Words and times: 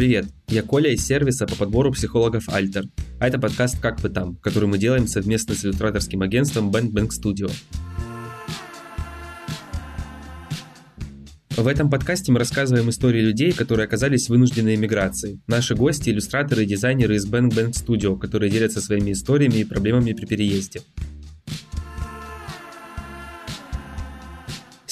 Привет, 0.00 0.28
я 0.48 0.62
Коля 0.62 0.94
из 0.94 1.06
сервиса 1.06 1.46
по 1.46 1.56
подбору 1.56 1.92
психологов 1.92 2.48
Альтер, 2.48 2.84
а 3.20 3.28
это 3.28 3.38
подкаст 3.38 3.78
«Как 3.80 4.02
вы 4.02 4.08
там», 4.08 4.34
который 4.36 4.66
мы 4.66 4.78
делаем 4.78 5.06
совместно 5.06 5.54
с 5.54 5.62
иллюстраторским 5.62 6.22
агентством 6.22 6.70
Bang 6.70 6.90
Bang 6.90 7.10
Studio. 7.10 7.52
В 11.50 11.66
этом 11.66 11.90
подкасте 11.90 12.32
мы 12.32 12.38
рассказываем 12.38 12.88
истории 12.88 13.20
людей, 13.20 13.52
которые 13.52 13.84
оказались 13.84 14.28
в 14.28 14.30
вынужденной 14.30 14.76
эмиграции. 14.76 15.42
Наши 15.46 15.74
гости– 15.74 16.08
иллюстраторы 16.10 16.62
и 16.62 16.66
дизайнеры 16.66 17.16
из 17.16 17.30
Bang 17.30 17.50
Bang 17.50 17.72
Studio, 17.72 18.18
которые 18.18 18.50
делятся 18.50 18.80
своими 18.80 19.12
историями 19.12 19.58
и 19.58 19.64
проблемами 19.64 20.14
при 20.14 20.24
переезде. 20.24 20.80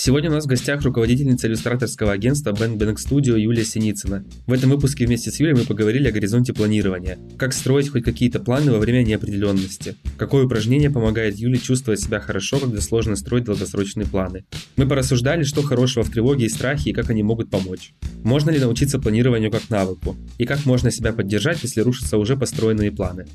Сегодня 0.09 0.31
у 0.31 0.33
нас 0.33 0.47
в 0.47 0.49
гостях 0.49 0.81
руководительница 0.85 1.49
иллюстраторского 1.49 2.13
агентства 2.13 2.53
Bang 2.53 2.79
Studio 2.79 3.39
Юлия 3.39 3.63
Синицына. 3.63 4.25
В 4.47 4.53
этом 4.55 4.71
выпуске 4.71 5.05
вместе 5.05 5.31
с 5.31 5.39
Юлей 5.39 5.53
мы 5.53 5.65
поговорили 5.67 6.09
о 6.09 6.13
горизонте 6.13 6.55
планирования, 6.55 7.19
как 7.37 7.53
строить 7.53 7.91
хоть 7.91 8.05
какие-то 8.05 8.41
планы 8.41 8.73
во 8.73 8.79
время 8.79 9.03
неопределенности, 9.05 9.97
какое 10.17 10.47
упражнение 10.47 10.89
помогает 10.89 11.37
Юле 11.37 11.59
чувствовать 11.59 12.01
себя 12.01 12.21
хорошо, 12.21 12.59
когда 12.59 12.81
сложно 12.81 13.17
строить 13.17 13.45
долгосрочные 13.45 14.07
планы. 14.07 14.47
Мы 14.77 14.89
порассуждали, 14.89 15.43
что 15.43 15.61
хорошего 15.61 16.05
в 16.05 16.11
тревоге 16.11 16.47
и 16.47 16.49
страхе 16.49 16.89
и 16.89 16.95
как 16.95 17.11
они 17.11 17.23
могут 17.23 17.51
помочь. 17.51 17.93
Можно 18.25 18.49
ли 18.49 18.61
научиться 18.61 18.99
планированию 18.99 19.51
как 19.51 19.69
навыку, 19.69 20.17
и 20.39 20.47
как 20.47 20.65
можно 20.65 20.91
себя 20.91 21.13
поддержать, 21.13 21.63
если 21.63 21.83
рушатся 21.83 22.17
уже 22.17 22.35
построенные 22.35 22.91
планы. 22.91 23.27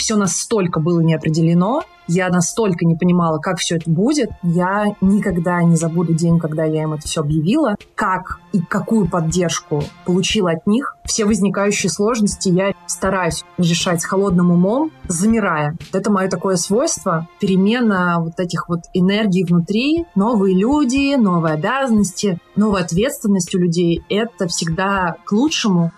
Все 0.00 0.16
настолько 0.16 0.80
было 0.80 1.00
неопределено, 1.00 1.82
я 2.12 2.30
настолько 2.30 2.86
не 2.86 2.96
понимала, 2.96 3.38
как 3.38 3.58
все 3.58 3.76
это 3.76 3.90
будет. 3.90 4.30
Я 4.42 4.96
никогда 5.02 5.62
не 5.62 5.76
забуду 5.76 6.14
день, 6.14 6.40
когда 6.40 6.64
я 6.64 6.84
им 6.84 6.94
это 6.94 7.06
все 7.06 7.20
объявила. 7.20 7.76
Как 7.94 8.40
и 8.52 8.60
какую 8.60 9.08
поддержку 9.08 9.84
получила 10.06 10.52
от 10.52 10.66
них. 10.66 10.96
Все 11.04 11.26
возникающие 11.26 11.90
сложности 11.90 12.48
я 12.48 12.72
стараюсь 12.86 13.44
решать 13.58 14.00
с 14.00 14.06
холодным 14.06 14.50
умом, 14.50 14.90
замирая. 15.06 15.76
Это 15.92 16.10
мое 16.10 16.28
такое 16.28 16.56
свойство. 16.56 17.28
Перемена 17.38 18.16
вот 18.20 18.40
этих 18.40 18.70
вот 18.70 18.80
энергий 18.94 19.44
внутри. 19.44 20.06
Новые 20.14 20.56
люди, 20.56 21.14
новые 21.14 21.54
обязанности, 21.54 22.40
новая 22.56 22.82
ответственность 22.82 23.54
у 23.54 23.58
людей. 23.58 24.02
Это 24.08 24.48
всегда 24.48 25.16
к 25.26 25.32
лучшему. 25.32 25.92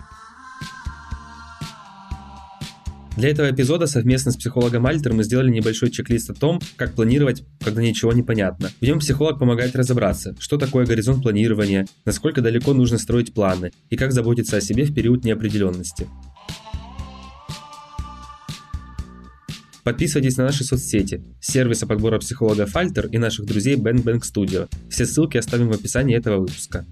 Для 3.15 3.29
этого 3.29 3.51
эпизода 3.51 3.85
совместно 3.85 4.31
с 4.31 4.37
психологом 4.37 4.87
Альтер 4.87 5.13
мы 5.13 5.23
сделали 5.23 5.51
небольшой 5.51 5.91
чек-лист 5.91 6.31
о 6.31 6.33
том, 6.33 6.59
как 6.77 6.95
планировать, 6.95 7.43
когда 7.63 7.81
ничего 7.81 8.11
не 8.11 8.23
понятно. 8.23 8.71
В 8.81 8.83
нем 8.83 8.99
психолог 8.99 9.37
помогает 9.37 9.75
разобраться, 9.75 10.35
что 10.39 10.57
такое 10.57 10.87
горизонт 10.87 11.21
планирования, 11.21 11.85
насколько 12.05 12.41
далеко 12.41 12.73
нужно 12.73 12.97
строить 12.97 13.33
планы 13.33 13.71
и 13.91 13.97
как 13.97 14.13
заботиться 14.13 14.57
о 14.57 14.61
себе 14.61 14.85
в 14.85 14.95
период 14.95 15.25
неопределенности. 15.25 16.07
Подписывайтесь 19.83 20.37
на 20.37 20.45
наши 20.45 20.63
соцсети, 20.63 21.23
сервиса 21.39 21.85
подбора 21.85 22.17
психологов 22.17 22.75
Альтер 22.75 23.07
и 23.07 23.17
наших 23.19 23.45
друзей 23.45 23.75
Bang 23.75 24.01
Bang 24.01 24.21
Studio. 24.21 24.67
Все 24.89 25.05
ссылки 25.05 25.37
оставим 25.37 25.69
в 25.69 25.73
описании 25.73 26.17
этого 26.17 26.39
выпуска. 26.39 26.85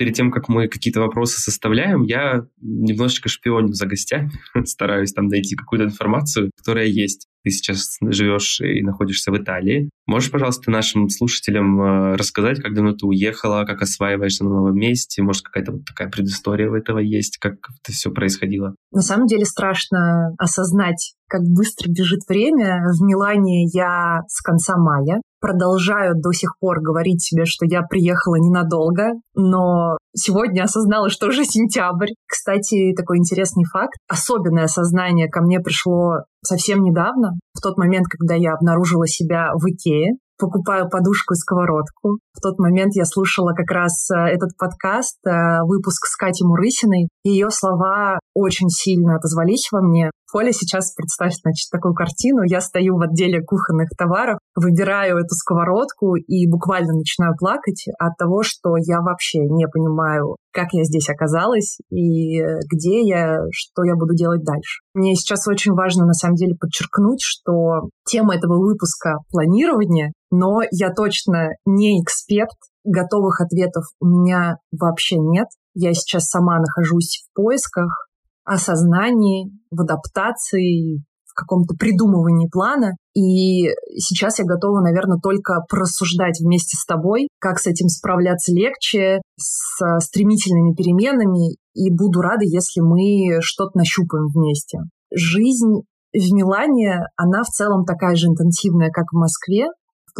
Перед 0.00 0.14
тем, 0.14 0.30
как 0.30 0.48
мы 0.48 0.66
какие-то 0.66 0.98
вопросы 1.00 1.38
составляем, 1.38 2.04
я 2.04 2.46
немножечко 2.62 3.28
шпионю 3.28 3.74
за 3.74 3.84
гостями, 3.84 4.32
стараюсь 4.64 5.12
там 5.12 5.26
найти 5.26 5.54
какую-то 5.56 5.84
информацию, 5.84 6.50
которая 6.56 6.86
есть. 6.86 7.26
Ты 7.44 7.50
сейчас 7.50 7.98
живешь 8.00 8.62
и 8.62 8.80
находишься 8.80 9.30
в 9.30 9.36
Италии. 9.36 9.90
Можешь, 10.06 10.30
пожалуйста, 10.30 10.70
нашим 10.70 11.10
слушателям 11.10 11.80
э, 11.80 12.16
рассказать, 12.16 12.62
как 12.62 12.74
давно 12.74 12.92
ты 12.92 13.04
уехала, 13.04 13.64
как 13.66 13.82
осваиваешься 13.82 14.44
на 14.44 14.50
новом 14.50 14.76
месте? 14.76 15.22
Может, 15.22 15.42
какая-то 15.42 15.72
вот 15.72 15.84
такая 15.84 16.08
предыстория 16.08 16.70
у 16.70 16.74
этого 16.74 16.98
есть? 16.98 17.36
Как 17.36 17.54
это 17.54 17.92
все 17.92 18.10
происходило? 18.10 18.74
На 18.92 19.02
самом 19.02 19.26
деле 19.26 19.44
страшно 19.44 20.34
осознать, 20.38 21.12
как 21.28 21.42
быстро 21.42 21.90
бежит 21.90 22.20
время. 22.26 22.84
В 22.98 23.02
Милане 23.02 23.64
я 23.72 24.20
с 24.28 24.40
конца 24.40 24.78
мая 24.78 25.20
продолжаю 25.40 26.14
до 26.14 26.32
сих 26.32 26.54
пор 26.60 26.80
говорить 26.80 27.22
себе, 27.22 27.44
что 27.44 27.66
я 27.66 27.82
приехала 27.82 28.36
ненадолго, 28.36 29.12
но 29.34 29.96
сегодня 30.14 30.62
осознала, 30.62 31.10
что 31.10 31.28
уже 31.28 31.44
сентябрь. 31.44 32.12
Кстати, 32.26 32.94
такой 32.94 33.18
интересный 33.18 33.64
факт. 33.64 33.94
Особенное 34.08 34.64
осознание 34.64 35.28
ко 35.28 35.40
мне 35.40 35.60
пришло 35.60 36.24
совсем 36.44 36.82
недавно, 36.82 37.32
в 37.54 37.60
тот 37.60 37.76
момент, 37.76 38.06
когда 38.08 38.34
я 38.34 38.54
обнаружила 38.54 39.06
себя 39.06 39.50
в 39.54 39.66
Икее 39.66 40.16
покупаю 40.40 40.88
подушку 40.88 41.34
и 41.34 41.36
сковородку. 41.36 42.18
В 42.32 42.40
тот 42.40 42.58
момент 42.58 42.94
я 42.94 43.04
слушала 43.04 43.52
как 43.52 43.70
раз 43.70 44.10
э, 44.10 44.16
этот 44.16 44.56
подкаст, 44.56 45.18
э, 45.26 45.62
выпуск 45.64 46.06
с 46.06 46.16
Катей 46.16 46.46
Мурысиной. 46.46 47.08
Ее 47.22 47.50
слова 47.50 48.18
очень 48.34 48.70
сильно 48.70 49.16
отозвались 49.16 49.68
во 49.70 49.82
мне. 49.82 50.10
Коля 50.30 50.52
сейчас 50.52 50.92
представь, 50.94 51.34
значит, 51.42 51.70
такую 51.70 51.94
картину. 51.94 52.42
Я 52.44 52.60
стою 52.60 52.96
в 52.96 53.02
отделе 53.02 53.42
кухонных 53.42 53.88
товаров, 53.98 54.38
выбираю 54.54 55.18
эту 55.18 55.34
сковородку 55.34 56.14
и 56.14 56.48
буквально 56.48 56.92
начинаю 56.94 57.34
плакать 57.36 57.86
от 57.98 58.16
того, 58.16 58.42
что 58.42 58.76
я 58.76 59.00
вообще 59.00 59.40
не 59.40 59.66
понимаю, 59.66 60.36
как 60.52 60.68
я 60.72 60.84
здесь 60.84 61.08
оказалась 61.08 61.78
и 61.90 62.40
где 62.70 63.02
я, 63.02 63.40
что 63.50 63.82
я 63.82 63.94
буду 63.96 64.14
делать 64.14 64.44
дальше. 64.44 64.80
Мне 64.94 65.14
сейчас 65.16 65.48
очень 65.48 65.72
важно, 65.72 66.06
на 66.06 66.14
самом 66.14 66.36
деле, 66.36 66.54
подчеркнуть, 66.54 67.22
что 67.22 67.88
тема 68.06 68.36
этого 68.36 68.58
выпуска— 68.58 69.18
планирование, 69.30 70.12
но 70.30 70.60
я 70.70 70.92
точно 70.92 71.48
не 71.66 72.00
эксперт, 72.02 72.54
готовых 72.84 73.40
ответов 73.40 73.84
у 74.00 74.06
меня 74.06 74.56
вообще 74.78 75.16
нет. 75.18 75.48
Я 75.74 75.92
сейчас 75.94 76.28
сама 76.28 76.58
нахожусь 76.58 77.24
в 77.24 77.34
поисках, 77.34 78.08
осознании, 78.54 79.52
в 79.70 79.80
адаптации, 79.80 81.02
в 81.24 81.34
каком-то 81.34 81.74
придумывании 81.78 82.48
плана. 82.50 82.96
И 83.14 83.68
сейчас 83.96 84.40
я 84.40 84.44
готова, 84.44 84.80
наверное, 84.80 85.18
только 85.22 85.64
просуждать 85.68 86.40
вместе 86.40 86.76
с 86.76 86.84
тобой, 86.84 87.28
как 87.38 87.60
с 87.60 87.66
этим 87.66 87.88
справляться 87.88 88.52
легче, 88.52 89.22
с 89.38 89.78
стремительными 90.00 90.74
переменами. 90.74 91.56
И 91.74 91.94
буду 91.94 92.20
рада, 92.20 92.44
если 92.44 92.80
мы 92.80 93.40
что-то 93.40 93.78
нащупаем 93.78 94.26
вместе. 94.34 94.78
Жизнь 95.14 95.82
в 96.12 96.32
Милане, 96.34 97.06
она 97.16 97.42
в 97.44 97.48
целом 97.48 97.84
такая 97.84 98.16
же 98.16 98.26
интенсивная, 98.26 98.90
как 98.90 99.06
в 99.12 99.16
Москве, 99.16 99.66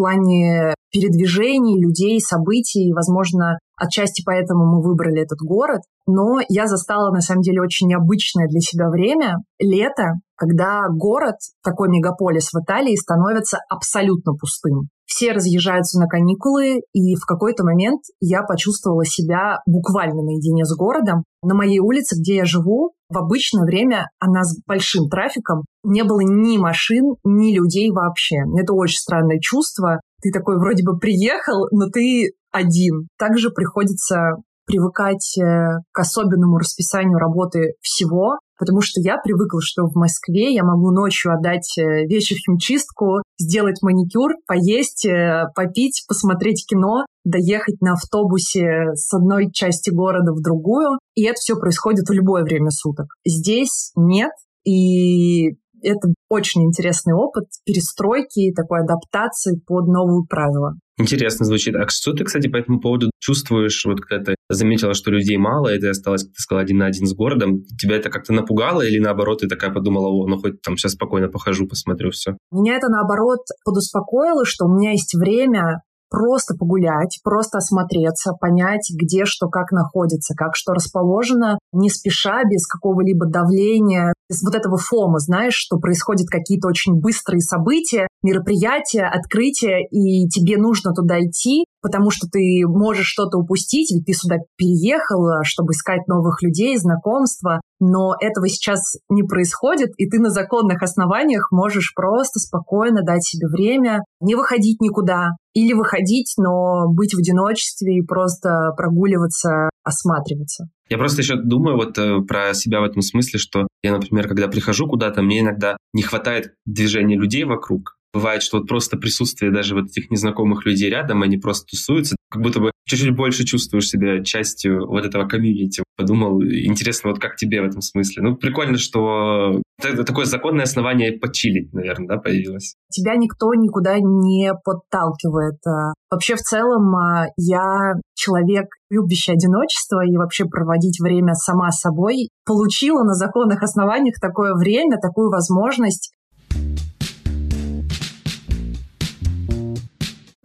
плане 0.00 0.75
передвижений, 0.91 1.81
людей, 1.81 2.21
событий. 2.21 2.93
Возможно, 2.93 3.59
отчасти 3.77 4.22
поэтому 4.25 4.65
мы 4.65 4.83
выбрали 4.83 5.22
этот 5.22 5.38
город. 5.41 5.83
Но 6.06 6.41
я 6.49 6.66
застала, 6.66 7.12
на 7.12 7.21
самом 7.21 7.43
деле, 7.43 7.61
очень 7.61 7.88
необычное 7.88 8.49
для 8.49 8.61
себя 8.61 8.88
время— 8.88 9.37
лето, 9.61 10.15
когда 10.37 10.88
город, 10.91 11.37
такой 11.62 11.88
мегаполис 11.91 12.50
в 12.53 12.62
Италии, 12.62 12.97
становится 12.97 13.59
абсолютно 13.69 14.33
пустым. 14.33 14.88
Все 15.05 15.33
разъезжаются 15.33 16.00
на 16.00 16.06
каникулы, 16.06 16.81
и 16.93 17.15
в 17.15 17.27
какой-то 17.27 17.62
момент 17.65 18.00
я 18.21 18.43
почувствовала 18.43 19.05
себя 19.05 19.59
буквально 19.67 20.22
наедине 20.22 20.65
с 20.65 20.75
городом. 20.75 21.25
На 21.43 21.55
моей 21.55 21.81
улице, 21.81 22.17
где 22.19 22.37
я 22.37 22.44
живу, 22.44 22.93
в 23.10 23.19
обычное 23.19 23.65
время 23.65 24.06
она 24.19 24.44
с 24.44 24.56
большим 24.66 25.09
трафиком, 25.09 25.65
не 25.82 26.04
было 26.04 26.21
ни 26.21 26.59
машин, 26.59 27.16
ни 27.25 27.54
людей 27.54 27.91
вообще. 27.91 28.37
Это 28.59 28.72
очень 28.72 28.98
странное 28.98 29.38
чувство. 29.41 30.00
Ты 30.22 30.31
такой 30.32 30.59
вроде 30.59 30.84
бы 30.84 30.98
приехал, 30.98 31.66
но 31.72 31.88
ты 31.91 32.32
один. 32.53 33.09
Также 33.19 33.50
приходится 33.50 34.37
привыкать 34.66 35.37
э, 35.38 35.78
к 35.93 35.99
особенному 35.99 36.59
расписанию 36.59 37.19
работы 37.19 37.75
всего, 37.81 38.38
потому 38.59 38.81
что 38.81 39.00
я 39.00 39.16
привыкла, 39.16 39.60
что 39.60 39.87
в 39.87 39.97
Москве 39.97 40.55
я 40.55 40.62
могу 40.62 40.93
ночью 40.93 41.32
отдать 41.32 41.76
э, 41.76 42.06
вещи 42.06 42.37
в 42.37 42.38
химчистку, 42.38 43.23
сделать 43.38 43.82
маникюр, 43.82 44.35
поесть, 44.46 45.06
э, 45.06 45.46
попить, 45.56 46.05
посмотреть 46.06 46.67
кино, 46.69 47.05
доехать 47.25 47.81
на 47.81 47.94
автобусе 47.94 48.94
с 48.94 49.12
одной 49.12 49.50
части 49.50 49.90
города 49.90 50.32
в 50.32 50.40
другую, 50.40 50.99
и 51.20 51.25
это 51.25 51.37
все 51.37 51.56
происходит 51.56 52.08
в 52.08 52.12
любое 52.12 52.44
время 52.44 52.70
суток. 52.70 53.08
Здесь 53.26 53.93
нет, 53.94 54.31
и 54.64 55.50
это 55.82 56.08
очень 56.31 56.62
интересный 56.64 57.12
опыт 57.12 57.44
перестройки, 57.67 58.55
такой 58.55 58.81
адаптации 58.81 59.61
под 59.67 59.87
новые 59.87 60.25
правила. 60.26 60.76
Интересно 60.99 61.44
звучит. 61.44 61.75
А 61.76 61.87
что 61.88 62.12
ты, 62.12 62.25
кстати, 62.25 62.49
по 62.49 62.56
этому 62.56 62.81
поводу 62.81 63.11
чувствуешь, 63.19 63.84
вот 63.84 64.00
когда 64.00 64.32
ты 64.32 64.34
заметила, 64.49 64.94
что 64.94 65.11
людей 65.11 65.37
мало, 65.37 65.75
и 65.75 65.78
ты 65.78 65.88
осталась, 65.88 66.25
как 66.25 66.32
ты 66.32 66.43
сказала, 66.43 66.62
один 66.62 66.78
на 66.78 66.87
один 66.87 67.06
с 67.06 67.14
городом? 67.14 67.64
Тебя 67.78 67.96
это 67.96 68.08
как-то 68.08 68.32
напугало 68.32 68.81
или 68.81 68.99
наоборот 68.99 69.40
ты 69.40 69.49
такая 69.49 69.70
подумала, 69.70 70.08
о, 70.08 70.26
ну 70.26 70.38
хоть 70.38 70.62
там 70.62 70.76
сейчас 70.76 70.93
спокойно 70.93 71.28
похожу, 71.28 71.66
посмотрю 71.66 72.11
все? 72.11 72.37
Меня 72.50 72.76
это 72.76 72.88
наоборот 72.88 73.40
подуспокоило, 73.64 74.44
что 74.46 74.66
у 74.66 74.75
меня 74.75 74.93
есть 74.93 75.14
время 75.14 75.82
просто 76.11 76.55
погулять, 76.55 77.21
просто 77.23 77.59
осмотреться, 77.59 78.33
понять, 78.33 78.91
где 78.95 79.25
что 79.25 79.49
как 79.49 79.71
находится, 79.73 80.35
как 80.35 80.51
что 80.55 80.73
расположено, 80.73 81.59
не 81.73 81.89
спеша, 81.89 82.43
без 82.45 82.67
какого-либо 82.67 83.27
давления, 83.27 84.12
без 84.29 84.43
вот 84.43 84.55
этого 84.55 84.77
фома, 84.77 85.19
знаешь, 85.21 85.55
что 85.55 85.79
происходят 85.79 86.29
какие-то 86.29 86.69
очень 86.69 87.01
быстрые 87.01 87.41
события, 87.41 88.09
мероприятия, 88.23 89.05
открытия, 89.05 89.87
и 89.91 90.29
тебе 90.29 90.59
нужно 90.59 90.93
туда 90.93 91.21
идти, 91.21 91.65
потому 91.82 92.11
что 92.11 92.29
ты 92.31 92.62
можешь 92.67 93.06
что-то 93.06 93.38
упустить, 93.38 93.93
ведь 93.93 94.06
ты 94.06 94.12
сюда 94.12 94.37
переехала, 94.56 95.44
чтобы 95.44 95.73
искать 95.73 96.06
новых 96.06 96.43
людей, 96.43 96.77
знакомства, 96.77 97.61
но 97.81 98.15
этого 98.21 98.49
сейчас 98.49 98.97
не 99.09 99.23
происходит, 99.23 99.91
и 99.97 100.09
ты 100.09 100.19
на 100.19 100.31
законных 100.31 100.82
основаниях 100.82 101.49
можешь 101.50 101.93
просто 101.94 102.38
спокойно 102.38 103.03
дать 103.03 103.25
себе 103.25 103.49
время, 103.49 104.00
не 104.21 104.35
выходить 104.35 104.81
никуда, 104.81 105.31
или 105.55 105.73
выходить, 105.73 106.35
но 106.37 106.87
быть 106.88 107.15
в 107.15 107.19
одиночестве 107.19 107.97
и 107.97 108.06
просто 108.06 108.73
прогуливаться, 108.76 109.71
осматриваться. 109.83 110.69
Я 110.88 110.99
просто 110.99 111.23
еще 111.23 111.37
думаю 111.37 111.76
вот 111.76 111.97
э, 111.99 112.21
про 112.26 112.53
себя 112.53 112.81
в 112.81 112.85
этом 112.85 113.00
смысле, 113.00 113.38
что 113.38 113.67
я, 113.83 113.93
например, 113.93 114.29
когда 114.29 114.49
прихожу 114.49 114.87
куда-то, 114.87 115.23
мне 115.23 115.41
иногда 115.41 115.76
не 115.93 116.03
хватает 116.03 116.55
движения 116.67 117.17
людей 117.17 117.44
вокруг, 117.44 117.97
Бывает, 118.12 118.43
что 118.43 118.59
вот 118.59 118.69
просто 118.69 118.97
присутствие 118.97 119.53
даже 119.53 119.75
вот 119.75 119.87
этих 119.87 120.11
незнакомых 120.11 120.67
людей 120.67 120.91
рядом, 120.91 121.23
они 121.23 121.37
просто 121.37 121.67
тусуются, 121.71 122.17
как 122.29 122.43
будто 122.43 122.61
бы 122.61 122.73
чуть-чуть 122.87 123.15
больше 123.15 123.45
чувствуешь 123.45 123.89
себя 123.89 124.23
частью 124.25 124.87
вот 124.87 125.05
этого 125.05 125.29
комьюнити. 125.29 125.85
Подумал, 125.97 126.43
интересно, 126.43 127.11
вот 127.11 127.21
как 127.21 127.37
тебе 127.37 127.62
в 127.62 127.67
этом 127.67 127.83
смысле? 127.83 128.23
Ну, 128.23 128.37
прикольно, 128.37 128.79
что 128.79 129.61
такое 129.81 130.25
законное 130.25 130.65
основание 130.65 131.12
почилить, 131.12 131.73
наверное, 131.73 132.09
да, 132.09 132.17
появилось. 132.17 132.75
Тебя 132.91 133.15
никто 133.17 133.55
никуда 133.55 133.99
не 133.99 134.53
подталкивает. 134.65 135.59
А, 135.67 135.95
вообще, 136.11 136.35
в 136.35 136.41
целом, 136.41 136.95
а, 136.97 137.27
я 137.37 137.95
человек, 138.15 138.67
любящий 138.91 139.33
одиночество 139.33 140.05
и 140.05 140.17
вообще 140.17 140.45
проводить 140.45 141.01
время 141.01 141.35
сама 141.35 141.71
собой, 141.71 142.29
получила 142.45 143.05
на 143.05 143.15
законных 143.15 143.62
основаниях 143.62 144.17
такое 144.21 144.55
время, 144.55 144.99
такую 145.01 145.31
возможность 145.31 146.12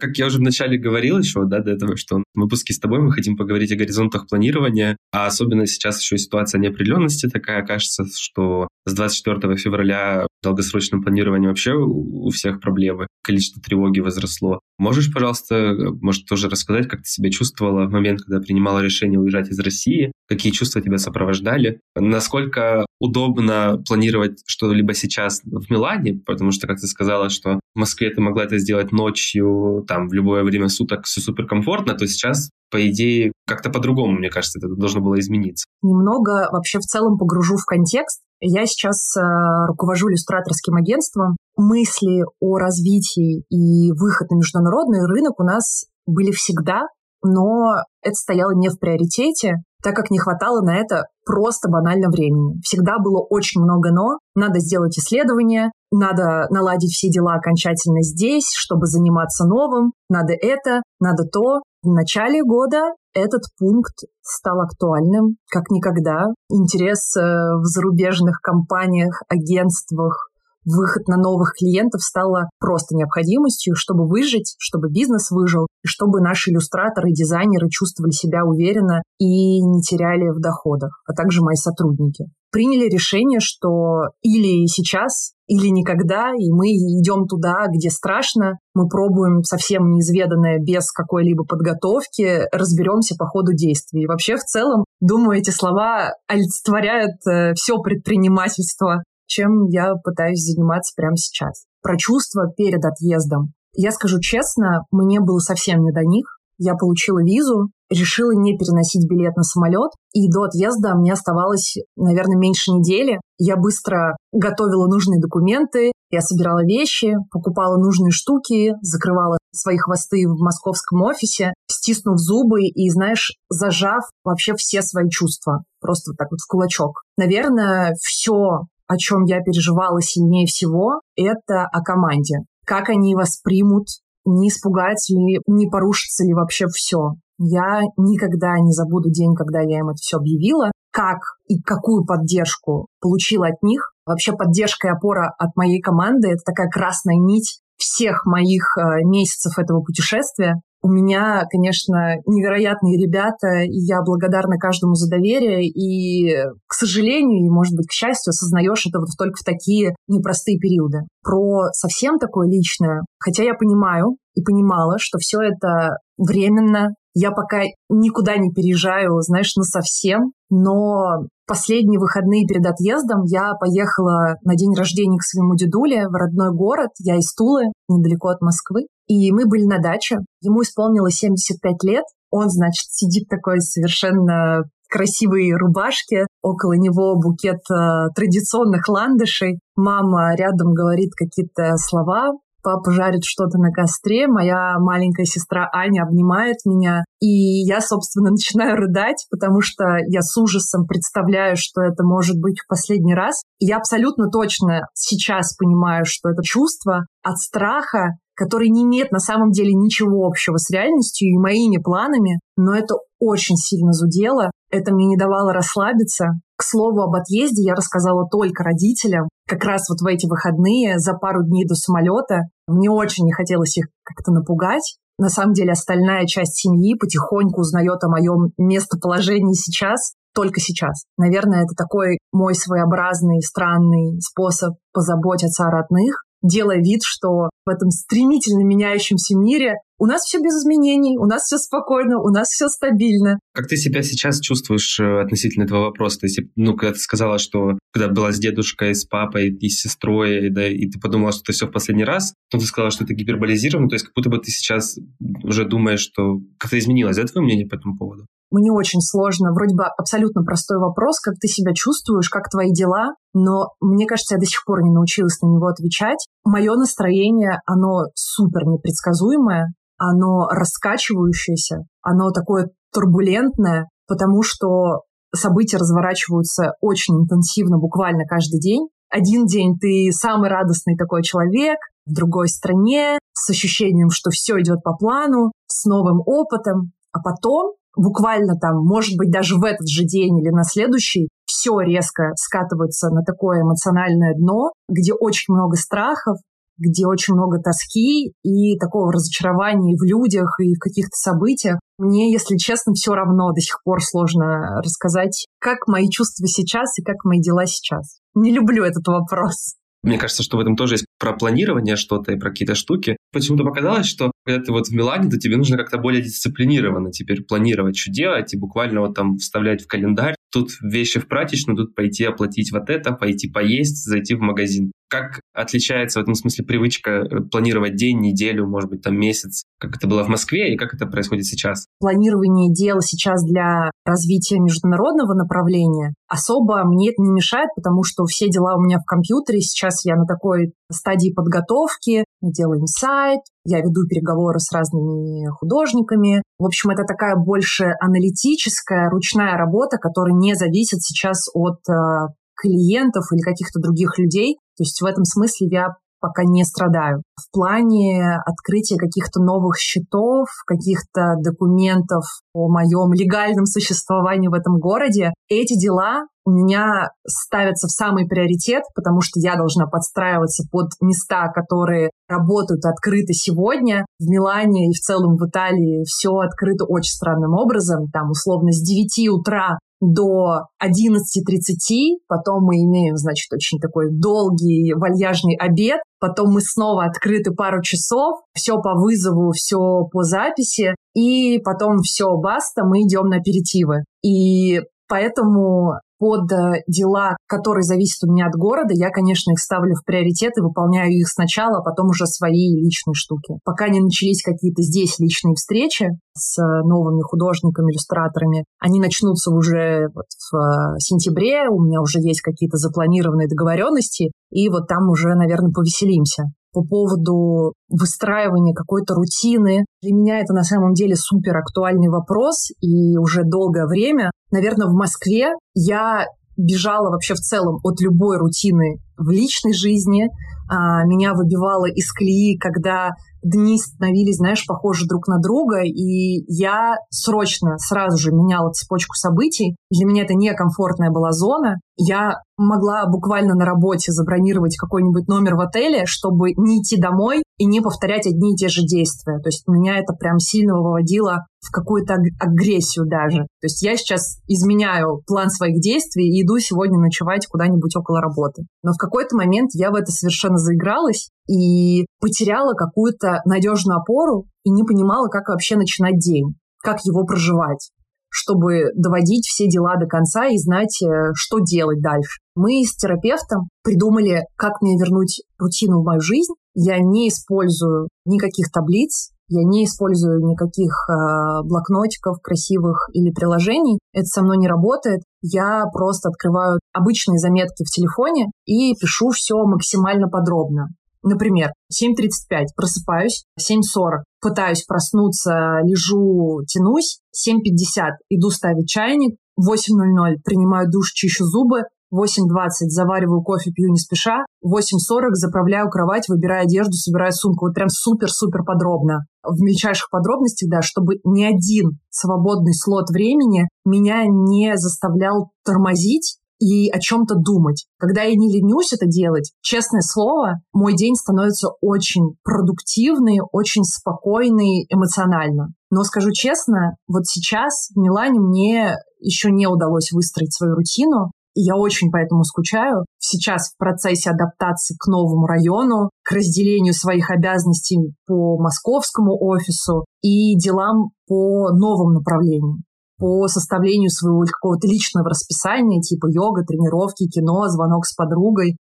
Как 0.06 0.18
я 0.18 0.26
уже 0.26 0.38
вначале 0.38 0.78
говорил 0.78 1.18
еще, 1.18 1.44
да, 1.46 1.58
до 1.58 1.72
этого, 1.72 1.96
что 1.96 2.18
в 2.18 2.40
выпуске 2.40 2.72
с 2.72 2.78
тобой 2.78 3.00
мы 3.00 3.10
хотим 3.10 3.36
поговорить 3.36 3.72
о 3.72 3.76
горизонтах 3.76 4.28
планирования, 4.28 4.96
а 5.10 5.26
особенно 5.26 5.66
сейчас 5.66 6.00
еще 6.00 6.16
ситуация 6.16 6.60
неопределенности 6.60 7.28
такая, 7.28 7.66
кажется, 7.66 8.04
что 8.14 8.68
с 8.86 8.94
24 8.94 9.56
февраля 9.56 10.26
в 10.40 10.44
долгосрочном 10.44 11.02
планировании 11.02 11.48
вообще 11.48 11.74
у 11.74 12.30
всех 12.30 12.60
проблемы, 12.60 13.08
количество 13.22 13.60
тревоги 13.60 14.00
возросло. 14.00 14.60
Можешь, 14.78 15.12
пожалуйста, 15.12 15.74
может, 16.00 16.26
тоже 16.26 16.48
рассказать, 16.48 16.88
как 16.88 17.00
ты 17.00 17.08
себя 17.08 17.30
чувствовала 17.30 17.86
в 17.86 17.90
момент, 17.90 18.22
когда 18.22 18.40
принимала 18.40 18.80
решение 18.80 19.18
уезжать 19.18 19.48
из 19.48 19.58
России? 19.58 20.12
Какие 20.28 20.52
чувства 20.52 20.80
тебя 20.80 20.98
сопровождали? 20.98 21.80
Насколько 21.96 22.86
удобно 23.00 23.82
планировать 23.86 24.42
что-либо 24.46 24.94
сейчас 24.94 25.42
в 25.44 25.70
Милане? 25.70 26.20
Потому 26.24 26.52
что, 26.52 26.66
как 26.66 26.80
ты 26.80 26.86
сказала, 26.86 27.28
что 27.28 27.60
в 27.74 27.78
Москве 27.78 28.10
ты 28.10 28.20
могла 28.20 28.44
это 28.44 28.58
сделать 28.58 28.92
ночью, 28.92 29.84
там, 29.88 30.08
в 30.08 30.12
любое 30.12 30.44
время 30.44 30.68
суток 30.68 31.04
все 31.04 31.20
суперкомфортно, 31.20 31.94
то 31.94 32.06
сейчас 32.06 32.50
по 32.70 32.88
идее, 32.88 33.32
как-то 33.46 33.70
по-другому, 33.70 34.18
мне 34.18 34.28
кажется, 34.28 34.58
это 34.58 34.68
должно 34.74 35.00
было 35.00 35.18
измениться. 35.20 35.66
Немного 35.82 36.48
вообще 36.50 36.78
в 36.78 36.82
целом 36.82 37.16
погружу 37.16 37.56
в 37.56 37.64
контекст. 37.64 38.22
Я 38.40 38.66
сейчас 38.66 39.16
э, 39.16 39.20
руковожу 39.66 40.08
иллюстраторским 40.08 40.74
агентством. 40.76 41.36
Мысли 41.56 42.24
о 42.40 42.58
развитии 42.58 43.44
и 43.48 43.92
выход 43.92 44.30
на 44.30 44.36
международный 44.36 45.06
рынок 45.06 45.40
у 45.40 45.44
нас 45.44 45.86
были 46.06 46.30
всегда, 46.32 46.82
но 47.22 47.76
это 48.02 48.14
стояло 48.14 48.52
не 48.54 48.68
в 48.68 48.78
приоритете, 48.78 49.56
так 49.82 49.94
как 49.94 50.10
не 50.10 50.18
хватало 50.18 50.60
на 50.62 50.76
это 50.76 51.06
просто 51.24 51.68
банально 51.68 52.08
времени. 52.08 52.60
Всегда 52.62 52.98
было 52.98 53.20
очень 53.20 53.60
много 53.60 53.90
«но». 53.92 54.18
Надо 54.34 54.60
сделать 54.60 54.98
исследование, 54.98 55.70
надо 55.90 56.46
наладить 56.50 56.92
все 56.92 57.08
дела 57.08 57.34
окончательно 57.34 58.02
здесь, 58.02 58.52
чтобы 58.54 58.86
заниматься 58.86 59.46
новым, 59.46 59.92
надо 60.08 60.32
это, 60.32 60.82
надо 61.00 61.24
то. 61.24 61.62
В 61.82 61.92
начале 61.92 62.42
года 62.42 62.94
этот 63.14 63.42
пункт 63.58 63.94
стал 64.22 64.60
актуальным 64.60 65.36
как 65.50 65.70
никогда. 65.70 66.26
Интерес 66.50 67.16
э, 67.16 67.22
в 67.22 67.64
зарубежных 67.64 68.40
компаниях, 68.40 69.22
агентствах, 69.28 70.28
выход 70.66 71.06
на 71.08 71.16
новых 71.16 71.54
клиентов 71.58 72.02
стало 72.02 72.50
просто 72.58 72.94
необходимостью, 72.94 73.74
чтобы 73.76 74.06
выжить, 74.06 74.56
чтобы 74.58 74.90
бизнес 74.90 75.30
выжил, 75.30 75.68
и 75.84 75.86
чтобы 75.86 76.20
наши 76.20 76.50
иллюстраторы 76.50 77.10
и 77.10 77.14
дизайнеры 77.14 77.68
чувствовали 77.70 78.10
себя 78.10 78.44
уверенно 78.44 79.02
и 79.18 79.62
не 79.62 79.80
теряли 79.80 80.28
в 80.28 80.40
доходах, 80.40 81.02
а 81.06 81.14
также 81.14 81.42
мои 81.42 81.54
сотрудники. 81.54 82.26
Приняли 82.50 82.88
решение, 82.88 83.38
что 83.40 84.08
или 84.22 84.66
сейчас, 84.66 85.32
или 85.46 85.68
никогда, 85.68 86.30
и 86.36 86.50
мы 86.50 86.68
идем 86.68 87.26
туда, 87.26 87.66
где 87.68 87.90
страшно, 87.90 88.58
мы 88.74 88.88
пробуем 88.88 89.42
совсем 89.42 89.90
неизведанное 89.92 90.58
без 90.58 90.90
какой-либо 90.90 91.44
подготовки, 91.44 92.42
разберемся 92.52 93.14
по 93.16 93.26
ходу 93.26 93.52
действий. 93.52 94.04
И 94.04 94.06
вообще 94.06 94.36
в 94.36 94.44
целом, 94.44 94.84
думаю, 95.00 95.38
эти 95.38 95.50
слова 95.50 96.14
олицетворяют 96.28 97.16
э, 97.26 97.52
все 97.54 97.78
предпринимательство 97.78 99.02
чем 99.26 99.66
я 99.68 99.94
пытаюсь 100.02 100.42
заниматься 100.42 100.92
прямо 100.96 101.16
сейчас. 101.16 101.64
Про 101.82 101.96
чувства 101.96 102.52
перед 102.56 102.84
отъездом. 102.84 103.52
Я 103.74 103.92
скажу 103.92 104.20
честно, 104.20 104.84
мне 104.90 105.20
было 105.20 105.38
совсем 105.38 105.82
не 105.82 105.92
до 105.92 106.00
них. 106.00 106.38
Я 106.58 106.74
получила 106.74 107.22
визу, 107.22 107.70
решила 107.90 108.32
не 108.32 108.56
переносить 108.56 109.06
билет 109.08 109.36
на 109.36 109.42
самолет, 109.42 109.90
и 110.14 110.30
до 110.30 110.44
отъезда 110.44 110.94
мне 110.94 111.12
оставалось, 111.12 111.76
наверное, 111.96 112.38
меньше 112.38 112.70
недели. 112.70 113.20
Я 113.38 113.56
быстро 113.56 114.16
готовила 114.32 114.86
нужные 114.86 115.20
документы, 115.20 115.92
я 116.10 116.20
собирала 116.20 116.64
вещи, 116.64 117.14
покупала 117.30 117.76
нужные 117.76 118.12
штуки, 118.12 118.72
закрывала 118.80 119.38
свои 119.52 119.76
хвосты 119.76 120.26
в 120.26 120.40
московском 120.40 121.02
офисе, 121.02 121.52
стиснув 121.70 122.18
зубы 122.18 122.62
и, 122.62 122.90
знаешь, 122.90 123.32
зажав 123.48 124.04
вообще 124.24 124.54
все 124.54 124.82
свои 124.82 125.08
чувства. 125.10 125.64
Просто 125.80 126.12
вот 126.12 126.16
так 126.16 126.28
вот 126.30 126.40
в 126.40 126.46
кулачок. 126.46 127.02
Наверное, 127.16 127.94
все 128.00 128.62
о 128.86 128.96
чем 128.96 129.24
я 129.24 129.40
переживала 129.40 130.00
сильнее 130.00 130.46
всего, 130.46 131.00
это 131.16 131.66
о 131.72 131.82
команде. 131.82 132.38
Как 132.64 132.88
они 132.88 133.14
воспримут, 133.14 133.86
не 134.24 134.48
испугается 134.48 135.14
ли, 135.14 135.40
не 135.46 135.68
порушится 135.68 136.24
ли 136.24 136.34
вообще 136.34 136.66
все. 136.66 137.14
Я 137.38 137.82
никогда 137.96 138.58
не 138.58 138.72
забуду 138.72 139.10
день, 139.10 139.34
когда 139.34 139.60
я 139.60 139.78
им 139.80 139.88
это 139.88 139.96
все 139.96 140.16
объявила, 140.16 140.70
как 140.90 141.18
и 141.46 141.60
какую 141.60 142.06
поддержку 142.06 142.86
получила 143.00 143.48
от 143.48 143.62
них. 143.62 143.92
Вообще 144.06 144.32
поддержка 144.32 144.88
и 144.88 144.90
опора 144.90 145.34
от 145.38 145.54
моей 145.54 145.80
команды— 145.80 146.28
это 146.30 146.40
такая 146.44 146.68
красная 146.68 147.16
нить 147.16 147.60
всех 147.76 148.24
моих 148.24 148.76
э, 148.78 149.04
месяцев 149.04 149.58
этого 149.58 149.82
путешествия. 149.82 150.54
У 150.86 150.88
меня, 150.88 151.42
конечно, 151.50 152.14
невероятные 152.26 152.96
ребята, 152.96 153.64
и 153.64 153.74
я 153.74 154.02
благодарна 154.02 154.56
каждому 154.56 154.94
за 154.94 155.10
доверие. 155.10 155.66
И, 155.66 156.32
к 156.64 156.74
сожалению, 156.74 157.44
и, 157.44 157.50
может 157.50 157.74
быть, 157.74 157.88
к 157.88 157.92
счастью, 157.92 158.30
осознаешь 158.30 158.86
это 158.86 159.00
вот 159.00 159.08
только 159.18 159.34
в 159.34 159.44
такие 159.44 159.96
непростые 160.06 160.60
периоды. 160.60 160.98
Про 161.24 161.72
совсем 161.72 162.18
такое 162.18 162.46
личное, 162.46 163.02
хотя 163.18 163.42
я 163.42 163.54
понимаю 163.54 164.14
и 164.36 164.44
понимала, 164.44 164.94
что 165.00 165.18
все 165.18 165.40
это 165.40 165.96
временно, 166.18 166.90
я 167.14 167.32
пока 167.32 167.62
никуда 167.88 168.36
не 168.36 168.52
переезжаю, 168.52 169.20
знаешь, 169.22 169.56
на 169.56 169.64
совсем, 169.64 170.30
но 170.50 171.26
последние 171.46 171.98
выходные 171.98 172.46
перед 172.46 172.66
отъездом 172.66 173.24
я 173.24 173.54
поехала 173.54 174.36
на 174.42 174.54
день 174.54 174.74
рождения 174.74 175.18
к 175.18 175.22
своему 175.22 175.54
дедуле 175.54 176.08
в 176.08 176.12
родной 176.12 176.52
город. 176.54 176.90
Я 176.98 177.16
из 177.16 177.32
Тулы, 177.34 177.72
недалеко 177.88 178.28
от 178.28 178.40
Москвы. 178.40 178.86
И 179.06 179.32
мы 179.32 179.46
были 179.46 179.64
на 179.64 179.78
даче. 179.78 180.18
Ему 180.40 180.62
исполнилось 180.62 181.14
75 181.14 181.82
лет. 181.84 182.04
Он, 182.30 182.48
значит, 182.50 182.86
сидит 182.90 183.28
такой 183.28 183.60
совершенно 183.60 184.64
красивой 184.88 185.52
рубашке, 185.52 186.26
около 186.42 186.74
него 186.74 187.16
букет 187.16 187.60
э, 187.70 188.08
традиционных 188.14 188.88
ландышей. 188.88 189.58
Мама 189.74 190.34
рядом 190.36 190.72
говорит 190.72 191.10
какие-то 191.14 191.76
слова, 191.76 192.32
папа 192.66 192.90
жарит 192.90 193.22
что-то 193.22 193.58
на 193.58 193.70
костре, 193.70 194.26
моя 194.26 194.76
маленькая 194.80 195.24
сестра 195.24 195.70
Аня 195.72 196.02
обнимает 196.02 196.56
меня, 196.64 197.04
и 197.20 197.62
я, 197.64 197.80
собственно, 197.80 198.30
начинаю 198.32 198.76
рыдать, 198.76 199.24
потому 199.30 199.60
что 199.60 199.84
я 200.08 200.20
с 200.20 200.36
ужасом 200.36 200.84
представляю, 200.84 201.54
что 201.56 201.80
это 201.82 202.02
может 202.02 202.40
быть 202.40 202.58
в 202.58 202.66
последний 202.66 203.14
раз. 203.14 203.42
И 203.60 203.66
я 203.66 203.76
абсолютно 203.76 204.30
точно 204.30 204.88
сейчас 204.94 205.54
понимаю, 205.56 206.04
что 206.06 206.30
это 206.30 206.42
чувство 206.42 207.06
от 207.22 207.38
страха, 207.38 208.16
который 208.34 208.68
не 208.68 208.82
имеет 208.82 209.12
на 209.12 209.20
самом 209.20 209.52
деле 209.52 209.72
ничего 209.72 210.26
общего 210.26 210.56
с 210.56 210.68
реальностью 210.68 211.28
и 211.28 211.38
моими 211.38 211.80
планами, 211.80 212.40
но 212.56 212.74
это 212.74 212.96
очень 213.20 213.56
сильно 213.56 213.92
зудело, 213.92 214.50
это 214.70 214.92
мне 214.92 215.06
не 215.06 215.16
давало 215.16 215.52
расслабиться. 215.52 216.40
К 216.56 216.62
слову 216.62 217.02
об 217.02 217.14
отъезде 217.14 217.62
я 217.62 217.74
рассказала 217.74 218.28
только 218.28 218.64
родителям, 218.64 219.28
как 219.46 219.64
раз 219.64 219.88
вот 219.88 220.00
в 220.00 220.06
эти 220.06 220.26
выходные, 220.26 220.98
за 220.98 221.14
пару 221.14 221.44
дней 221.44 221.66
до 221.66 221.74
самолета. 221.74 222.42
Мне 222.66 222.90
очень 222.90 223.24
не 223.24 223.32
хотелось 223.32 223.76
их 223.78 223.86
как-то 224.02 224.32
напугать. 224.32 224.96
на 225.18 225.28
самом 225.28 225.54
деле 225.54 225.72
остальная 225.72 226.26
часть 226.26 226.56
семьи 226.56 226.94
потихоньку 226.94 227.60
узнает 227.60 228.02
о 228.04 228.08
моем 228.08 228.52
местоположении 228.58 229.54
сейчас, 229.54 230.12
только 230.34 230.60
сейчас. 230.60 231.04
Наверное, 231.16 231.64
это 231.64 231.74
такой 231.74 232.18
мой 232.32 232.54
своеобразный, 232.54 233.40
странный 233.40 234.20
способ 234.20 234.74
позаботиться 234.92 235.64
о 235.64 235.70
родных, 235.70 236.24
делая 236.42 236.78
вид, 236.78 237.00
что 237.02 237.48
в 237.64 237.70
этом 237.70 237.90
стремительно 237.90 238.62
меняющемся 238.62 239.36
мире 239.36 239.76
у 239.98 240.06
нас 240.06 240.22
все 240.22 240.38
без 240.38 240.54
изменений, 240.54 241.18
у 241.18 241.26
нас 241.26 241.42
все 241.44 241.58
спокойно, 241.58 242.20
у 242.20 242.28
нас 242.28 242.48
все 242.48 242.68
стабильно. 242.68 243.38
Как 243.52 243.66
ты 243.66 243.76
себя 243.76 244.02
сейчас 244.02 244.40
чувствуешь 244.40 244.98
э, 245.00 245.20
относительно 245.20 245.64
этого 245.64 245.84
вопроса? 245.84 246.20
То 246.20 246.26
есть, 246.26 246.40
ну, 246.54 246.74
когда 246.76 246.92
ты 246.92 246.98
сказала, 246.98 247.38
что 247.38 247.78
когда 247.92 248.08
была 248.08 248.32
с 248.32 248.38
дедушкой, 248.38 248.94
с 248.94 249.04
папой 249.04 249.50
и 249.50 249.68
с 249.68 249.80
сестрой, 249.80 250.50
да, 250.50 250.68
и 250.68 250.88
ты 250.88 251.00
подумала, 251.00 251.32
что 251.32 251.42
это 251.44 251.52
все 251.52 251.66
в 251.66 251.72
последний 251.72 252.04
раз, 252.04 252.34
но 252.52 252.58
ты 252.58 252.66
сказала, 252.66 252.90
что 252.90 253.04
это 253.04 253.14
гиперболизировано, 253.14 253.88
то 253.88 253.94
есть 253.94 254.04
как 254.04 254.14
будто 254.14 254.30
бы 254.30 254.38
ты 254.38 254.50
сейчас 254.50 254.98
уже 255.42 255.64
думаешь, 255.64 256.00
что 256.00 256.40
как-то 256.58 256.78
изменилось, 256.78 257.16
да, 257.16 257.24
твое 257.24 257.44
мнение 257.44 257.66
по 257.66 257.76
этому 257.76 257.96
поводу? 257.96 258.26
Мне 258.50 258.70
очень 258.70 259.00
сложно. 259.00 259.52
Вроде 259.52 259.74
бы 259.74 259.84
абсолютно 259.84 260.42
простой 260.44 260.78
вопрос, 260.78 261.18
как 261.20 261.34
ты 261.40 261.48
себя 261.48 261.72
чувствуешь, 261.74 262.28
как 262.28 262.48
твои 262.48 262.70
дела, 262.72 263.14
но 263.34 263.72
мне 263.80 264.06
кажется, 264.06 264.36
я 264.36 264.40
до 264.40 264.46
сих 264.46 264.64
пор 264.64 264.82
не 264.82 264.92
научилась 264.92 265.40
на 265.42 265.48
него 265.48 265.66
отвечать. 265.66 266.24
Мое 266.44 266.74
настроение, 266.74 267.58
оно 267.66 268.04
супер 268.14 268.64
непредсказуемое, 268.66 269.74
оно 269.98 270.46
раскачивающееся, 270.48 271.84
оно 272.02 272.30
такое 272.30 272.70
турбулентное, 272.92 273.88
потому 274.06 274.42
что 274.42 275.02
события 275.34 275.76
разворачиваются 275.76 276.72
очень 276.80 277.22
интенсивно, 277.22 277.78
буквально 277.78 278.24
каждый 278.24 278.60
день. 278.60 278.88
Один 279.10 279.46
день 279.46 279.78
ты 279.78 280.10
самый 280.12 280.50
радостный 280.50 280.96
такой 280.96 281.22
человек, 281.22 281.78
в 282.06 282.14
другой 282.14 282.48
стране, 282.48 283.18
с 283.32 283.50
ощущением, 283.50 284.10
что 284.10 284.30
все 284.30 284.60
идет 284.60 284.82
по 284.82 284.96
плану, 284.96 285.52
с 285.66 285.84
новым 285.84 286.20
опытом, 286.24 286.92
а 287.12 287.20
потом 287.20 287.74
буквально 287.96 288.58
там, 288.58 288.84
может 288.84 289.16
быть, 289.16 289.30
даже 289.30 289.56
в 289.56 289.64
этот 289.64 289.88
же 289.88 290.04
день 290.04 290.38
или 290.38 290.50
на 290.50 290.64
следующий, 290.64 291.28
все 291.46 291.80
резко 291.80 292.32
скатывается 292.36 293.08
на 293.10 293.22
такое 293.22 293.62
эмоциональное 293.62 294.34
дно, 294.36 294.72
где 294.88 295.12
очень 295.14 295.54
много 295.54 295.76
страхов, 295.76 296.36
где 296.78 297.06
очень 297.06 297.34
много 297.34 297.58
тоски 297.58 298.32
и 298.42 298.78
такого 298.78 299.12
разочарования 299.12 299.96
в 299.96 300.04
людях 300.04 300.56
и 300.60 300.74
в 300.74 300.78
каких-то 300.78 301.16
событиях. 301.16 301.78
Мне, 301.98 302.32
если 302.32 302.56
честно, 302.56 302.92
все 302.92 303.12
равно 303.12 303.52
до 303.52 303.60
сих 303.60 303.80
пор 303.84 304.02
сложно 304.02 304.80
рассказать, 304.82 305.46
как 305.58 305.88
мои 305.88 306.08
чувства 306.08 306.46
сейчас 306.46 306.98
и 306.98 307.02
как 307.02 307.24
мои 307.24 307.40
дела 307.40 307.66
сейчас. 307.66 308.18
Не 308.34 308.52
люблю 308.52 308.84
этот 308.84 309.06
вопрос. 309.06 309.76
Мне 310.02 310.18
кажется, 310.18 310.44
что 310.44 310.56
в 310.56 310.60
этом 310.60 310.76
тоже 310.76 310.94
есть 310.94 311.06
про 311.18 311.32
планирование 311.32 311.96
что-то 311.96 312.32
и 312.32 312.38
про 312.38 312.50
какие-то 312.50 312.76
штуки. 312.76 313.16
Почему-то 313.32 313.64
показалось, 313.64 314.06
что 314.06 314.30
когда 314.44 314.62
ты 314.62 314.70
вот 314.70 314.86
в 314.86 314.92
Милане, 314.92 315.28
то 315.28 315.36
тебе 315.36 315.56
нужно 315.56 315.76
как-то 315.76 315.98
более 315.98 316.22
дисциплинированно 316.22 317.10
теперь 317.10 317.42
планировать, 317.42 317.96
что 317.96 318.12
делать, 318.12 318.54
и 318.54 318.58
буквально 318.58 319.00
вот 319.00 319.14
там 319.14 319.36
вставлять 319.38 319.82
в 319.82 319.88
календарь. 319.88 320.36
Тут 320.56 320.70
вещи 320.80 321.20
в 321.20 321.28
прачечную, 321.28 321.76
тут 321.76 321.94
пойти 321.94 322.24
оплатить 322.24 322.72
вот 322.72 322.88
это, 322.88 323.12
пойти 323.12 323.46
поесть, 323.46 324.02
зайти 324.06 324.34
в 324.34 324.40
магазин. 324.40 324.90
Как 325.10 325.40
отличается 325.52 326.18
в 326.18 326.22
этом 326.22 326.34
смысле 326.34 326.64
привычка 326.64 327.10
э, 327.10 327.40
планировать 327.50 327.94
день, 327.94 328.20
неделю, 328.20 328.66
может 328.66 328.88
быть, 328.88 329.02
там 329.02 329.18
месяц, 329.18 329.64
как 329.78 329.96
это 329.98 330.08
было 330.08 330.24
в 330.24 330.28
Москве 330.28 330.72
и 330.72 330.78
как 330.78 330.94
это 330.94 331.04
происходит 331.04 331.44
сейчас? 331.44 331.88
Планирование 332.00 332.72
дела 332.72 333.02
сейчас 333.02 333.44
для 333.44 333.90
развития 334.06 334.58
международного 334.58 335.34
направления 335.34 336.14
особо 336.26 336.84
мне 336.84 337.10
это 337.10 337.22
не 337.22 337.32
мешает, 337.32 337.68
потому 337.76 338.02
что 338.02 338.24
все 338.24 338.48
дела 338.48 338.76
у 338.76 338.82
меня 338.82 338.98
в 338.98 339.04
компьютере. 339.04 339.60
Сейчас 339.60 340.04
я 340.04 340.16
на 340.16 340.24
такой 340.24 340.72
стадии 340.90 341.32
подготовки. 341.32 342.24
Мы 342.46 342.52
делаем 342.52 342.86
сайт, 342.86 343.40
я 343.64 343.78
веду 343.78 344.06
переговоры 344.08 344.60
с 344.60 344.70
разными 344.72 345.46
художниками. 345.58 346.42
В 346.60 346.66
общем, 346.66 346.90
это 346.90 347.02
такая 347.02 347.34
больше 347.34 347.86
аналитическая, 348.00 349.10
ручная 349.10 349.56
работа, 349.56 349.96
которая 349.98 350.34
не 350.34 350.54
зависит 350.54 351.02
сейчас 351.02 351.48
от 351.54 351.80
э, 351.90 352.30
клиентов 352.54 353.24
или 353.32 353.40
каких-то 353.40 353.80
других 353.80 354.16
людей. 354.18 354.58
То 354.78 354.82
есть 354.82 355.02
в 355.02 355.04
этом 355.04 355.24
смысле 355.24 355.66
я 355.70 355.88
пока 356.20 356.42
не 356.44 356.64
страдаю. 356.64 357.22
В 357.36 357.50
плане 357.52 358.38
открытия 358.44 358.96
каких-то 358.96 359.40
новых 359.40 359.78
счетов, 359.78 360.48
каких-то 360.66 361.36
документов 361.38 362.24
о 362.54 362.68
моем 362.68 363.12
легальном 363.12 363.66
существовании 363.66 364.48
в 364.48 364.54
этом 364.54 364.78
городе, 364.78 365.32
эти 365.48 365.78
дела 365.78 366.26
у 366.46 366.52
меня 366.52 367.08
ставятся 367.26 367.88
в 367.88 367.90
самый 367.90 368.28
приоритет, 368.28 368.84
потому 368.94 369.20
что 369.20 369.40
я 369.40 369.56
должна 369.56 369.86
подстраиваться 369.86 370.62
под 370.70 370.90
места, 371.00 371.48
которые 371.52 372.10
работают 372.28 372.84
открыто 372.84 373.32
сегодня. 373.32 374.06
В 374.20 374.30
Милане 374.30 374.88
и 374.88 374.94
в 374.94 375.00
целом 375.00 375.36
в 375.36 375.48
Италии 375.48 376.04
все 376.04 376.30
открыто 376.36 376.84
очень 376.84 377.10
странным 377.10 377.54
образом. 377.54 378.06
Там 378.12 378.30
условно 378.30 378.70
с 378.70 378.80
9 378.80 379.28
утра 379.30 379.78
до 380.00 380.66
11.30, 380.82 382.18
потом 382.28 382.64
мы 382.64 382.76
имеем, 382.76 383.16
значит, 383.16 383.52
очень 383.52 383.78
такой 383.78 384.10
долгий 384.10 384.92
вальяжный 384.94 385.56
обед, 385.56 386.00
потом 386.20 386.52
мы 386.52 386.60
снова 386.60 387.04
открыты 387.04 387.52
пару 387.52 387.82
часов, 387.82 388.40
все 388.54 388.80
по 388.80 388.94
вызову, 388.94 389.52
все 389.52 390.04
по 390.12 390.22
записи, 390.22 390.94
и 391.14 391.58
потом 391.58 392.02
все, 392.02 392.36
баста, 392.36 392.84
мы 392.84 393.02
идем 393.02 393.28
на 393.28 393.38
аперитивы. 393.38 394.04
И 394.22 394.80
поэтому 395.08 395.94
под 396.18 396.50
э, 396.50 396.82
дела, 396.86 397.36
которые 397.46 397.82
зависят 397.82 398.24
у 398.24 398.32
меня 398.32 398.46
от 398.46 398.54
города, 398.54 398.92
я, 398.94 399.10
конечно, 399.10 399.52
их 399.52 399.58
ставлю 399.58 399.94
в 399.94 400.04
приоритет 400.04 400.52
и 400.56 400.62
выполняю 400.62 401.10
их 401.10 401.28
сначала, 401.28 401.78
а 401.78 401.82
потом 401.82 402.08
уже 402.08 402.26
свои 402.26 402.74
личные 402.80 403.14
штуки. 403.14 403.58
Пока 403.64 403.88
не 403.88 404.00
начались 404.00 404.42
какие-то 404.42 404.82
здесь 404.82 405.18
личные 405.18 405.54
встречи 405.54 406.08
с 406.34 406.56
новыми 406.84 407.20
художниками, 407.22 407.92
иллюстраторами, 407.92 408.64
они 408.78 409.00
начнутся 409.00 409.50
уже 409.50 410.08
вот 410.14 410.26
в 410.50 410.56
э, 410.56 410.98
сентябре, 410.98 411.68
у 411.68 411.82
меня 411.82 412.00
уже 412.00 412.20
есть 412.20 412.40
какие-то 412.40 412.78
запланированные 412.78 413.48
договоренности, 413.48 414.30
и 414.50 414.68
вот 414.68 414.88
там 414.88 415.10
уже, 415.10 415.34
наверное, 415.34 415.72
повеселимся 415.72 416.44
по 416.76 416.84
поводу 416.84 417.72
выстраивания 417.88 418.74
какой-то 418.74 419.14
рутины. 419.14 419.86
Для 420.02 420.14
меня 420.14 420.40
это 420.40 420.52
на 420.52 420.62
самом 420.62 420.92
деле 420.92 421.16
супер 421.16 421.56
актуальный 421.56 422.10
вопрос, 422.10 422.70
и 422.82 423.16
уже 423.16 423.44
долгое 423.44 423.86
время, 423.86 424.30
наверное, 424.50 424.86
в 424.86 424.92
Москве 424.92 425.54
я 425.74 426.26
бежала 426.56 427.10
вообще 427.10 427.34
в 427.34 427.40
целом 427.40 427.78
от 427.82 428.00
любой 428.00 428.38
рутины 428.38 429.00
в 429.16 429.30
личной 429.30 429.72
жизни. 429.72 430.28
А, 430.68 431.04
меня 431.04 431.32
выбивало 431.34 431.86
из 431.86 432.12
колеи, 432.12 432.58
когда 432.58 433.10
дни 433.42 433.78
становились, 433.78 434.36
знаешь, 434.36 434.66
похожи 434.66 435.06
друг 435.06 435.28
на 435.28 435.38
друга, 435.38 435.82
и 435.84 436.44
я 436.48 436.96
срочно 437.10 437.78
сразу 437.78 438.18
же 438.18 438.32
меняла 438.32 438.72
цепочку 438.72 439.14
событий. 439.14 439.76
Для 439.90 440.06
меня 440.06 440.24
это 440.24 440.34
некомфортная 440.34 441.10
была 441.10 441.30
зона. 441.30 441.76
Я 441.96 442.40
могла 442.56 443.06
буквально 443.06 443.54
на 443.54 443.64
работе 443.64 444.12
забронировать 444.12 444.76
какой-нибудь 444.76 445.28
номер 445.28 445.54
в 445.54 445.60
отеле, 445.60 446.06
чтобы 446.06 446.50
не 446.56 446.80
идти 446.80 447.00
домой 447.00 447.42
и 447.58 447.64
не 447.64 447.80
повторять 447.80 448.26
одни 448.26 448.54
и 448.54 448.56
те 448.56 448.68
же 448.68 448.82
действия. 448.82 449.38
То 449.38 449.48
есть 449.48 449.66
меня 449.68 449.98
это 449.98 450.12
прям 450.14 450.38
сильно 450.38 450.74
выводило 450.74 451.46
в 451.66 451.70
какую-то 451.70 452.16
агрессию 452.38 453.06
даже. 453.06 453.42
То 453.60 453.64
есть 453.64 453.82
я 453.82 453.96
сейчас 453.96 454.38
изменяю 454.46 455.22
план 455.26 455.50
своих 455.50 455.80
действий 455.80 456.28
и 456.28 456.42
иду 456.44 456.58
сегодня 456.58 456.98
ночевать 456.98 457.46
куда-нибудь 457.46 457.94
около 457.96 458.20
работы. 458.20 458.62
Но 458.82 458.92
в 458.92 458.98
какой-то 458.98 459.36
момент 459.36 459.70
я 459.74 459.90
в 459.90 459.94
это 459.94 460.12
совершенно 460.12 460.58
заигралась 460.58 461.30
и 461.48 462.06
потеряла 462.20 462.74
какую-то 462.74 463.40
надежную 463.44 463.98
опору 463.98 464.46
и 464.64 464.70
не 464.70 464.84
понимала, 464.84 465.28
как 465.28 465.48
вообще 465.48 465.76
начинать 465.76 466.18
день, 466.18 466.54
как 466.82 466.98
его 467.04 467.24
проживать 467.24 467.90
чтобы 468.28 468.90
доводить 468.94 469.46
все 469.46 469.66
дела 469.66 469.96
до 469.96 470.06
конца 470.06 470.46
и 470.46 470.58
знать, 470.58 471.00
э, 471.02 471.32
что 471.34 471.58
делать 471.58 472.02
дальше. 472.02 472.40
Мы 472.54 472.84
с 472.84 472.94
терапевтом 472.94 473.68
придумали, 473.82 474.42
как 474.56 474.82
мне 474.82 474.98
вернуть 474.98 475.42
рутину 475.58 476.00
в 476.00 476.04
мою 476.04 476.20
жизнь. 476.20 476.52
Я 476.74 476.98
не 476.98 477.28
использую 477.28 478.08
никаких 478.26 478.70
таблиц, 478.70 479.30
я 479.48 479.62
не 479.62 479.84
использую 479.84 480.44
никаких 480.44 481.08
э, 481.08 481.62
блокнотиков 481.62 482.40
красивых 482.42 483.08
или 483.12 483.30
приложений. 483.30 483.98
Это 484.12 484.26
со 484.26 484.42
мной 484.42 484.58
не 484.58 484.68
работает. 484.68 485.22
Я 485.42 485.84
просто 485.92 486.28
открываю 486.28 486.80
обычные 486.92 487.38
заметки 487.38 487.84
в 487.84 487.90
телефоне 487.90 488.50
и 488.64 488.94
пишу 488.94 489.30
все 489.30 489.56
максимально 489.64 490.28
подробно. 490.28 490.88
Например, 491.22 491.72
7.35 491.92 492.66
просыпаюсь, 492.76 493.44
7.40 493.58 494.22
пытаюсь 494.40 494.84
проснуться, 494.84 495.80
лежу, 495.82 496.60
тянусь, 496.68 497.18
7.50 497.34 498.10
иду 498.30 498.50
ставить 498.50 498.88
чайник, 498.88 499.36
8.00 499.58 500.36
принимаю 500.44 500.88
душ, 500.88 501.12
чищу 501.12 501.44
зубы, 501.44 501.82
8.20 502.12 502.88
завариваю 502.88 503.42
кофе, 503.42 503.70
пью 503.72 503.90
не 503.90 503.98
спеша, 503.98 504.44
8.40 504.64 505.32
заправляю 505.32 505.88
кровать, 505.88 506.28
выбираю 506.28 506.64
одежду, 506.64 506.92
собираю 506.92 507.32
сумку. 507.32 507.66
Вот 507.66 507.74
прям 507.74 507.88
супер-супер 507.88 508.64
подробно. 508.64 509.26
В 509.42 509.60
мельчайших 509.60 510.10
подробностях, 510.10 510.70
да, 510.70 510.82
чтобы 510.82 511.16
ни 511.24 511.44
один 511.44 511.98
свободный 512.10 512.74
слот 512.74 513.10
времени 513.10 513.68
меня 513.84 514.24
не 514.26 514.76
заставлял 514.76 515.50
тормозить 515.64 516.38
и 516.58 516.88
о 516.90 516.98
чем-то 516.98 517.34
думать. 517.36 517.86
Когда 517.98 518.22
я 518.22 518.34
не 518.34 518.52
ленюсь 518.52 518.92
это 518.92 519.06
делать, 519.06 519.52
честное 519.60 520.00
слово, 520.00 520.60
мой 520.72 520.94
день 520.94 521.14
становится 521.14 521.68
очень 521.80 522.36
продуктивный, 522.42 523.40
очень 523.52 523.84
спокойный 523.84 524.86
эмоционально. 524.88 525.68
Но 525.90 526.02
скажу 526.02 526.32
честно, 526.32 526.96
вот 527.06 527.26
сейчас 527.26 527.90
в 527.94 527.98
Милане 527.98 528.40
мне 528.40 528.94
еще 529.20 529.50
не 529.50 529.66
удалось 529.66 530.12
выстроить 530.12 530.54
свою 530.54 530.74
рутину, 530.74 531.30
и 531.56 531.62
я 531.62 531.74
очень 531.74 532.10
поэтому 532.12 532.44
скучаю. 532.44 533.06
Сейчас 533.18 533.70
в 533.70 533.78
процессе 533.78 534.30
адаптации 534.30 534.94
к 535.00 535.06
новому 535.08 535.46
району, 535.46 536.10
к 536.22 536.32
разделению 536.32 536.92
своих 536.92 537.30
обязанностей 537.30 538.14
по 538.26 538.58
московскому 538.58 539.34
офису 539.40 540.04
и 540.20 540.54
делам 540.56 541.10
по 541.26 541.70
новым 541.72 542.12
направлениям 542.12 542.84
по 543.18 543.48
составлению 543.48 544.10
своего 544.10 544.44
какого-то 544.44 544.86
личного 544.86 545.30
расписания, 545.30 546.02
типа 546.02 546.26
йога, 546.30 546.64
тренировки, 546.64 547.26
кино, 547.26 547.66
звонок 547.68 548.04
с 548.04 548.14
подругой. 548.14 548.76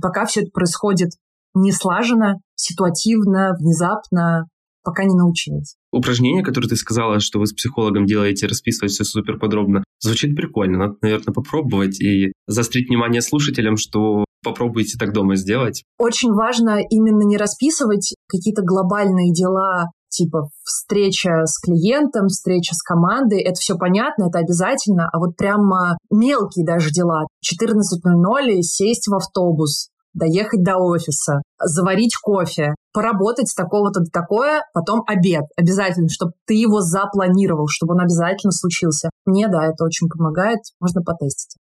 Пока 0.00 0.26
все 0.26 0.42
это 0.42 0.50
происходит 0.52 1.10
не 1.54 1.72
слаженно, 1.72 2.36
ситуативно, 2.54 3.56
внезапно, 3.58 4.46
пока 4.84 5.02
не 5.02 5.16
научилась. 5.16 5.74
Упражнение, 5.92 6.44
которое 6.44 6.68
ты 6.68 6.76
сказала, 6.76 7.20
что 7.20 7.38
вы 7.38 7.46
с 7.46 7.52
психологом 7.52 8.06
делаете, 8.06 8.46
расписывать 8.46 8.92
все 8.92 9.04
супер 9.04 9.38
подробно, 9.38 9.82
звучит 10.00 10.36
прикольно. 10.36 10.78
Надо, 10.78 10.96
наверное, 11.02 11.34
попробовать 11.34 12.00
и 12.00 12.32
заострить 12.46 12.88
внимание 12.88 13.22
слушателям, 13.22 13.76
что 13.76 14.24
попробуйте 14.42 14.98
так 14.98 15.12
дома 15.12 15.36
сделать. 15.36 15.82
Очень 15.98 16.32
важно 16.32 16.78
именно 16.88 17.24
не 17.24 17.36
расписывать 17.36 18.14
какие-то 18.28 18.62
глобальные 18.62 19.32
дела, 19.32 19.90
типа 20.08 20.50
встреча 20.64 21.46
с 21.46 21.58
клиентом, 21.60 22.28
встреча 22.28 22.74
с 22.74 22.82
командой, 22.82 23.42
это 23.42 23.54
все 23.54 23.76
понятно, 23.76 24.28
это 24.28 24.38
обязательно, 24.38 25.08
а 25.12 25.18
вот 25.18 25.36
прямо 25.36 25.96
мелкие 26.10 26.66
даже 26.66 26.90
дела. 26.90 27.26
14.00 27.44 28.60
сесть 28.62 29.08
в 29.08 29.14
автобус, 29.14 29.89
доехать 30.14 30.62
до 30.62 30.76
офиса, 30.76 31.42
заварить 31.58 32.16
кофе, 32.16 32.74
поработать 32.92 33.48
с 33.48 33.54
такого-то 33.54 34.00
до 34.00 34.10
такое, 34.12 34.62
потом 34.74 35.02
обед. 35.06 35.44
Обязательно, 35.56 36.08
чтобы 36.08 36.32
ты 36.46 36.54
его 36.54 36.80
запланировал, 36.80 37.66
чтобы 37.68 37.94
он 37.94 38.00
обязательно 38.00 38.52
случился. 38.52 39.10
Мне, 39.24 39.48
да, 39.48 39.66
это 39.66 39.84
очень 39.84 40.08
помогает. 40.08 40.60
Можно 40.80 41.02
потестить. 41.02 41.56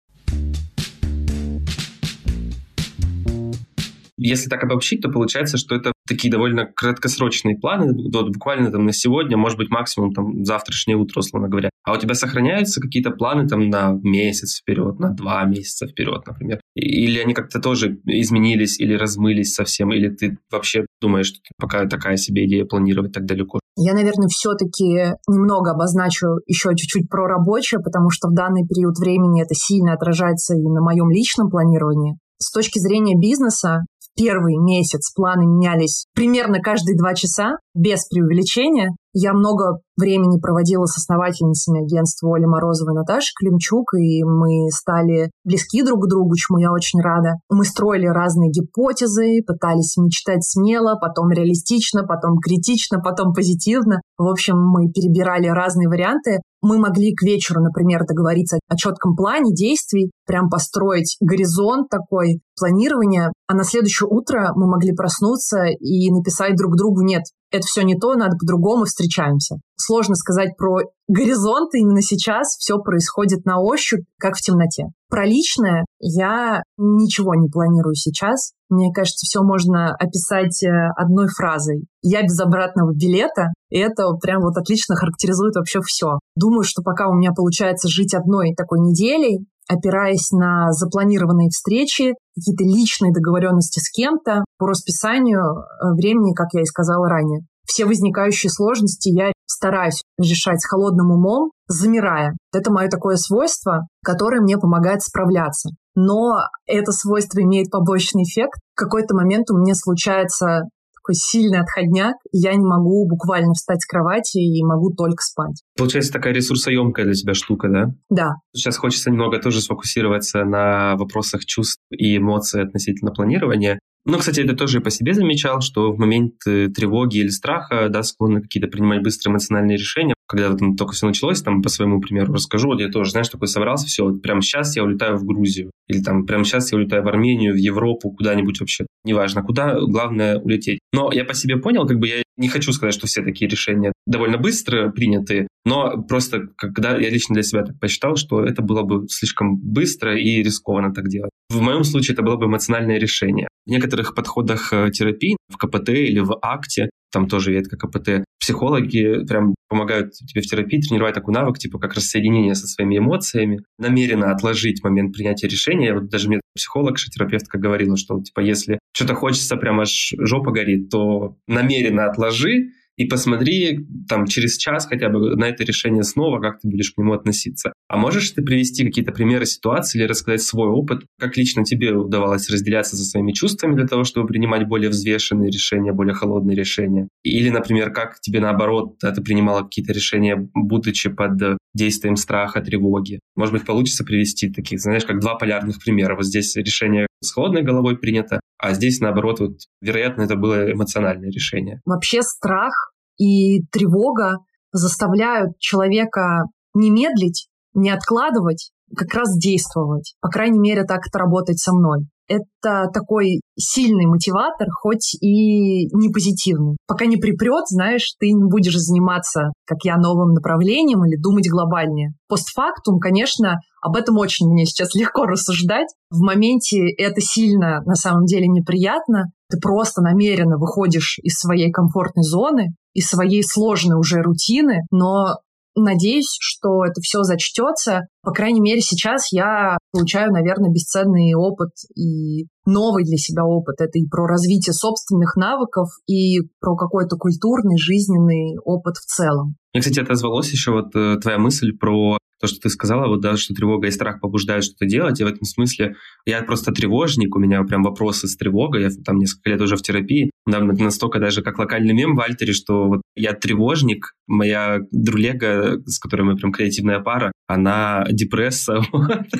Если 4.17 4.50
так 4.50 4.63
обобщить, 4.63 5.01
то 5.01 5.10
получается, 5.10 5.57
что 5.57 5.75
это 5.75 5.91
такие 6.07 6.31
довольно 6.31 6.65
краткосрочные 6.65 7.57
планы, 7.57 7.93
вот 8.12 8.29
буквально 8.29 8.72
там 8.72 8.86
на 8.86 8.93
сегодня, 8.93 9.38
может 9.38 9.57
быть, 9.57 9.69
максимум 9.69 10.13
там 10.13 10.43
завтрашнее 10.43 10.98
утро, 10.98 11.19
условно 11.19 11.50
говоря. 11.50 11.69
А 11.84 11.93
у 11.93 11.98
тебя 11.98 12.15
сохраняются 12.15 12.81
какие-то 12.81 13.12
планы 13.12 13.48
там 13.48 13.69
на 13.69 13.91
месяц 14.03 14.60
вперед, 14.60 15.00
на 15.00 15.10
два 15.10 15.43
месяца 15.45 15.88
вперед, 15.88 16.25
например? 16.25 16.60
Или 16.75 17.19
они 17.19 17.34
как-то 17.34 17.60
тоже 17.60 18.00
изменились 18.05 18.79
или 18.79 18.93
размылись 18.93 19.53
совсем, 19.53 19.91
или 19.91 20.10
ты 20.10 20.38
вообще 20.51 20.86
думаешь, 21.01 21.27
что 21.27 21.39
пока 21.60 21.86
такая 21.86 22.17
себе 22.17 22.45
идея 22.45 22.65
планировать 22.65 23.12
так 23.12 23.25
далеко? 23.25 23.60
Я, 23.77 23.93
наверное, 23.93 24.27
все-таки 24.29 25.13
немного 25.27 25.72
обозначу 25.72 26.39
еще 26.48 26.69
чуть-чуть 26.75 27.10
про 27.10 27.27
рабочее, 27.27 27.81
потому 27.81 28.10
что 28.10 28.29
в 28.29 28.34
данный 28.34 28.65
период 28.65 28.98
времени 28.98 29.43
это 29.43 29.53
сильно 29.53 29.93
отражается 29.93 30.55
и 30.55 30.63
на 30.63 30.81
моем 30.81 31.10
личном 31.12 31.50
планировании. 31.50 32.17
С 32.38 32.51
точки 32.51 32.79
зрения 32.79 33.15
бизнеса, 33.17 33.86
первый 34.15 34.55
месяц 34.57 35.12
планы 35.13 35.45
менялись 35.45 36.05
примерно 36.13 36.60
каждые 36.60 36.98
два 36.98 37.13
часа, 37.13 37.57
без 37.74 38.07
преувеличения. 38.07 38.95
Я 39.13 39.34
много 39.34 39.79
времени 39.98 40.41
проводила 40.41 40.86
с 40.86 40.98
основательницами 40.98 41.84
агентства 41.84 42.36
Оли 42.36 42.45
Морозовой 42.45 42.93
и 42.93 42.98
Наташи 42.98 43.31
Климчук, 43.39 43.93
и 43.93 44.24
мы 44.24 44.69
стали 44.72 45.31
близки 45.45 45.84
друг 45.84 46.03
к 46.03 46.10
другу, 46.10 46.36
чему 46.36 46.57
я 46.57 46.72
очень 46.72 47.00
рада. 47.00 47.36
Мы 47.50 47.63
строили 47.63 48.07
разные 48.07 48.51
гипотезы, 48.51 49.41
пытались 49.45 49.95
мечтать 49.95 50.43
смело, 50.43 50.98
потом 51.00 51.31
реалистично, 51.31 52.03
потом 52.03 52.39
критично, 52.39 53.00
потом 53.00 53.34
позитивно. 53.34 54.01
В 54.17 54.27
общем, 54.27 54.57
мы 54.57 54.91
перебирали 54.91 55.48
разные 55.48 55.88
варианты. 55.88 56.41
Мы 56.67 56.79
могли 56.79 57.13
к 57.13 57.22
вечеру, 57.22 57.62
например, 57.62 58.07
договориться 58.07 58.57
о 58.67 58.75
четком 58.75 59.15
плане 59.15 59.53
действий, 59.53 60.10
прям 60.25 60.50
построить 60.50 61.15
горизонт 61.22 61.89
такой 61.89 62.39
планирования, 62.57 63.31
а 63.48 63.53
на 63.53 63.63
следующее 63.63 64.07
утро 64.10 64.51
мы 64.55 64.65
могли 64.65 64.91
проснуться 64.95 65.65
и 65.65 66.10
написать 66.10 66.55
друг 66.55 66.75
другу 66.75 67.03
«нет, 67.03 67.21
это 67.58 67.65
все 67.65 67.84
не 67.84 67.96
то, 67.96 68.13
надо 68.15 68.38
по-другому, 68.38 68.86
встречаемся. 68.86 69.58
Сложно 69.78 70.15
сказать 70.15 70.56
про 70.58 70.80
горизонты 71.08 71.80
именно 71.80 72.02
сейчас, 72.02 72.56
все 72.58 72.78
происходит 72.80 73.46
на 73.46 73.60
ощупь, 73.60 74.06
как 74.20 74.36
в 74.36 74.41
темноте. 74.41 74.86
Про 75.10 75.26
личное 75.26 75.86
я 76.00 76.63
ничего 76.78 77.36
не 77.36 77.48
планирую 77.50 77.96
сейчас. 77.96 78.52
Мне 78.70 78.91
кажется, 78.91 79.26
все 79.26 79.41
можно 79.44 79.94
описать 79.96 80.63
э, 80.63 80.70
одной 80.96 81.28
фразой. 81.28 81.86
Я 82.02 82.24
без 82.24 82.39
обратного 82.39 82.91
билета, 82.94 83.54
и 83.70 83.78
это 83.78 84.12
прям 84.22 84.41
вот 84.41 84.58
отлично 84.58 84.96
характеризует 84.96 85.56
вообще 85.56 85.82
все. 85.82 86.20
Думаю, 86.36 86.63
что 86.63 86.82
пока 86.82 87.08
у 87.08 87.13
меня 87.13 87.32
получается 87.36 87.88
жить 87.88 88.15
одной 88.15 88.56
такой 88.56 88.80
неделей, 88.80 89.46
опираясь 89.67 90.32
на 90.32 90.71
запланированные 90.71 91.49
встречи, 91.49 92.13
какие-то 92.36 92.63
личные 92.63 93.13
договоренности 93.13 93.80
с 93.80 93.89
кем-то 93.91 94.43
по 94.58 94.67
расписанию 94.67 95.41
э, 95.41 95.93
времени, 95.93 96.34
как 96.34 96.49
я 96.54 96.62
и 96.62 96.65
сказала 96.65 97.08
ранее. 97.08 97.41
Все 97.65 97.86
возникающие 97.86 98.51
сложности 98.51 99.10
я 99.10 99.32
стараюсь 99.47 100.04
решать 100.19 100.62
с 100.62 100.67
холодным 100.67 101.12
умом, 101.12 101.51
замирая. 101.67 102.36
Это 102.54 102.71
мое 102.71 102.89
такое 102.89 103.15
свойство, 103.15 103.88
которое 104.04 104.41
мне 104.41 104.58
помогает 104.58 105.01
справляться. 105.01 105.69
Но 105.95 106.41
это 106.67 106.91
свойство 106.91 107.39
имеет 107.39 107.71
побочный 107.71 108.23
эффект. 108.23 108.60
В 108.75 108.80
какой-то 108.80 109.15
момент 109.15 109.49
у 109.49 109.58
меня 109.58 109.73
случается 109.75 110.65
такой 111.06 111.15
сильный 111.15 111.60
отходняк, 111.60 112.15
и 112.32 112.39
я 112.39 112.54
не 112.54 112.65
могу 112.65 113.08
буквально 113.08 113.54
встать 113.54 113.82
с 113.82 113.86
кровати 113.86 114.38
и 114.38 114.63
могу 114.63 114.91
только 114.91 115.22
спать. 115.22 115.62
Получается 115.78 116.12
такая 116.12 116.34
ресурсоемкая 116.34 117.06
для 117.06 117.13
тебя 117.13 117.34
штука, 117.34 117.70
да? 117.70 117.86
Да. 118.10 118.30
Сейчас 118.54 118.78
хочется 118.78 119.12
немного 119.12 119.39
тоже 119.39 119.62
сфокусироваться 119.62 120.44
на 120.44 120.96
вопросах 120.96 121.46
чувств 121.46 121.82
и 121.91 122.18
эмоций 122.18 122.63
относительно 122.63 123.12
планирования. 123.12 123.80
Ну, 124.08 124.20
кстати, 124.20 124.39
это 124.41 124.56
тоже 124.56 124.82
по 124.82 124.91
себе 124.91 125.13
замечал, 125.13 125.62
что 125.62 125.91
в 125.91 125.98
момент 125.98 126.34
э, 126.48 126.68
тревоги 126.68 127.18
или 127.18 127.30
страха, 127.30 127.89
да, 127.89 128.04
склонны 128.04 128.41
какие-то 128.41 128.68
принимать 128.68 129.02
быстрые 129.02 129.34
эмоциональные 129.34 129.78
решения. 129.78 130.14
Когда 130.27 130.49
вот 130.49 130.59
только 130.77 130.93
все 130.93 131.07
началось, 131.07 131.41
там, 131.41 131.61
по 131.61 131.69
своему 131.69 132.01
примеру 132.01 132.33
расскажу, 132.33 132.69
вот 132.69 132.81
я 132.81 132.89
тоже, 132.89 133.11
знаешь, 133.11 133.29
такой 133.29 133.47
собрался, 133.47 133.88
все, 133.88 134.05
вот 134.05 134.21
прямо 134.21 134.41
сейчас 134.41 134.75
я 134.75 134.83
улетаю 134.83 135.17
в 135.17 135.25
Грузию, 135.25 135.71
или 135.88 136.01
там 136.01 136.25
прямо 136.25 136.43
сейчас 136.43 136.71
я 136.71 136.77
улетаю 136.77 137.03
в 137.03 137.07
Армению, 137.07 137.53
в 137.53 137.57
Европу, 137.57 138.11
куда-нибудь 138.11 138.59
вообще, 138.59 138.85
неважно 139.03 139.43
куда, 139.43 139.79
главное 139.79 140.39
улететь. 140.39 140.79
Но 140.93 141.11
я 141.11 141.25
по 141.25 141.33
себе 141.33 141.57
понял, 141.57 141.85
как 141.85 141.99
бы 141.99 142.07
я 142.07 142.23
не 142.38 142.49
хочу 142.49 142.71
сказать, 142.73 142.93
что 142.93 143.07
все 143.07 143.23
такие 143.23 143.49
решения 143.49 143.93
довольно 144.05 144.38
быстро 144.38 144.89
приняты, 144.89 145.47
но 145.63 146.01
просто 146.01 146.47
когда 146.57 146.97
я 146.97 147.09
лично 147.09 147.33
для 147.33 147.43
себя 147.43 147.63
так 147.63 147.79
посчитал, 147.79 148.15
что 148.15 148.43
это 148.43 148.61
было 148.61 148.83
бы 148.83 149.07
слишком 149.09 149.57
быстро 149.57 150.17
и 150.17 150.43
рискованно 150.43 150.93
так 150.93 151.07
делать. 151.07 151.31
В 151.49 151.61
моем 151.61 151.83
случае 151.83 152.13
это 152.13 152.23
было 152.23 152.35
бы 152.35 152.45
эмоциональное 152.45 152.97
решение. 152.97 153.47
В 153.65 153.69
некоторых 153.69 154.15
подходах 154.15 154.73
э, 154.73 154.91
терапии, 154.91 155.38
в 155.49 155.57
КПТ 155.57 155.89
или 155.89 156.19
в 156.19 156.38
АКТе, 156.41 156.89
там 157.11 157.27
тоже 157.27 157.51
ветка 157.51 157.77
КПТ, 157.77 158.25
психологи 158.45 159.25
прям 159.25 159.55
помогают 159.67 160.13
тебе 160.13 160.41
в 160.41 160.45
терапии 160.45 160.79
тренировать 160.79 161.15
такой 161.15 161.34
навык, 161.34 161.58
типа 161.58 161.79
как 161.79 161.95
рассоединение 161.95 162.53
со 162.53 162.67
своими 162.67 162.99
эмоциями, 162.99 163.62
намеренно 163.79 164.31
отложить 164.31 164.84
момент 164.84 165.13
принятия 165.13 165.47
решения. 165.47 165.95
Вот 165.95 166.10
даже 166.10 166.27
мне 166.27 166.41
психолог, 166.55 166.99
терапевтка 166.99 167.58
говорила, 167.58 167.97
что 167.97 168.21
типа 168.21 168.41
если 168.41 168.77
что-то 168.93 169.15
хочется, 169.15 169.58
прям 169.58 169.79
аж 169.79 170.13
жопа 170.19 170.51
горит, 170.51 170.91
то 170.91 171.38
намеренно 171.47 172.05
отложи, 172.05 172.69
и 172.97 173.05
посмотри 173.05 173.86
там 174.08 174.25
через 174.25 174.58
час 174.58 174.88
хотя 174.88 175.10
бы 175.10 175.36
на 175.36 175.45
это 175.45 175.63
решение 175.63 176.03
снова, 176.03 176.39
как 176.39 176.60
ты 176.60 176.69
будешь 176.69 176.91
к 176.91 176.97
нему 176.97 177.13
относиться. 177.13 177.73
А 177.88 177.97
можешь 177.97 178.31
ты 178.31 178.41
привести 178.41 178.86
какие-то 178.86 179.12
примеры 179.12 179.45
ситуации 179.45 179.99
или 179.99 180.08
рассказать 180.08 180.41
свой 180.41 180.69
опыт, 180.69 181.03
как 181.19 181.38
лично 181.38 181.63
тебе 181.63 181.93
удавалось 181.93 182.49
разделяться 182.49 182.95
со 182.95 183.03
своими 183.03 183.31
чувствами 183.31 183.75
для 183.75 183.88
того, 183.88 184.03
чтобы 184.03 184.27
принимать 184.27 184.67
более 184.67 184.89
взвешенные 184.89 185.51
решения, 185.51 185.91
более 185.91 186.13
холодные 186.13 186.55
решения? 186.55 187.08
Или, 187.23 187.49
например, 187.49 187.91
как 187.91 188.19
тебе 188.21 188.39
наоборот, 188.39 188.95
да, 189.01 189.12
ты 189.12 189.21
принимала 189.21 189.63
какие-то 189.63 189.93
решения, 189.93 190.49
будучи 190.53 191.10
под 191.10 191.58
действием 191.73 192.15
страха, 192.15 192.62
тревоги? 192.62 193.19
Может 193.36 193.53
быть, 193.53 193.65
получится 193.65 194.03
привести 194.03 194.49
таких, 194.49 194.79
знаешь, 194.79 195.05
как 195.05 195.19
два 195.19 195.36
полярных 195.36 195.84
примера. 195.84 196.15
Вот 196.15 196.25
здесь 196.25 196.55
решение 196.55 197.08
с 197.21 197.31
холодной 197.31 197.63
головой 197.63 197.97
принято, 197.97 198.39
а 198.65 198.73
здесь, 198.73 198.99
наоборот, 198.99 199.39
вот, 199.39 199.51
вероятно, 199.80 200.23
это 200.23 200.36
было 200.36 200.71
эмоциональное 200.71 201.30
решение. 201.30 201.82
Вообще 201.86 202.21
страх 202.23 202.93
и 203.17 203.62
тревога 203.71 204.39
заставляют 204.71 205.58
человека 205.60 206.45
не 206.73 206.89
медлить, 206.89 207.47
не 207.75 207.91
откладывать, 207.91 208.71
как 208.95 209.13
раз 209.13 209.38
действовать. 209.38 210.15
По 210.19 210.30
крайней 210.30 210.60
мере, 210.60 210.84
так 210.84 211.01
это 211.08 211.19
работает 211.19 211.60
со 211.60 211.73
мной. 211.73 212.08
Это 212.28 212.89
такой 212.91 213.41
сильный 213.56 214.08
мотиватор, 214.08 214.67
хоть 214.71 215.13
и 215.21 215.86
не 215.95 216.10
позитивный. 216.10 216.75
Пока 216.88 217.06
не 217.06 217.17
припрет, 217.17 217.67
знаешь, 217.67 218.15
ты 218.19 218.32
не 218.32 218.49
будешь 218.49 218.78
заниматься, 218.78 219.51
как 219.67 219.78
я, 219.84 219.97
новым 219.97 220.34
направлением 220.34 221.06
или 221.06 221.21
думать 221.21 221.47
глобальнее. 221.47 222.13
Постфактум, 222.28 222.99
конечно, 222.99 223.60
Об 223.86 223.98
этом 223.98 224.17
очень 224.17 224.48
мне 224.48 224.65
сейчас 224.65 224.95
легко 224.95 225.28
рассуждать. 225.28 225.89
В 226.10 226.19
моменте 226.19 226.89
это 226.98 227.21
сильно 227.21 227.84
на 227.86 227.93
самом 227.93 228.26
деле 228.26 228.48
неприятно. 228.48 229.26
Ты 229.48 229.60
просто 229.60 230.02
намеренно 230.02 230.58
выходишь 230.58 231.19
из 231.21 231.38
своей 231.38 231.71
комфортной 231.71 232.24
зоны, 232.24 232.74
из 232.95 233.08
своей 233.08 233.43
сложной 233.43 234.00
уже 234.00 234.24
рутины, 234.24 234.82
но 234.89 235.36
Надеюсь, 235.78 236.38
что 236.39 236.86
это 236.86 237.02
все 237.02 237.24
зачтется. 237.24 238.04
По 238.24 238.32
крайней 238.32 238.62
мере, 238.62 238.80
сейчас 238.80 239.34
я 239.34 239.78
получаю, 239.91 240.32
наверное, 240.32 240.71
бесценный 240.71 241.34
опыт 241.36 241.71
и 241.98 242.45
новый 242.65 243.04
для 243.04 243.17
себя 243.17 243.43
опыт. 243.43 243.82
Это 243.82 244.00
и 244.00 244.08
про 244.08 244.26
развитие 244.26 244.71
собственных 244.71 245.36
навыков, 245.36 245.89
и 246.08 246.39
про 246.62 246.78
какой-то 246.78 247.17
культурный, 247.17 247.78
жизненный 247.78 248.58
опыт 248.63 248.95
в 248.95 249.06
целом. 249.06 249.56
Мне, 249.74 249.82
кстати, 249.82 250.00
отозвалось 250.00 250.50
еще 250.50 250.71
вот 250.71 250.95
э, 250.95 251.17
твоя 251.17 251.39
мысль 251.39 251.74
про 251.78 252.17
то, 252.39 252.48
что 252.48 252.60
ты 252.60 252.69
сказала, 252.69 253.08
вот 253.08 253.21
да, 253.21 253.38
что 253.38 253.54
тревога 253.54 253.88
и 253.88 253.91
страх 253.91 254.19
побуждают 254.19 254.65
что-то 254.65 254.86
делать, 254.86 255.19
и 255.19 255.24
в 255.24 255.28
этом 255.28 255.43
смысле 255.43 255.95
я 256.26 256.41
просто 256.43 256.71
тревожник, 256.71 257.36
у 257.36 257.39
меня 257.39 257.63
прям 257.63 257.84
вопросы 257.84 258.28
с 258.28 258.36
тревогой, 258.36 258.84
я 258.84 258.89
там 259.04 259.17
несколько 259.17 259.50
лет 259.50 259.62
уже 259.62 259.76
в 259.78 259.82
терапии, 259.82 260.32
да, 260.45 260.60
настолько 260.60 261.19
даже 261.19 261.41
как 261.41 261.58
локальный 261.58 261.93
мем 261.93 262.15
в 262.15 262.21
Альтере, 262.21 262.54
что 262.54 262.88
вот 262.88 263.02
я 263.15 263.34
тревожник, 263.34 264.13
моя 264.28 264.80
друлега, 264.91 265.82
с 265.86 266.00
которой 266.00 266.24
мы 266.24 266.36
прям 266.36 266.52
креативная 266.52 267.00
пара, 267.00 267.32
она 267.48 268.06
депресса, 268.10 268.82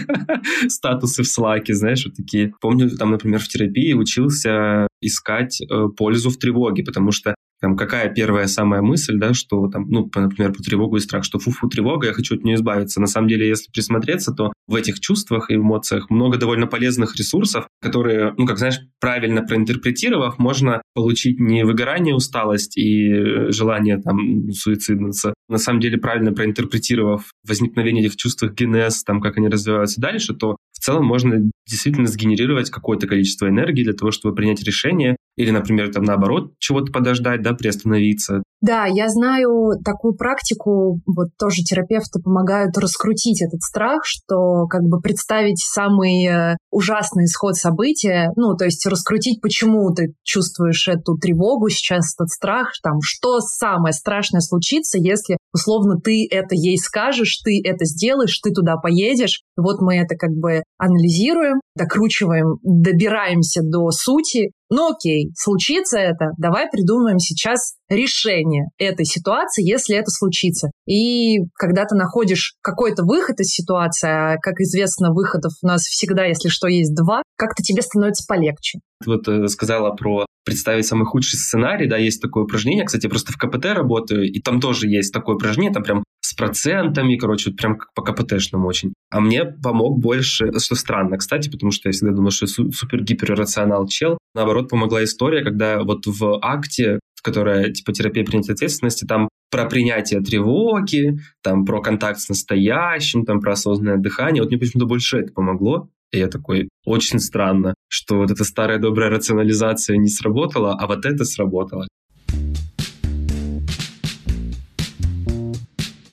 статусы 0.68 1.24
в 1.24 1.28
слаке, 1.28 1.74
знаешь, 1.74 2.06
вот 2.06 2.16
такие. 2.16 2.54
Помню, 2.62 2.90
там, 2.92 3.12
например, 3.12 3.40
в 3.40 3.48
терапии 3.48 3.94
учился 3.94 4.88
искать 5.02 5.62
э, 5.62 5.88
пользу 5.98 6.30
в 6.30 6.38
тревоге, 6.38 6.84
потому 6.84 7.12
что 7.12 7.36
там, 7.66 7.76
какая 7.76 8.14
первая 8.14 8.46
самая 8.46 8.84
мысль, 8.84 9.18
да, 9.18 9.34
что 9.34 9.68
там, 9.70 9.90
ну, 9.90 10.08
например, 10.14 10.54
по 10.54 10.62
тревогу 10.62 10.98
и 10.98 11.00
страх, 11.00 11.24
что 11.24 11.40
фу-фу, 11.40 11.68
тревога, 11.68 12.06
я 12.06 12.14
хочу 12.14 12.36
от 12.36 12.44
нее 12.44 12.58
избавиться. 12.58 13.02
На 13.02 13.08
самом 13.08 13.28
деле, 13.28 13.48
если 13.48 13.72
присмотреться, 13.72 14.34
то 14.34 14.54
в 14.68 14.76
этих 14.76 15.00
чувствах 15.00 15.50
и 15.50 15.56
эмоциях 15.56 16.12
много 16.12 16.38
довольно 16.38 16.68
полезных 16.68 17.16
ресурсов, 17.16 17.68
которые, 17.82 18.36
ну, 18.38 18.46
как 18.46 18.60
знаешь, 18.60 18.82
правильно 19.02 19.42
проинтерпретировав, 19.42 20.38
можно 20.38 20.84
получить 20.94 21.40
не 21.40 21.66
выгорание, 21.66 22.14
усталость 22.14 22.78
и 22.78 23.50
желание 23.50 23.98
там 23.98 24.52
суициднуться. 24.52 25.34
На 25.50 25.58
самом 25.58 25.80
деле, 25.80 25.98
правильно 25.98 26.34
проинтерпретировав 26.34 27.32
возникновение 27.48 28.06
этих 28.06 28.16
чувств, 28.16 28.44
генез, 28.44 29.04
там, 29.04 29.22
как 29.22 29.38
они 29.38 29.48
развиваются 29.48 30.00
дальше, 30.00 30.36
то 30.36 30.58
в 30.72 30.80
целом 30.80 31.06
можно 31.06 31.50
действительно 31.68 32.06
сгенерировать 32.06 32.70
какое-то 32.70 33.08
количество 33.08 33.50
энергии 33.50 33.84
для 33.84 33.94
того, 33.94 34.12
чтобы 34.12 34.36
принять 34.36 34.62
решение, 34.62 35.16
или, 35.36 35.52
например, 35.52 35.92
там 35.92 36.04
наоборот, 36.04 36.54
чего-то 36.60 36.92
подождать, 36.92 37.42
да, 37.42 37.54
приостановиться. 37.54 38.44
Да, 38.62 38.86
я 38.86 39.10
знаю 39.10 39.74
такую 39.84 40.16
практику, 40.16 41.00
вот 41.06 41.28
тоже 41.38 41.62
терапевты 41.62 42.20
помогают 42.20 42.78
раскрутить 42.78 43.44
этот 43.44 43.62
страх, 43.62 44.02
что 44.06 44.66
как 44.68 44.82
бы 44.84 45.02
представить 45.02 45.60
самый 45.60 46.26
э, 46.26 46.58
ужасный 46.72 47.26
исход 47.26 47.56
события, 47.56 48.32
ну, 48.36 48.56
то 48.56 48.66
есть 48.66 48.86
раскрутить, 48.88 49.42
почему 49.42 49.94
ты 49.94 50.16
чувствуешь 50.24 50.88
эту 50.88 51.18
тревогу 51.18 51.70
сейчас, 51.70 52.16
этот 52.16 52.30
страх, 52.30 52.72
там, 52.82 53.00
что 53.04 53.40
самое 53.40 53.94
страшное 53.94 54.42
случится, 54.42 54.98
если, 54.98 55.38
условно, 55.54 56.00
ты 56.00 56.28
это 56.30 56.56
ей 56.56 56.78
скажешь, 56.78 57.42
ты 57.44 57.62
это 57.64 57.86
сделаешь, 57.86 58.40
ты 58.40 58.52
туда 58.52 58.78
поедешь. 58.78 59.42
Вот 59.58 59.82
мы 59.82 59.98
это 59.98 60.16
как 60.16 60.32
бы 60.32 60.64
анализируем, 60.78 61.60
докручиваем, 61.76 62.58
добираемся 62.64 63.62
до 63.64 63.92
сути, 63.92 64.52
ну 64.70 64.92
окей, 64.92 65.32
случится 65.36 65.98
это, 65.98 66.32
давай 66.38 66.68
придумаем 66.70 67.20
сейчас 67.20 67.76
решение 67.90 68.66
этой 68.78 69.06
ситуации, 69.06 69.64
если 69.64 69.96
это 69.96 70.10
случится. 70.10 70.70
И 70.88 71.38
когда 71.54 71.86
ты 71.86 71.96
находишь 71.96 72.56
какой-то 72.62 73.04
выход 73.04 73.40
из 73.40 73.48
ситуации, 73.48 74.10
а, 74.10 74.38
как 74.42 74.60
известно, 74.60 75.14
выходов 75.14 75.54
у 75.62 75.68
нас 75.68 75.84
всегда, 75.84 76.26
если 76.26 76.50
что, 76.50 76.68
есть 76.68 76.96
два, 76.96 77.22
как-то 77.38 77.62
тебе 77.64 77.82
становится 77.82 78.26
полегче. 78.28 78.80
Вот 79.06 79.28
э, 79.28 79.48
сказала 79.48 79.92
про 79.92 80.26
представить 80.46 80.86
самый 80.86 81.06
худший 81.06 81.38
сценарий, 81.38 81.88
да, 81.88 81.98
есть 81.98 82.22
такое 82.22 82.44
упражнение, 82.44 82.86
кстати, 82.86 83.06
я 83.06 83.10
просто 83.10 83.34
в 83.34 83.38
КПТ 83.38 83.66
работаю, 83.66 84.32
и 84.32 84.40
там 84.40 84.62
тоже 84.62 84.88
есть 84.88 85.12
такое 85.12 85.36
упражнение, 85.36 85.74
там 85.74 85.84
прям 85.84 86.04
с 86.26 86.34
процентами, 86.34 87.18
короче, 87.18 87.52
вот 87.52 87.58
прям 87.58 87.78
как 87.78 87.94
по 87.94 88.02
КПТшному 88.02 88.68
очень. 88.68 88.94
А 89.12 89.20
мне 89.20 89.46
помог 89.46 90.00
больше, 90.00 90.52
что 90.60 90.76
странно, 90.76 91.18
кстати, 91.18 91.50
потому 91.50 91.72
что 91.72 91.90
я 91.90 91.94
всегда 91.94 92.14
думал, 92.14 92.32
что 92.32 92.46
я 92.46 92.72
супер-гиперрационал 92.72 93.88
чел. 93.88 94.18
Наоборот, 94.34 94.70
помогла 94.70 95.04
история, 95.04 95.44
когда 95.44 95.84
вот 95.84 96.08
в 96.08 96.40
акте, 96.42 97.00
которая 97.22 97.72
типа 97.72 97.94
терапия 97.94 98.26
принятия 98.26 98.54
ответственности, 98.54 99.06
там 99.06 99.30
про 99.52 99.66
принятие 99.66 100.22
тревоги, 100.22 101.20
там 101.44 101.66
про 101.66 101.82
контакт 101.82 102.20
с 102.20 102.30
настоящим, 102.30 103.24
там 103.26 103.40
про 103.40 103.54
осознанное 103.54 103.98
дыхание. 103.98 104.42
Вот 104.42 104.50
мне 104.50 104.60
почему-то 104.60 104.88
больше 104.88 105.18
это 105.18 105.32
помогло. 105.32 105.90
И 106.12 106.20
я 106.20 106.28
такой, 106.28 106.70
очень 106.86 107.20
странно, 107.20 107.74
что 107.88 108.18
вот 108.18 108.32
эта 108.32 108.44
старая 108.44 108.80
добрая 108.80 109.10
рационализация 109.10 109.98
не 109.98 110.08
сработала, 110.08 110.74
а 110.74 110.88
вот 110.88 111.06
это 111.06 111.26
сработало. 111.26 111.88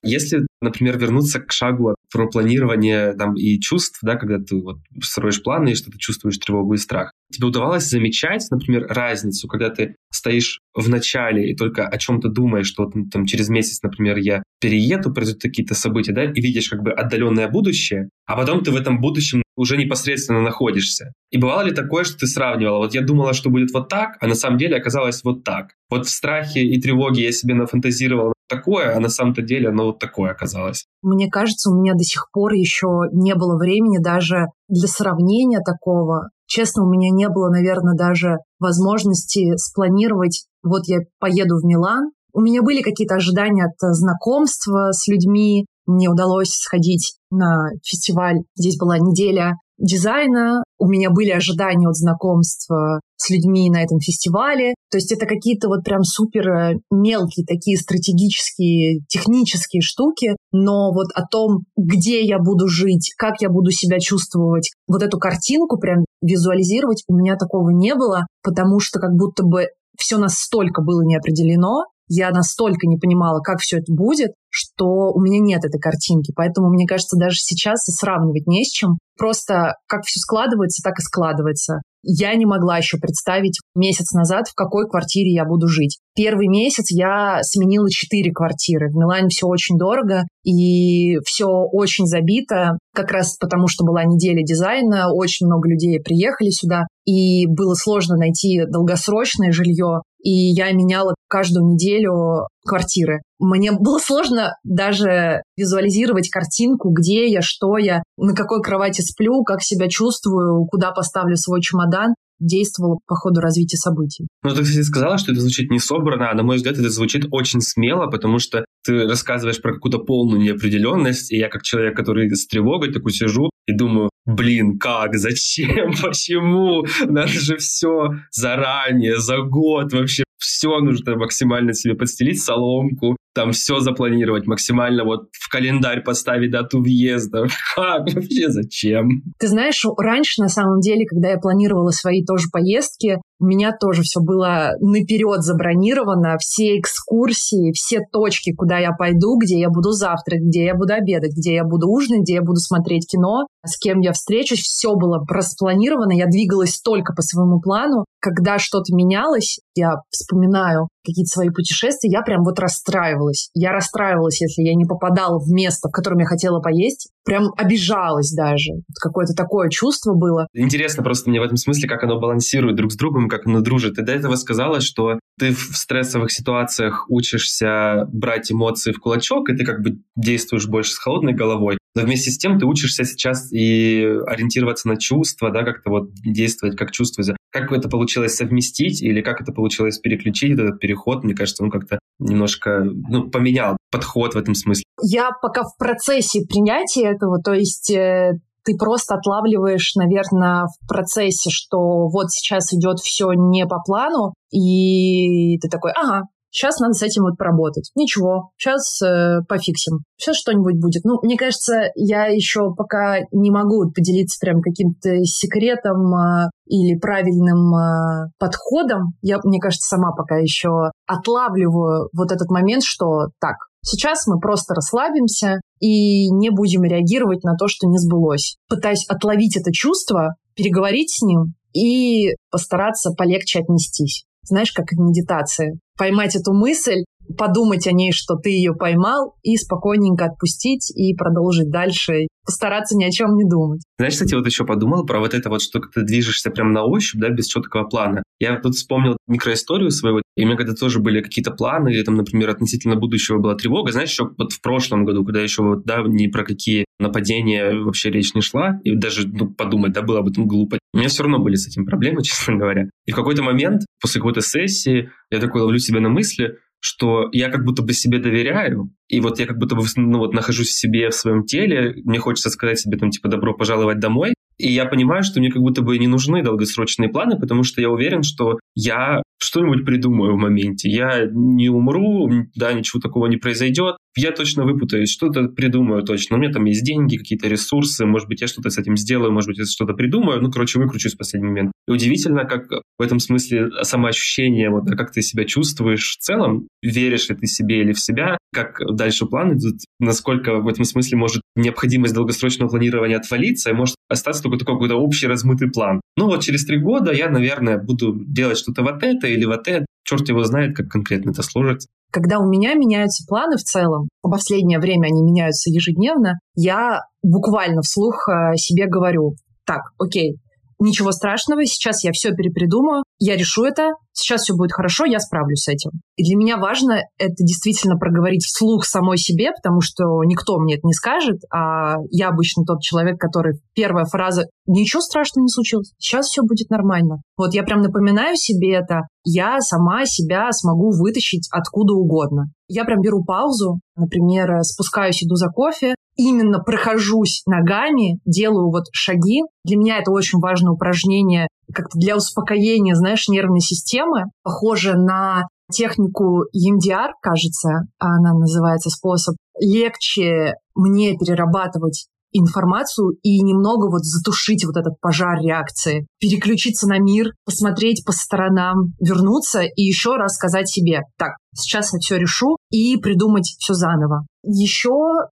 Если, 0.02 0.46
например, 0.60 0.98
вернуться 0.98 1.40
к 1.40 1.52
шагу 1.52 1.94
про 2.12 2.28
планирование 2.28 3.14
там, 3.14 3.34
и 3.34 3.58
чувств, 3.60 3.98
да, 4.02 4.16
когда 4.16 4.38
ты 4.38 4.56
вот 4.60 4.78
строишь 5.02 5.42
планы 5.42 5.70
и 5.70 5.74
что 5.74 5.90
ты 5.90 5.98
чувствуешь 5.98 6.38
тревогу 6.38 6.74
и 6.74 6.78
страх, 6.78 7.12
тебе 7.32 7.46
удавалось 7.46 7.88
замечать, 7.88 8.46
например, 8.50 8.86
разницу, 8.88 9.48
когда 9.48 9.70
ты 9.70 9.96
стоишь 10.10 10.60
в 10.74 10.88
начале 10.88 11.50
и 11.50 11.56
только 11.56 11.86
о 11.86 11.98
чем-то 11.98 12.28
думаешь, 12.28 12.66
что 12.66 12.84
вот, 12.84 12.94
там 13.10 13.26
через 13.26 13.48
месяц, 13.48 13.82
например, 13.82 14.18
я 14.18 14.42
перееду, 14.60 15.12
произойдут 15.12 15.42
какие-то 15.42 15.74
события, 15.74 16.12
да, 16.12 16.24
и 16.24 16.40
видишь 16.40 16.68
как 16.68 16.82
бы 16.82 16.92
отдаленное 16.92 17.48
будущее, 17.48 18.08
а 18.26 18.36
потом 18.36 18.62
ты 18.62 18.70
в 18.70 18.76
этом 18.76 19.00
будущем 19.00 19.42
уже 19.56 19.76
непосредственно 19.76 20.40
находишься. 20.40 21.12
И 21.30 21.38
бывало 21.38 21.62
ли 21.62 21.72
такое, 21.72 22.04
что 22.04 22.18
ты 22.18 22.26
сравнивала? 22.26 22.78
Вот 22.78 22.94
я 22.94 23.02
думала, 23.02 23.34
что 23.34 23.50
будет 23.50 23.72
вот 23.72 23.88
так, 23.88 24.16
а 24.20 24.26
на 24.26 24.34
самом 24.34 24.58
деле 24.58 24.76
оказалось 24.76 25.22
вот 25.24 25.44
так. 25.44 25.74
Вот 25.90 26.06
в 26.06 26.10
страхе 26.10 26.64
и 26.64 26.80
тревоге 26.80 27.24
я 27.24 27.32
себе 27.32 27.54
нафантазировал 27.54 28.32
такое, 28.56 28.96
а 28.96 29.00
на 29.00 29.08
самом-то 29.08 29.42
деле 29.42 29.68
оно 29.68 29.86
вот 29.86 29.98
такое 29.98 30.30
оказалось. 30.30 30.86
Мне 31.02 31.28
кажется, 31.28 31.70
у 31.70 31.74
меня 31.74 31.94
до 31.94 32.04
сих 32.04 32.28
пор 32.32 32.52
еще 32.52 32.88
не 33.12 33.34
было 33.34 33.56
времени 33.56 33.98
даже 34.02 34.46
для 34.68 34.88
сравнения 34.88 35.60
такого. 35.64 36.28
Честно, 36.46 36.84
у 36.84 36.90
меня 36.90 37.10
не 37.10 37.28
было, 37.28 37.48
наверное, 37.50 37.94
даже 37.94 38.38
возможности 38.60 39.56
спланировать, 39.56 40.44
вот 40.62 40.82
я 40.86 40.98
поеду 41.18 41.56
в 41.56 41.64
Милан, 41.64 42.10
у 42.34 42.40
меня 42.40 42.62
были 42.62 42.80
какие-то 42.80 43.16
ожидания 43.16 43.64
от 43.66 43.76
знакомства 43.78 44.92
с 44.92 45.06
людьми. 45.06 45.66
Мне 45.86 46.08
удалось 46.08 46.54
сходить 46.54 47.16
на 47.30 47.70
фестиваль. 47.84 48.38
Здесь 48.56 48.78
была 48.78 48.98
неделя 48.98 49.56
дизайна. 49.82 50.62
У 50.78 50.86
меня 50.88 51.10
были 51.10 51.30
ожидания 51.30 51.88
от 51.88 51.96
знакомства 51.96 53.00
с 53.16 53.30
людьми 53.30 53.70
на 53.70 53.82
этом 53.82 53.98
фестивале. 54.00 54.74
То 54.90 54.98
есть 54.98 55.12
это 55.12 55.26
какие-то 55.26 55.68
вот 55.68 55.84
прям 55.84 56.02
супер 56.02 56.48
э, 56.48 56.74
мелкие 56.90 57.44
такие 57.46 57.76
стратегические, 57.76 59.00
технические 59.08 59.82
штуки, 59.82 60.36
но 60.52 60.92
вот 60.92 61.08
о 61.14 61.26
том, 61.26 61.64
где 61.76 62.22
я 62.22 62.38
буду 62.38 62.68
жить, 62.68 63.12
как 63.16 63.40
я 63.40 63.48
буду 63.48 63.70
себя 63.70 63.98
чувствовать, 64.00 64.70
вот 64.88 65.02
эту 65.02 65.18
картинку 65.18 65.78
прям 65.78 66.04
визуализировать 66.22 67.04
у 67.08 67.14
меня 67.14 67.36
такого 67.36 67.70
не 67.70 67.94
было, 67.94 68.26
потому 68.42 68.80
что 68.80 68.98
как 68.98 69.12
будто 69.12 69.44
бы 69.44 69.66
все 69.98 70.18
настолько 70.18 70.82
было 70.82 71.02
неопределено, 71.02 71.84
я 72.12 72.30
настолько 72.30 72.86
не 72.86 72.98
понимала, 72.98 73.40
как 73.40 73.60
все 73.60 73.78
это 73.78 73.92
будет, 73.92 74.32
что 74.50 75.12
у 75.12 75.20
меня 75.20 75.40
нет 75.40 75.64
этой 75.64 75.80
картинки. 75.80 76.32
Поэтому, 76.36 76.68
мне 76.68 76.86
кажется, 76.86 77.16
даже 77.16 77.36
сейчас 77.38 77.88
и 77.88 77.92
сравнивать 77.92 78.46
не 78.46 78.64
с 78.64 78.70
чем. 78.70 78.98
Просто 79.18 79.76
как 79.86 80.02
все 80.04 80.20
складывается, 80.20 80.82
так 80.82 80.98
и 80.98 81.02
складывается. 81.02 81.80
Я 82.04 82.34
не 82.34 82.46
могла 82.46 82.78
еще 82.78 82.98
представить 82.98 83.60
месяц 83.76 84.12
назад, 84.12 84.48
в 84.48 84.54
какой 84.54 84.88
квартире 84.88 85.32
я 85.32 85.44
буду 85.44 85.68
жить. 85.68 85.98
Первый 86.16 86.48
месяц 86.48 86.90
я 86.90 87.38
сменила 87.42 87.88
четыре 87.88 88.32
квартиры. 88.32 88.90
В 88.90 88.96
Милане 88.96 89.28
все 89.28 89.46
очень 89.46 89.78
дорого 89.78 90.24
и 90.44 91.18
все 91.24 91.46
очень 91.46 92.06
забито, 92.06 92.76
как 92.92 93.12
раз 93.12 93.36
потому, 93.38 93.68
что 93.68 93.84
была 93.84 94.02
неделя 94.04 94.42
дизайна, 94.42 95.12
очень 95.12 95.46
много 95.46 95.68
людей 95.68 96.00
приехали 96.00 96.50
сюда, 96.50 96.86
и 97.06 97.46
было 97.46 97.74
сложно 97.74 98.16
найти 98.16 98.62
долгосрочное 98.66 99.52
жилье 99.52 100.02
и 100.22 100.30
я 100.30 100.72
меняла 100.72 101.14
каждую 101.28 101.66
неделю 101.66 102.46
квартиры. 102.64 103.22
Мне 103.38 103.72
было 103.72 103.98
сложно 103.98 104.54
даже 104.62 105.42
визуализировать 105.56 106.30
картинку, 106.30 106.90
где 106.90 107.28
я, 107.28 107.40
что 107.42 107.76
я, 107.76 108.02
на 108.16 108.34
какой 108.34 108.62
кровати 108.62 109.00
сплю, 109.00 109.42
как 109.42 109.62
себя 109.62 109.88
чувствую, 109.88 110.66
куда 110.66 110.92
поставлю 110.92 111.36
свой 111.36 111.60
чемодан 111.60 112.14
действовало 112.42 112.98
по 113.06 113.14
ходу 113.14 113.40
развития 113.40 113.76
событий. 113.76 114.26
Ну, 114.42 114.50
ты, 114.50 114.62
кстати, 114.62 114.82
сказала, 114.82 115.16
что 115.16 115.32
это 115.32 115.40
звучит 115.40 115.70
не 115.70 115.78
собрано, 115.78 116.30
а, 116.30 116.34
на 116.34 116.42
мой 116.42 116.56
взгляд, 116.56 116.76
это 116.76 116.90
звучит 116.90 117.26
очень 117.30 117.60
смело, 117.60 118.08
потому 118.08 118.38
что 118.38 118.64
ты 118.84 119.06
рассказываешь 119.06 119.62
про 119.62 119.74
какую-то 119.74 119.98
полную 119.98 120.40
неопределенность, 120.40 121.32
и 121.32 121.38
я 121.38 121.48
как 121.48 121.62
человек, 121.62 121.96
который 121.96 122.28
с 122.30 122.46
тревогой 122.46 122.92
такой 122.92 123.12
сижу 123.12 123.50
и 123.66 123.72
думаю, 123.72 124.10
блин, 124.26 124.78
как, 124.78 125.14
зачем, 125.14 125.92
почему, 126.02 126.84
надо 127.06 127.28
же 127.28 127.56
все 127.56 128.10
заранее, 128.30 129.18
за 129.18 129.38
год 129.38 129.92
вообще, 129.92 130.24
все 130.38 130.80
нужно 130.80 131.16
максимально 131.16 131.72
себе 131.72 131.94
подстелить 131.94 132.42
соломку, 132.42 133.16
там 133.34 133.52
все 133.52 133.80
запланировать 133.80 134.46
максимально, 134.46 135.04
вот 135.04 135.28
в 135.32 135.48
календарь 135.48 136.02
поставить 136.02 136.50
дату 136.50 136.82
въезда. 136.82 137.46
Как 137.74 138.12
вообще, 138.12 138.50
зачем? 138.50 139.22
Ты 139.38 139.48
знаешь, 139.48 139.84
раньше, 139.96 140.42
на 140.42 140.48
самом 140.48 140.80
деле, 140.80 141.06
когда 141.06 141.30
я 141.30 141.38
планировала 141.38 141.90
свои 141.90 142.24
тоже 142.24 142.48
поездки, 142.52 143.20
у 143.42 143.44
меня 143.44 143.72
тоже 143.72 144.02
все 144.02 144.20
было 144.20 144.70
наперед 144.80 145.42
забронировано, 145.42 146.38
все 146.38 146.78
экскурсии, 146.78 147.72
все 147.72 147.98
точки, 148.12 148.54
куда 148.54 148.78
я 148.78 148.92
пойду, 148.92 149.36
где 149.36 149.58
я 149.58 149.68
буду 149.68 149.90
завтрак, 149.90 150.38
где 150.40 150.64
я 150.64 150.74
буду 150.76 150.94
обедать, 150.94 151.32
где 151.36 151.56
я 151.56 151.64
буду 151.64 151.88
ужинать, 151.88 152.22
где 152.22 152.34
я 152.34 152.42
буду 152.42 152.58
смотреть 152.58 153.08
кино, 153.10 153.46
с 153.66 153.76
кем 153.78 153.98
я 154.00 154.12
встречусь, 154.12 154.60
все 154.60 154.94
было 154.94 155.24
распланировано, 155.28 156.12
я 156.12 156.26
двигалась 156.26 156.80
только 156.80 157.14
по 157.14 157.22
своему 157.22 157.60
плану. 157.60 158.04
Когда 158.20 158.58
что-то 158.58 158.94
менялось, 158.94 159.58
я 159.74 159.96
вспоминаю 160.10 160.88
какие-то 161.04 161.30
свои 161.30 161.48
путешествия, 161.50 162.10
я 162.10 162.22
прям 162.22 162.44
вот 162.44 162.60
расстраивалась. 162.60 163.50
Я 163.54 163.72
расстраивалась, 163.72 164.40
если 164.40 164.62
я 164.62 164.74
не 164.74 164.84
попадала 164.84 165.40
в 165.40 165.48
место, 165.50 165.88
в 165.88 165.92
котором 165.92 166.18
я 166.20 166.26
хотела 166.26 166.60
поесть. 166.60 167.08
Прям 167.24 167.50
обижалась 167.56 168.32
даже. 168.32 168.72
Какое-то 169.00 169.34
такое 169.34 169.68
чувство 169.68 170.14
было. 170.14 170.46
Интересно 170.54 171.02
просто 171.04 171.30
мне 171.30 171.40
в 171.40 171.44
этом 171.44 171.56
смысле, 171.56 171.88
как 171.88 172.02
оно 172.02 172.18
балансирует 172.18 172.76
друг 172.76 172.92
с 172.92 172.96
другом, 172.96 173.28
как 173.28 173.46
оно 173.46 173.60
дружит. 173.60 173.94
Ты 173.94 174.02
до 174.02 174.12
этого 174.12 174.34
сказала, 174.34 174.80
что 174.80 175.18
ты 175.38 175.52
в 175.52 175.76
стрессовых 175.76 176.32
ситуациях 176.32 177.06
учишься 177.08 178.06
брать 178.12 178.50
эмоции 178.50 178.92
в 178.92 178.98
кулачок, 178.98 179.50
и 179.50 179.56
ты 179.56 179.64
как 179.64 179.82
бы 179.82 179.98
действуешь 180.16 180.66
больше 180.66 180.92
с 180.92 180.98
холодной 180.98 181.32
головой. 181.32 181.78
Но 181.94 182.02
вместе 182.02 182.30
с 182.30 182.38
тем 182.38 182.58
ты 182.58 182.66
учишься 182.66 183.04
сейчас 183.04 183.52
и 183.52 184.04
ориентироваться 184.26 184.88
на 184.88 184.96
чувства, 184.96 185.50
да, 185.50 185.62
как-то 185.62 185.90
вот 185.90 186.12
действовать 186.14 186.76
как 186.76 186.90
чувство. 186.90 187.22
Как 187.52 187.70
это 187.70 187.88
получилось 187.88 188.34
совместить 188.34 189.02
или 189.02 189.20
как 189.20 189.40
это 189.42 189.52
получилось 189.52 189.98
переключить 189.98 190.52
этот 190.52 190.80
переход? 190.80 191.22
Мне 191.22 191.34
кажется, 191.34 191.62
он 191.62 191.70
как-то 191.70 191.98
немножко 192.18 192.82
ну, 192.82 193.30
поменял 193.30 193.76
подход 193.90 194.34
в 194.34 194.38
этом 194.38 194.54
смысле. 194.54 194.84
Я 195.02 195.30
пока 195.40 195.62
в 195.62 195.76
процессе 195.78 196.46
принятия 196.48 197.08
этого, 197.08 197.42
то 197.42 197.52
есть 197.52 197.90
э, 197.90 198.32
ты 198.64 198.76
просто 198.76 199.16
отлавливаешь, 199.16 199.94
наверное, 199.96 200.66
в 200.66 200.88
процессе, 200.88 201.50
что 201.50 202.08
вот 202.08 202.30
сейчас 202.30 202.72
идет 202.72 203.00
все 203.00 203.32
не 203.32 203.66
по 203.66 203.80
плану, 203.84 204.34
и 204.50 205.58
ты 205.58 205.68
такой, 205.68 205.92
ага, 205.92 206.22
Сейчас 206.52 206.78
надо 206.80 206.92
с 206.92 207.02
этим 207.02 207.22
вот 207.22 207.38
поработать. 207.38 207.90
Ничего, 207.94 208.50
сейчас 208.58 209.00
э, 209.00 209.38
пофиксим. 209.48 210.00
Сейчас 210.18 210.36
что-нибудь 210.36 210.78
будет. 210.78 211.02
Ну, 211.04 211.18
мне 211.22 211.38
кажется, 211.38 211.90
я 211.94 212.26
еще 212.26 212.74
пока 212.76 213.20
не 213.32 213.50
могу 213.50 213.90
поделиться 213.90 214.36
прям 214.38 214.60
каким-то 214.60 215.24
секретом 215.24 216.14
э, 216.14 216.50
или 216.66 216.98
правильным 216.98 217.74
э, 217.74 218.28
подходом. 218.38 219.14
Я, 219.22 219.38
мне 219.44 219.60
кажется, 219.60 219.96
сама 219.96 220.12
пока 220.12 220.36
еще 220.36 220.90
отлавливаю 221.06 222.10
вот 222.12 222.30
этот 222.30 222.50
момент, 222.50 222.84
что 222.84 223.28
так, 223.40 223.56
Сейчас 223.84 224.28
мы 224.28 224.38
просто 224.38 224.74
расслабимся 224.74 225.60
и 225.80 226.30
не 226.30 226.50
будем 226.50 226.84
реагировать 226.84 227.42
на 227.42 227.56
то, 227.56 227.66
что 227.66 227.88
не 227.88 227.98
сбылось. 227.98 228.54
Пытаюсь 228.68 229.04
отловить 229.08 229.56
это 229.56 229.72
чувство, 229.72 230.36
переговорить 230.54 231.10
с 231.10 231.22
ним 231.22 231.54
и 231.72 232.36
постараться 232.52 233.10
полегче 233.10 233.58
отнестись 233.58 234.24
знаешь, 234.44 234.72
как 234.72 234.86
в 234.90 235.00
медитации. 235.00 235.78
Поймать 235.96 236.36
эту 236.36 236.52
мысль, 236.52 237.04
подумать 237.36 237.86
о 237.86 237.92
ней, 237.92 238.12
что 238.12 238.36
ты 238.36 238.50
ее 238.50 238.74
поймал, 238.74 239.36
и 239.42 239.56
спокойненько 239.56 240.26
отпустить 240.26 240.90
и 240.94 241.14
продолжить 241.14 241.70
дальше, 241.70 242.26
постараться 242.44 242.96
ни 242.96 243.04
о 243.04 243.10
чем 243.10 243.34
не 243.36 243.48
думать. 243.48 243.82
Знаешь, 243.98 244.14
кстати, 244.14 244.34
вот 244.34 244.46
еще 244.46 244.64
подумал 244.64 245.06
про 245.06 245.20
вот 245.20 245.34
это 245.34 245.48
вот, 245.48 245.62
что 245.62 245.80
ты 245.80 246.02
движешься 246.02 246.50
прям 246.50 246.72
на 246.72 246.84
ощупь, 246.84 247.20
да, 247.20 247.28
без 247.30 247.46
четкого 247.46 247.84
плана. 247.84 248.22
Я 248.40 248.58
тут 248.60 248.74
вспомнил 248.74 249.16
микроисторию 249.26 249.90
своего, 249.90 250.21
и 250.36 250.44
у 250.44 250.46
меня 250.46 250.56
когда 250.56 250.74
тоже 250.74 250.98
были 250.98 251.20
какие-то 251.20 251.50
планы, 251.50 251.90
или 251.90 252.02
там, 252.02 252.16
например, 252.16 252.50
относительно 252.50 252.96
будущего 252.96 253.38
была 253.38 253.54
тревога. 253.54 253.92
Знаешь, 253.92 254.10
еще 254.10 254.30
вот 254.38 254.52
в 254.52 254.60
прошлом 254.60 255.04
году, 255.04 255.24
когда 255.24 255.40
еще 255.40 255.62
вот, 255.62 255.84
да, 255.84 256.02
ни 256.06 256.26
про 256.28 256.44
какие 256.44 256.86
нападения 256.98 257.72
вообще 257.74 258.10
речь 258.10 258.34
не 258.34 258.40
шла, 258.40 258.80
и 258.84 258.94
даже 258.94 259.28
ну, 259.28 259.50
подумать, 259.50 259.92
да, 259.92 260.02
было 260.02 260.20
об 260.20 260.28
этом 260.28 260.46
глупо. 260.46 260.78
У 260.94 260.98
меня 260.98 261.08
все 261.08 261.22
равно 261.22 261.38
были 261.38 261.56
с 261.56 261.66
этим 261.66 261.84
проблемы, 261.84 262.22
честно 262.24 262.56
говоря. 262.56 262.88
И 263.06 263.12
в 263.12 263.14
какой-то 263.14 263.42
момент, 263.42 263.82
после 264.00 264.20
какой-то 264.20 264.40
сессии, 264.40 265.10
я 265.30 265.38
такой 265.38 265.60
ловлю 265.60 265.78
себя 265.78 266.00
на 266.00 266.08
мысли, 266.08 266.56
что 266.80 267.28
я 267.32 267.48
как 267.48 267.64
будто 267.64 267.82
бы 267.82 267.92
себе 267.92 268.18
доверяю, 268.18 268.92
и 269.08 269.20
вот 269.20 269.38
я 269.38 269.46
как 269.46 269.58
будто 269.58 269.76
бы 269.76 269.84
ну, 269.96 270.18
вот 270.18 270.34
нахожусь 270.34 270.68
в 270.68 270.78
себе, 270.78 271.10
в 271.10 271.14
своем 271.14 271.44
теле, 271.44 271.94
мне 272.04 272.18
хочется 272.18 272.50
сказать 272.50 272.80
себе 272.80 272.98
там 272.98 273.10
типа 273.10 273.28
«добро 273.28 273.54
пожаловать 273.54 274.00
домой», 274.00 274.34
и 274.62 274.72
я 274.72 274.86
понимаю, 274.86 275.24
что 275.24 275.40
мне 275.40 275.50
как 275.50 275.60
будто 275.60 275.82
бы 275.82 275.98
не 275.98 276.06
нужны 276.06 276.42
долгосрочные 276.42 277.08
планы, 277.08 277.38
потому 277.38 277.64
что 277.64 277.80
я 277.80 277.90
уверен, 277.90 278.22
что 278.22 278.60
я 278.76 279.22
что-нибудь 279.42 279.84
придумаю 279.84 280.34
в 280.34 280.38
моменте. 280.38 280.88
Я 280.88 281.26
не 281.30 281.68
умру, 281.68 282.30
да, 282.54 282.72
ничего 282.72 283.00
такого 283.00 283.26
не 283.26 283.38
произойдет. 283.38 283.96
Я 284.16 284.30
точно 284.30 284.64
выпутаюсь, 284.64 285.10
что-то 285.10 285.48
придумаю 285.48 286.02
точно. 286.02 286.36
У 286.36 286.38
меня 286.38 286.52
там 286.52 286.64
есть 286.66 286.84
деньги, 286.84 287.16
какие-то 287.16 287.48
ресурсы, 287.48 288.06
может 288.06 288.28
быть, 288.28 288.40
я 288.40 288.46
что-то 288.46 288.70
с 288.70 288.78
этим 288.78 288.96
сделаю, 288.96 289.32
может 289.32 289.48
быть, 289.48 289.58
я 289.58 289.64
что-то 289.64 289.94
придумаю. 289.94 290.40
Ну, 290.40 290.50
короче, 290.50 290.78
выкручусь 290.78 291.14
в 291.14 291.18
последний 291.18 291.48
момент. 291.48 291.72
И 291.88 291.90
удивительно, 291.90 292.44
как 292.44 292.70
в 292.70 293.02
этом 293.02 293.18
смысле 293.18 293.70
самоощущение, 293.82 294.70
вот, 294.70 294.88
как 294.96 295.10
ты 295.12 295.22
себя 295.22 295.44
чувствуешь 295.44 296.16
в 296.16 296.18
целом, 296.18 296.68
веришь 296.82 297.28
ли 297.28 297.34
ты 297.34 297.46
себе 297.46 297.80
или 297.80 297.92
в 297.92 298.00
себя, 298.00 298.38
как 298.52 298.80
дальше 298.94 299.26
план 299.26 299.54
идут, 299.54 299.80
насколько 299.98 300.60
в 300.60 300.68
этом 300.68 300.84
смысле 300.84 301.18
может 301.18 301.42
необходимость 301.56 302.14
долгосрочного 302.14 302.68
планирования 302.68 303.16
отвалиться, 303.16 303.70
и 303.70 303.74
может 303.74 303.96
остаться 304.08 304.42
только 304.42 304.51
такой 304.58 304.74
какой-то 304.74 304.96
общий 304.96 305.26
размытый 305.26 305.70
план. 305.70 306.00
Ну 306.16 306.26
вот 306.26 306.42
через 306.42 306.64
три 306.64 306.78
года 306.78 307.12
я, 307.12 307.28
наверное, 307.28 307.78
буду 307.78 308.14
делать 308.14 308.58
что-то 308.58 308.82
вот 308.82 309.02
это 309.02 309.26
или 309.26 309.44
вот 309.44 309.68
это. 309.68 309.86
Черт 310.04 310.28
его 310.28 310.44
знает, 310.44 310.76
как 310.76 310.88
конкретно 310.88 311.30
это 311.30 311.42
сложится. 311.42 311.88
Когда 312.10 312.38
у 312.38 312.48
меня 312.48 312.74
меняются 312.74 313.24
планы 313.26 313.56
в 313.56 313.62
целом, 313.62 314.08
в 314.22 314.30
последнее 314.30 314.78
время 314.78 315.06
они 315.06 315.22
меняются 315.22 315.70
ежедневно, 315.70 316.38
я 316.54 317.00
буквально 317.22 317.80
вслух 317.82 318.28
э, 318.28 318.56
себе 318.56 318.86
говорю, 318.86 319.36
так, 319.64 319.80
окей, 319.98 320.36
ничего 320.82 321.12
страшного, 321.12 321.64
сейчас 321.64 322.04
я 322.04 322.12
все 322.12 322.32
перепридумаю, 322.32 323.04
я 323.18 323.36
решу 323.36 323.64
это, 323.64 323.90
сейчас 324.12 324.42
все 324.42 324.54
будет 324.54 324.72
хорошо, 324.72 325.04
я 325.04 325.18
справлюсь 325.20 325.62
с 325.62 325.68
этим. 325.68 325.90
И 326.16 326.24
для 326.24 326.36
меня 326.36 326.56
важно 326.56 327.02
это 327.18 327.34
действительно 327.38 327.96
проговорить 327.96 328.44
вслух 328.44 328.84
самой 328.84 329.16
себе, 329.16 329.50
потому 329.52 329.80
что 329.80 330.24
никто 330.24 330.58
мне 330.58 330.74
это 330.74 330.86
не 330.86 330.92
скажет, 330.92 331.38
а 331.52 331.94
я 332.10 332.28
обычно 332.28 332.64
тот 332.64 332.80
человек, 332.80 333.18
который 333.18 333.60
первая 333.74 334.04
фраза 334.04 334.46
«ничего 334.66 335.00
страшного 335.00 335.44
не 335.44 335.48
случилось, 335.48 335.92
сейчас 335.98 336.26
все 336.26 336.42
будет 336.42 336.70
нормально». 336.70 337.22
Вот 337.36 337.54
я 337.54 337.62
прям 337.62 337.80
напоминаю 337.80 338.36
себе 338.36 338.74
это, 338.74 339.02
я 339.24 339.60
сама 339.60 340.04
себя 340.04 340.50
смогу 340.52 340.90
вытащить 340.90 341.48
откуда 341.52 341.94
угодно. 341.94 342.46
Я 342.68 342.84
прям 342.84 343.00
беру 343.00 343.22
паузу, 343.24 343.80
например, 343.96 344.62
спускаюсь, 344.62 345.22
иду 345.22 345.36
за 345.36 345.48
кофе, 345.48 345.94
именно 346.16 346.60
прохожусь 346.60 347.42
ногами, 347.46 348.20
делаю 348.24 348.70
вот 348.70 348.84
шаги. 348.92 349.42
Для 349.64 349.76
меня 349.76 349.98
это 349.98 350.10
очень 350.10 350.38
важное 350.38 350.72
упражнение 350.72 351.48
как-то 351.72 351.98
для 351.98 352.16
успокоения, 352.16 352.94
знаешь, 352.94 353.28
нервной 353.28 353.60
системы, 353.60 354.24
похоже 354.42 354.94
на 354.94 355.46
технику 355.72 356.44
EMDR, 356.54 357.12
кажется, 357.22 357.86
она 357.98 358.34
называется 358.34 358.90
способ. 358.90 359.36
Легче 359.58 360.54
мне 360.74 361.16
перерабатывать 361.16 362.06
информацию 362.32 363.16
и 363.22 363.40
немного 363.42 363.90
вот 363.90 364.04
затушить 364.04 364.64
вот 364.64 364.76
этот 364.76 365.00
пожар 365.00 365.40
реакции, 365.40 366.06
переключиться 366.20 366.88
на 366.88 366.98
мир, 366.98 367.32
посмотреть 367.44 368.04
по 368.04 368.12
сторонам, 368.12 368.94
вернуться 369.00 369.62
и 369.62 369.82
еще 369.82 370.16
раз 370.16 370.34
сказать 370.34 370.68
себе, 370.68 371.02
так, 371.18 371.36
сейчас 371.54 371.92
я 371.92 371.98
все 371.98 372.16
решу 372.16 372.56
и 372.70 372.96
придумать 372.96 373.54
все 373.58 373.74
заново. 373.74 374.26
Еще 374.44 374.90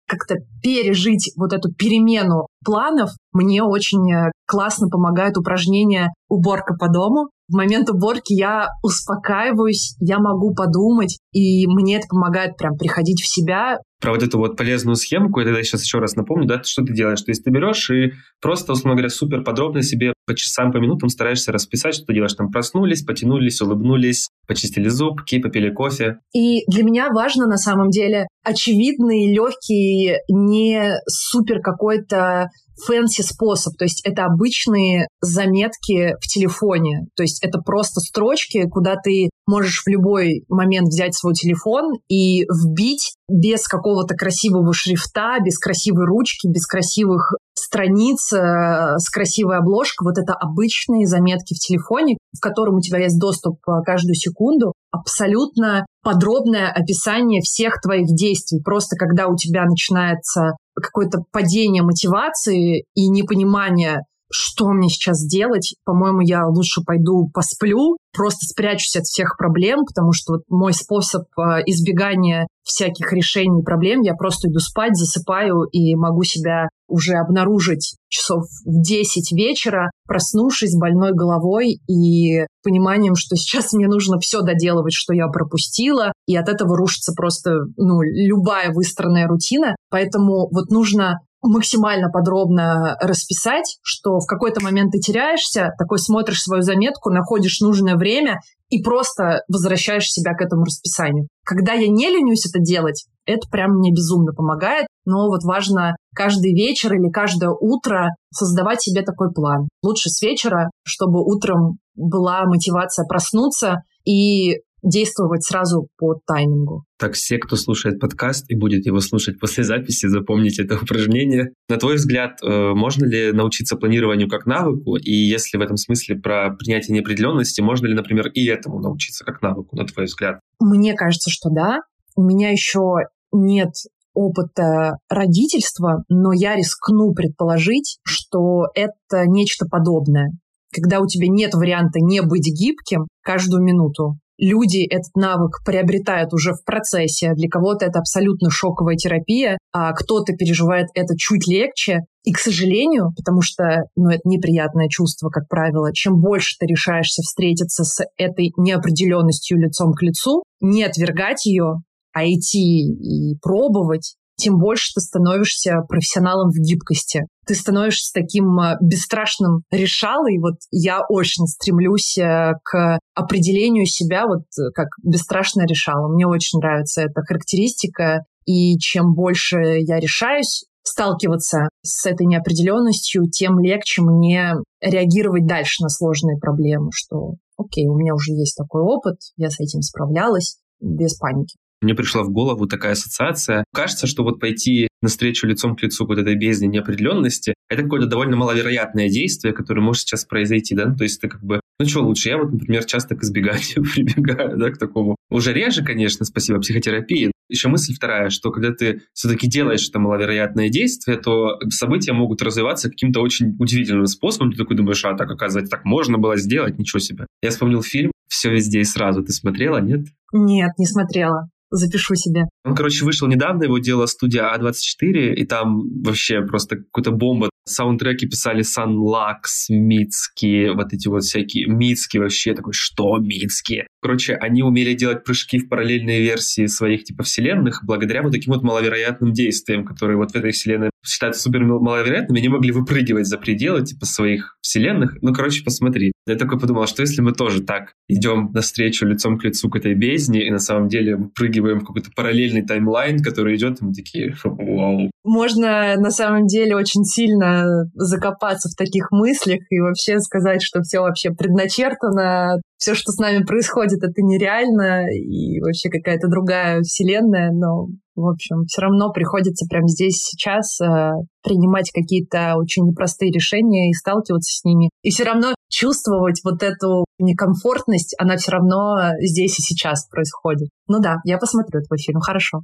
как-то 0.08 0.36
пережить 0.64 1.32
вот 1.38 1.54
эту 1.54 1.72
перемену 1.72 2.48
планов 2.64 3.12
мне 3.34 3.62
очень 3.62 4.12
э, 4.12 4.32
классно 4.48 4.88
помогают 4.88 5.38
упражнения 5.38 6.12
уборка 6.28 6.74
по 6.76 6.90
дому. 6.90 7.30
В 7.48 7.56
момент 7.56 7.90
уборки 7.92 8.34
я 8.34 8.70
успокаиваюсь, 8.82 9.96
я 10.00 10.18
могу 10.18 10.56
подумать, 10.56 11.20
и 11.32 11.68
мне 11.68 11.98
это 11.98 12.08
помогает 12.10 12.58
прям 12.58 12.76
приходить 12.78 13.22
в 13.22 13.32
себя, 13.32 13.78
про 14.02 14.12
вот 14.12 14.24
эту 14.24 14.38
вот 14.38 14.58
полезную 14.58 14.96
схемку, 14.96 15.40
я 15.40 15.46
тогда 15.46 15.64
сейчас 15.64 15.84
еще 15.84 16.00
раз 16.00 16.16
напомню, 16.16 16.48
да, 16.48 16.62
что 16.64 16.84
ты 16.84 16.94
делаешь. 16.94 17.22
То 17.22 17.32
есть 17.32 17.44
ты 17.44 17.52
берешь 17.52 17.90
и 17.90 18.14
просто, 18.42 18.74
условно 18.74 18.96
говоря, 18.96 19.10
супер 19.10 19.44
подробно 19.44 19.82
себе 19.82 20.14
по 20.26 20.36
часам, 20.36 20.72
по 20.72 20.78
минутам 20.78 21.10
стараешься 21.10 21.52
расписать, 21.52 21.96
что 21.96 22.06
ты 22.06 22.14
делаешь. 22.14 22.34
Там 22.34 22.50
проснулись, 22.50 23.04
потянулись, 23.04 23.62
улыбнулись, 23.62 24.30
почистили 24.48 24.90
зубки, 24.90 25.40
попили 25.40 25.72
кофе. 25.72 26.18
И 26.34 26.66
для 26.70 26.84
меня 26.84 27.10
важно 27.14 27.48
на 27.48 27.58
самом 27.58 27.90
деле 27.90 28.28
очевидный, 28.44 29.34
легкий, 29.34 30.18
не 30.30 30.96
супер 31.08 31.62
какой-то 31.62 32.50
fancy 32.86 33.22
способ, 33.22 33.74
то 33.78 33.86
есть 33.86 34.06
это 34.06 34.26
обычные 34.26 35.08
заметки 35.22 36.14
в 36.20 36.28
телефоне, 36.28 37.08
то 37.16 37.24
есть 37.24 37.44
это 37.44 37.60
просто 37.60 38.02
строчки, 38.02 38.68
куда 38.70 38.96
ты 38.98 39.30
можешь 39.48 39.84
в 39.84 39.88
любой 39.88 40.46
момент 40.50 40.88
взять 40.88 41.16
свой 41.16 41.34
телефон 41.34 41.94
и 42.08 42.44
вбить 42.44 43.14
без 43.30 43.68
какого-то 43.68 44.16
красивого 44.16 44.74
шрифта, 44.74 45.38
без 45.44 45.58
красивой 45.58 46.06
ручки, 46.06 46.48
без 46.48 46.66
красивых 46.66 47.34
страниц 47.54 48.32
э, 48.34 48.98
с 48.98 49.10
красивой 49.10 49.58
обложкой. 49.58 50.06
Вот 50.06 50.18
это 50.18 50.34
обычные 50.34 51.08
заметки 51.08 51.54
в 51.54 51.60
телефоне, 51.60 52.18
в 52.36 52.40
котором 52.40 52.76
у 52.76 52.82
тебя 52.82 53.00
есть 53.00 53.20
доступ 53.20 53.58
э, 53.68 53.82
каждую 53.86 54.16
секунду. 54.16 54.74
абсолютно 54.92 55.86
подробное 56.04 56.72
описание 56.72 57.42
всех 57.42 57.82
твоих 57.82 58.08
действий. 58.08 58.62
Просто 58.64 58.96
когда 58.96 59.28
у 59.28 59.36
тебя 59.36 59.66
начинается 59.66 60.56
какое-то 60.76 61.24
падение 61.32 61.84
мотивации 61.84 62.86
и 62.94 63.08
непонимание, 63.08 64.02
что 64.32 64.70
мне 64.70 64.90
сейчас 64.90 65.26
делать? 65.26 65.76
По-моему, 65.86 66.22
я 66.22 66.48
лучше 66.48 66.82
пойду 66.86 67.30
посплю, 67.34 67.98
просто 68.16 68.46
спрячусь 68.46 68.96
от 68.96 69.04
всех 69.04 69.38
проблем, 69.38 69.86
потому 69.86 70.14
что 70.14 70.34
вот 70.34 70.44
мой 70.50 70.74
способ 70.74 71.24
э, 71.38 71.62
избегания 71.66 72.48
всяких 72.64 73.14
решений 73.14 73.64
проблем, 73.64 74.02
я 74.02 74.16
просто 74.16 74.50
иду 74.50 74.60
спать, 74.60 74.96
засыпаю 74.96 75.64
и 75.72 75.96
могу 75.96 76.24
себя 76.24 76.70
уже 76.88 77.14
обнаружить 77.14 77.96
часов 78.10 78.44
в 78.66 78.82
10 78.82 79.32
вечера, 79.34 79.92
проснувшись 80.08 80.76
больной 80.76 81.14
головой 81.14 81.80
и 81.88 82.46
пониманием, 82.64 83.16
что 83.16 83.36
сейчас 83.36 83.74
мне 83.74 83.88
нужно 83.88 84.20
все 84.20 84.42
доделывать, 84.42 84.94
что 84.94 85.14
я 85.14 85.28
пропустила, 85.28 86.12
и 86.28 86.36
от 86.36 86.50
этого 86.50 86.78
рушится 86.78 87.14
просто 87.16 87.66
ну, 87.78 88.02
любая 88.02 88.72
выстроенная 88.72 89.28
рутина. 89.28 89.76
Поэтому 89.90 90.50
вот 90.52 90.70
нужно 90.70 91.20
максимально 91.48 92.10
подробно 92.10 92.98
расписать, 93.02 93.78
что 93.82 94.20
в 94.20 94.26
какой-то 94.28 94.62
момент 94.62 94.92
ты 94.92 95.00
теряешься, 95.00 95.72
такой 95.78 96.00
смотришь 96.00 96.42
свою 96.42 96.62
заметку, 96.62 97.10
находишь 97.10 97.62
нужное 97.62 97.96
время 97.96 98.40
и 98.70 98.82
просто 98.82 99.42
возвращаешь 99.48 100.10
себя 100.10 100.34
к 100.34 100.42
этому 100.42 100.64
расписанию. 100.64 101.28
Когда 101.44 101.74
я 101.74 101.88
не 101.88 102.10
ленюсь 102.10 102.46
это 102.48 102.60
делать, 102.60 103.06
это 103.26 103.48
прям 103.50 103.78
мне 103.78 103.92
безумно 103.92 104.34
помогает. 104.34 104.88
Но 105.06 105.28
вот 105.28 105.44
важно 105.44 105.96
каждый 106.16 106.54
вечер 106.54 106.94
или 106.94 107.10
каждое 107.12 107.50
утро 107.50 108.10
создавать 108.34 108.82
себе 108.82 109.04
такой 109.04 109.32
план. 109.32 109.68
Лучше 109.84 110.10
с 110.10 110.22
вечера, 110.22 110.70
чтобы 110.84 111.24
утром 111.24 111.78
была 111.96 112.44
мотивация 112.46 113.06
проснуться 113.06 113.84
и 114.06 114.62
действовать 114.86 115.44
сразу 115.44 115.88
по 115.98 116.20
таймингу. 116.26 116.86
Так 116.98 117.14
все, 117.14 117.38
кто 117.38 117.56
слушает 117.56 118.00
подкаст 118.00 118.50
и 118.50 118.56
будет 118.56 118.86
его 118.86 119.00
слушать 119.00 119.40
после 119.40 119.64
записи, 119.64 120.06
запомните 120.06 120.64
это 120.64 120.78
упражнение. 120.82 121.52
На 121.68 121.78
твой 121.78 121.96
взгляд, 121.96 122.38
э, 122.42 122.74
можно 122.74 123.06
ли 123.06 123.32
научиться 123.34 123.76
планированию 123.76 124.30
как 124.30 124.46
навыку? 124.46 124.96
И 124.96 125.12
если 125.12 125.58
в 125.58 125.62
этом 125.62 125.76
смысле 125.76 126.16
про 126.16 126.52
принятие 126.52 126.96
неопределенности, 126.96 127.62
можно 127.62 127.88
ли, 127.88 127.96
например, 127.96 128.28
и 128.28 128.46
этому 128.46 128.80
научиться 128.80 129.26
как 129.26 129.42
навыку, 129.42 129.76
на 129.76 129.86
твой 129.86 130.06
взгляд? 130.06 130.40
Мне 130.60 130.94
кажется, 130.94 131.30
что 131.30 131.50
да. 131.50 131.80
У 132.16 132.24
меня 132.24 132.52
еще 132.52 132.96
нет 133.34 133.72
опыта 134.14 134.98
родительства, 135.10 136.04
но 136.08 136.32
я 136.32 136.56
рискну 136.56 137.14
предположить, 137.14 137.98
что 138.04 138.68
это 138.74 139.26
нечто 139.28 139.66
подобное. 139.66 140.32
Когда 140.72 141.00
у 141.00 141.08
тебя 141.08 141.28
нет 141.30 141.54
варианта 141.54 142.00
не 142.00 142.22
быть 142.22 142.48
гибким 142.48 143.08
каждую 143.22 143.64
минуту, 143.64 144.18
люди 144.38 144.86
этот 144.86 145.16
навык 145.16 145.64
приобретают 145.66 146.34
уже 146.34 146.54
в 146.54 146.64
процессе. 146.66 147.34
Для 147.34 147.50
кого-то 147.50 147.86
это 147.86 148.00
абсолютно 148.00 148.50
шоковая 148.50 148.96
терапия, 148.96 149.58
а 149.72 149.94
кто-то 149.94 150.34
переживает 150.34 150.88
это 150.94 151.16
чуть 151.18 151.48
легче. 151.48 152.02
И, 152.24 152.32
к 152.32 152.40
сожалению, 152.40 153.12
потому 153.16 153.42
что 153.42 153.84
ну, 153.96 154.10
это 154.10 154.22
неприятное 154.26 154.88
чувство, 154.90 155.30
как 155.30 155.48
правило, 155.48 155.94
чем 155.94 156.20
больше 156.20 156.56
ты 156.60 156.66
решаешься 156.66 157.22
встретиться 157.22 157.84
с 157.84 158.04
этой 158.18 158.52
неопределенностью 158.58 159.60
лицом 159.60 159.94
к 159.94 160.02
лицу, 160.02 160.44
не 160.60 160.84
отвергать 160.84 161.46
ее, 161.46 161.76
а 162.14 162.26
идти 162.26 162.88
и 162.88 163.38
пробовать, 163.42 164.16
тем 164.38 164.58
больше 164.58 164.94
ты 164.94 165.02
становишься 165.02 165.82
профессионалом 165.88 166.50
в 166.50 166.58
гибкости. 166.60 167.26
Ты 167.48 167.56
становишься 167.56 168.12
таким 168.14 168.60
а, 168.60 168.76
бесстрашным 168.82 169.64
решалой. 169.72 170.40
Вот 170.40 170.56
я 170.72 171.02
очень 171.08 171.46
стремлюсь 171.46 172.18
э, 172.18 172.54
к 172.64 173.00
определению 173.14 173.86
себя 173.86 174.26
вот 174.26 174.44
э, 174.60 174.72
как 174.74 174.88
бесстрашная 175.04 175.66
решала. 175.66 176.08
Мне 176.08 176.28
очень 176.28 176.60
нравится 176.60 177.02
эта 177.02 177.22
характеристика. 177.22 178.26
И 178.46 178.78
чем 178.78 179.14
больше 179.14 179.58
я 179.80 180.00
решаюсь 180.00 180.66
сталкиваться 180.84 181.70
с 181.82 182.06
этой 182.06 182.28
неопределенностью, 182.28 183.30
тем 183.30 183.60
легче 183.60 184.02
мне 184.02 184.54
реагировать 184.82 185.48
дальше 185.48 185.82
на 185.82 185.90
сложные 185.90 186.38
проблемы, 186.38 186.90
что 186.94 187.36
окей, 187.58 187.88
у 187.88 187.96
меня 187.96 188.14
уже 188.14 188.34
есть 188.34 188.56
такой 188.56 188.82
опыт, 188.82 189.18
я 189.38 189.50
с 189.50 189.60
этим 189.60 189.82
справлялась 189.82 190.60
без 190.80 191.16
паники. 191.18 191.58
Мне 191.82 191.94
пришла 191.94 192.24
в 192.24 192.30
голову 192.30 192.68
такая 192.68 192.94
ассоциация. 192.94 193.64
Кажется, 193.74 194.08
что 194.08 194.24
вот 194.24 194.40
пойти 194.40 194.88
навстречу 195.02 195.46
лицом 195.46 195.76
к 195.76 195.84
лицу 195.84 196.06
вот 196.08 196.18
этой 196.18 196.36
бездне 196.36 196.68
неопределенности, 196.68 197.54
это 197.70 197.84
какое-то 197.84 198.08
довольно 198.08 198.36
маловероятное 198.36 199.10
действие, 199.10 199.54
которое 199.54 199.82
может 199.82 200.04
сейчас 200.04 200.26
произойти, 200.26 200.76
да? 200.76 200.88
Ну, 200.88 200.96
то 200.96 201.04
есть 201.04 201.22
ты 201.22 201.28
как 201.28 201.44
бы, 201.44 201.60
ну 201.80 201.86
что 201.88 202.04
лучше? 202.04 202.30
Я 202.30 202.38
вот, 202.38 202.52
например, 202.52 202.86
часто 202.86 203.16
к 203.16 203.24
избеганию 203.24 203.84
прибегаю, 203.94 204.58
да, 204.58 204.72
к 204.72 204.78
такому. 204.78 205.16
Уже 205.30 205.54
реже, 205.54 205.84
конечно, 205.84 206.26
спасибо 206.26 206.60
психотерапии. 206.60 207.32
Еще 207.50 207.68
мысль 207.68 207.94
вторая, 207.94 208.30
что 208.30 208.52
когда 208.52 208.72
ты 208.72 209.02
все-таки 209.14 209.48
делаешь 209.48 209.88
это 209.88 210.00
маловероятное 210.00 210.70
действие, 210.70 211.18
то 211.18 211.60
события 211.70 212.14
могут 212.14 212.42
развиваться 212.42 212.90
каким-то 212.90 213.22
очень 213.22 213.56
удивительным 213.60 214.08
способом. 214.08 214.52
Ты 214.52 214.58
такой 214.58 214.76
думаешь, 214.76 215.04
а 215.06 215.16
так, 215.16 215.30
оказывается, 215.30 215.76
так 215.76 215.86
можно 215.86 216.18
было 216.18 216.38
сделать, 216.38 216.80
ничего 216.80 217.00
себе. 217.00 217.28
Я 217.44 217.52
вспомнил 217.52 217.84
фильм 217.84 218.12
«Все 218.28 218.50
везде 218.50 218.80
и 218.80 218.84
сразу». 218.84 219.24
Ты 219.24 219.32
смотрела, 219.32 219.78
нет? 219.78 220.08
Нет, 220.34 220.72
не 220.80 220.86
смотрела 220.86 221.50
запишу 221.76 222.16
себе. 222.16 222.42
Он, 222.64 222.76
короче, 222.76 223.06
вышел 223.06 223.28
недавно, 223.28 223.64
его 223.64 223.78
делала 223.78 224.06
студия 224.06 224.52
А24, 224.56 225.34
и 225.34 225.46
там 225.46 225.82
вообще 226.04 226.42
просто 226.42 226.78
какая-то 226.78 227.12
бомба. 227.12 227.50
Саундтреки 227.68 228.28
писали 228.28 228.62
Сан 228.62 228.96
Лакс, 228.96 229.70
Мицки, 229.70 230.70
вот 230.76 230.94
эти 230.94 231.08
вот 231.08 231.24
всякие 231.24 231.68
Мицки 231.68 232.18
вообще, 232.20 232.54
такой, 232.54 232.74
что 232.74 233.18
Мицки? 233.18 233.88
Короче, 234.02 234.36
они 234.36 234.62
умели 234.62 234.94
делать 234.94 235.24
прыжки 235.24 235.58
в 235.58 235.68
параллельные 235.68 236.22
версии 236.22 236.68
своих 236.68 237.06
типа 237.06 237.24
вселенных 237.24 237.84
благодаря 237.84 238.22
вот 238.22 238.34
таким 238.34 238.54
вот 238.54 238.62
маловероятным 238.62 239.34
действиям, 239.34 239.84
которые 239.84 240.18
вот 240.18 240.32
в 240.32 240.36
этой 240.36 240.52
вселенной 240.52 240.92
считаются 241.04 241.42
супер 241.42 241.64
маловероятными, 241.64 242.40
они 242.40 242.50
могли 242.50 242.72
выпрыгивать 242.72 243.26
за 243.26 243.38
пределы 243.38 243.84
типа 243.84 244.06
своих 244.06 244.58
вселенных. 244.62 245.18
Ну, 245.22 245.34
короче, 245.34 245.64
посмотри. 245.64 246.12
Я 246.28 246.36
только 246.36 246.58
подумал, 246.58 246.84
а 246.84 246.88
что 246.88 247.02
если 247.02 247.22
мы 247.22 247.34
тоже 247.34 247.62
так 247.62 247.94
идем 248.08 248.52
навстречу 248.52 249.06
лицом 249.06 249.38
к 249.38 249.44
лицу 249.44 249.70
к 249.70 249.76
этой 249.76 249.94
бездне 249.94 250.48
и 250.48 250.52
на 250.52 250.58
самом 250.58 250.88
деле 250.88 251.16
выпрыгиваем 251.16 251.82
в 251.82 251.86
какой-то 251.86 252.10
параллельный 252.16 252.64
таймлайн, 252.64 253.22
который 253.22 253.56
идет, 253.56 253.82
и 253.82 253.86
мы 253.86 253.94
такие, 253.94 254.34
вау. 254.44 255.12
Можно 255.24 255.96
на 255.98 256.10
самом 256.10 256.48
деле 256.48 256.76
очень 256.76 257.04
сильно 257.04 257.86
закопаться 257.94 258.70
в 258.70 258.76
таких 258.76 259.12
мыслях 259.12 259.60
и 259.70 259.80
вообще 259.80 260.20
сказать, 260.20 260.64
что 260.64 260.82
все 260.82 261.02
вообще 261.02 261.30
предначертано, 261.32 262.60
все, 262.78 262.94
что 262.94 263.12
с 263.12 263.18
нами 263.18 263.44
происходит, 263.44 264.04
это 264.04 264.22
нереально, 264.22 265.06
и 265.12 265.60
вообще 265.62 265.90
какая-то 265.90 266.28
другая 266.28 266.82
вселенная, 266.82 267.52
но, 267.52 267.88
в 268.16 268.28
общем, 268.28 268.66
все 268.66 268.82
равно 268.82 269.12
приходится 269.12 269.66
прямо 269.70 269.88
здесь 269.88 270.18
сейчас 270.18 270.80
э, 270.82 271.12
принимать 271.44 271.92
какие-то 271.92 272.56
очень 272.58 272.86
непростые 272.86 273.32
решения 273.32 273.90
и 273.90 273.94
сталкиваться 273.94 274.52
с 274.52 274.64
ними. 274.66 274.90
И 275.04 275.10
все 275.10 275.24
равно 275.24 275.56
чувствовать 275.70 276.42
вот 276.44 276.64
эту 276.64 277.06
некомфортность, 277.20 278.16
она 278.20 278.38
все 278.38 278.52
равно 278.52 279.12
здесь 279.20 279.58
и 279.60 279.62
сейчас 279.62 280.08
происходит. 280.08 280.70
Ну 280.88 281.00
да, 281.00 281.18
я 281.24 281.38
посмотрю 281.38 281.82
твой 281.82 281.98
фильм, 281.98 282.20
хорошо. 282.20 282.62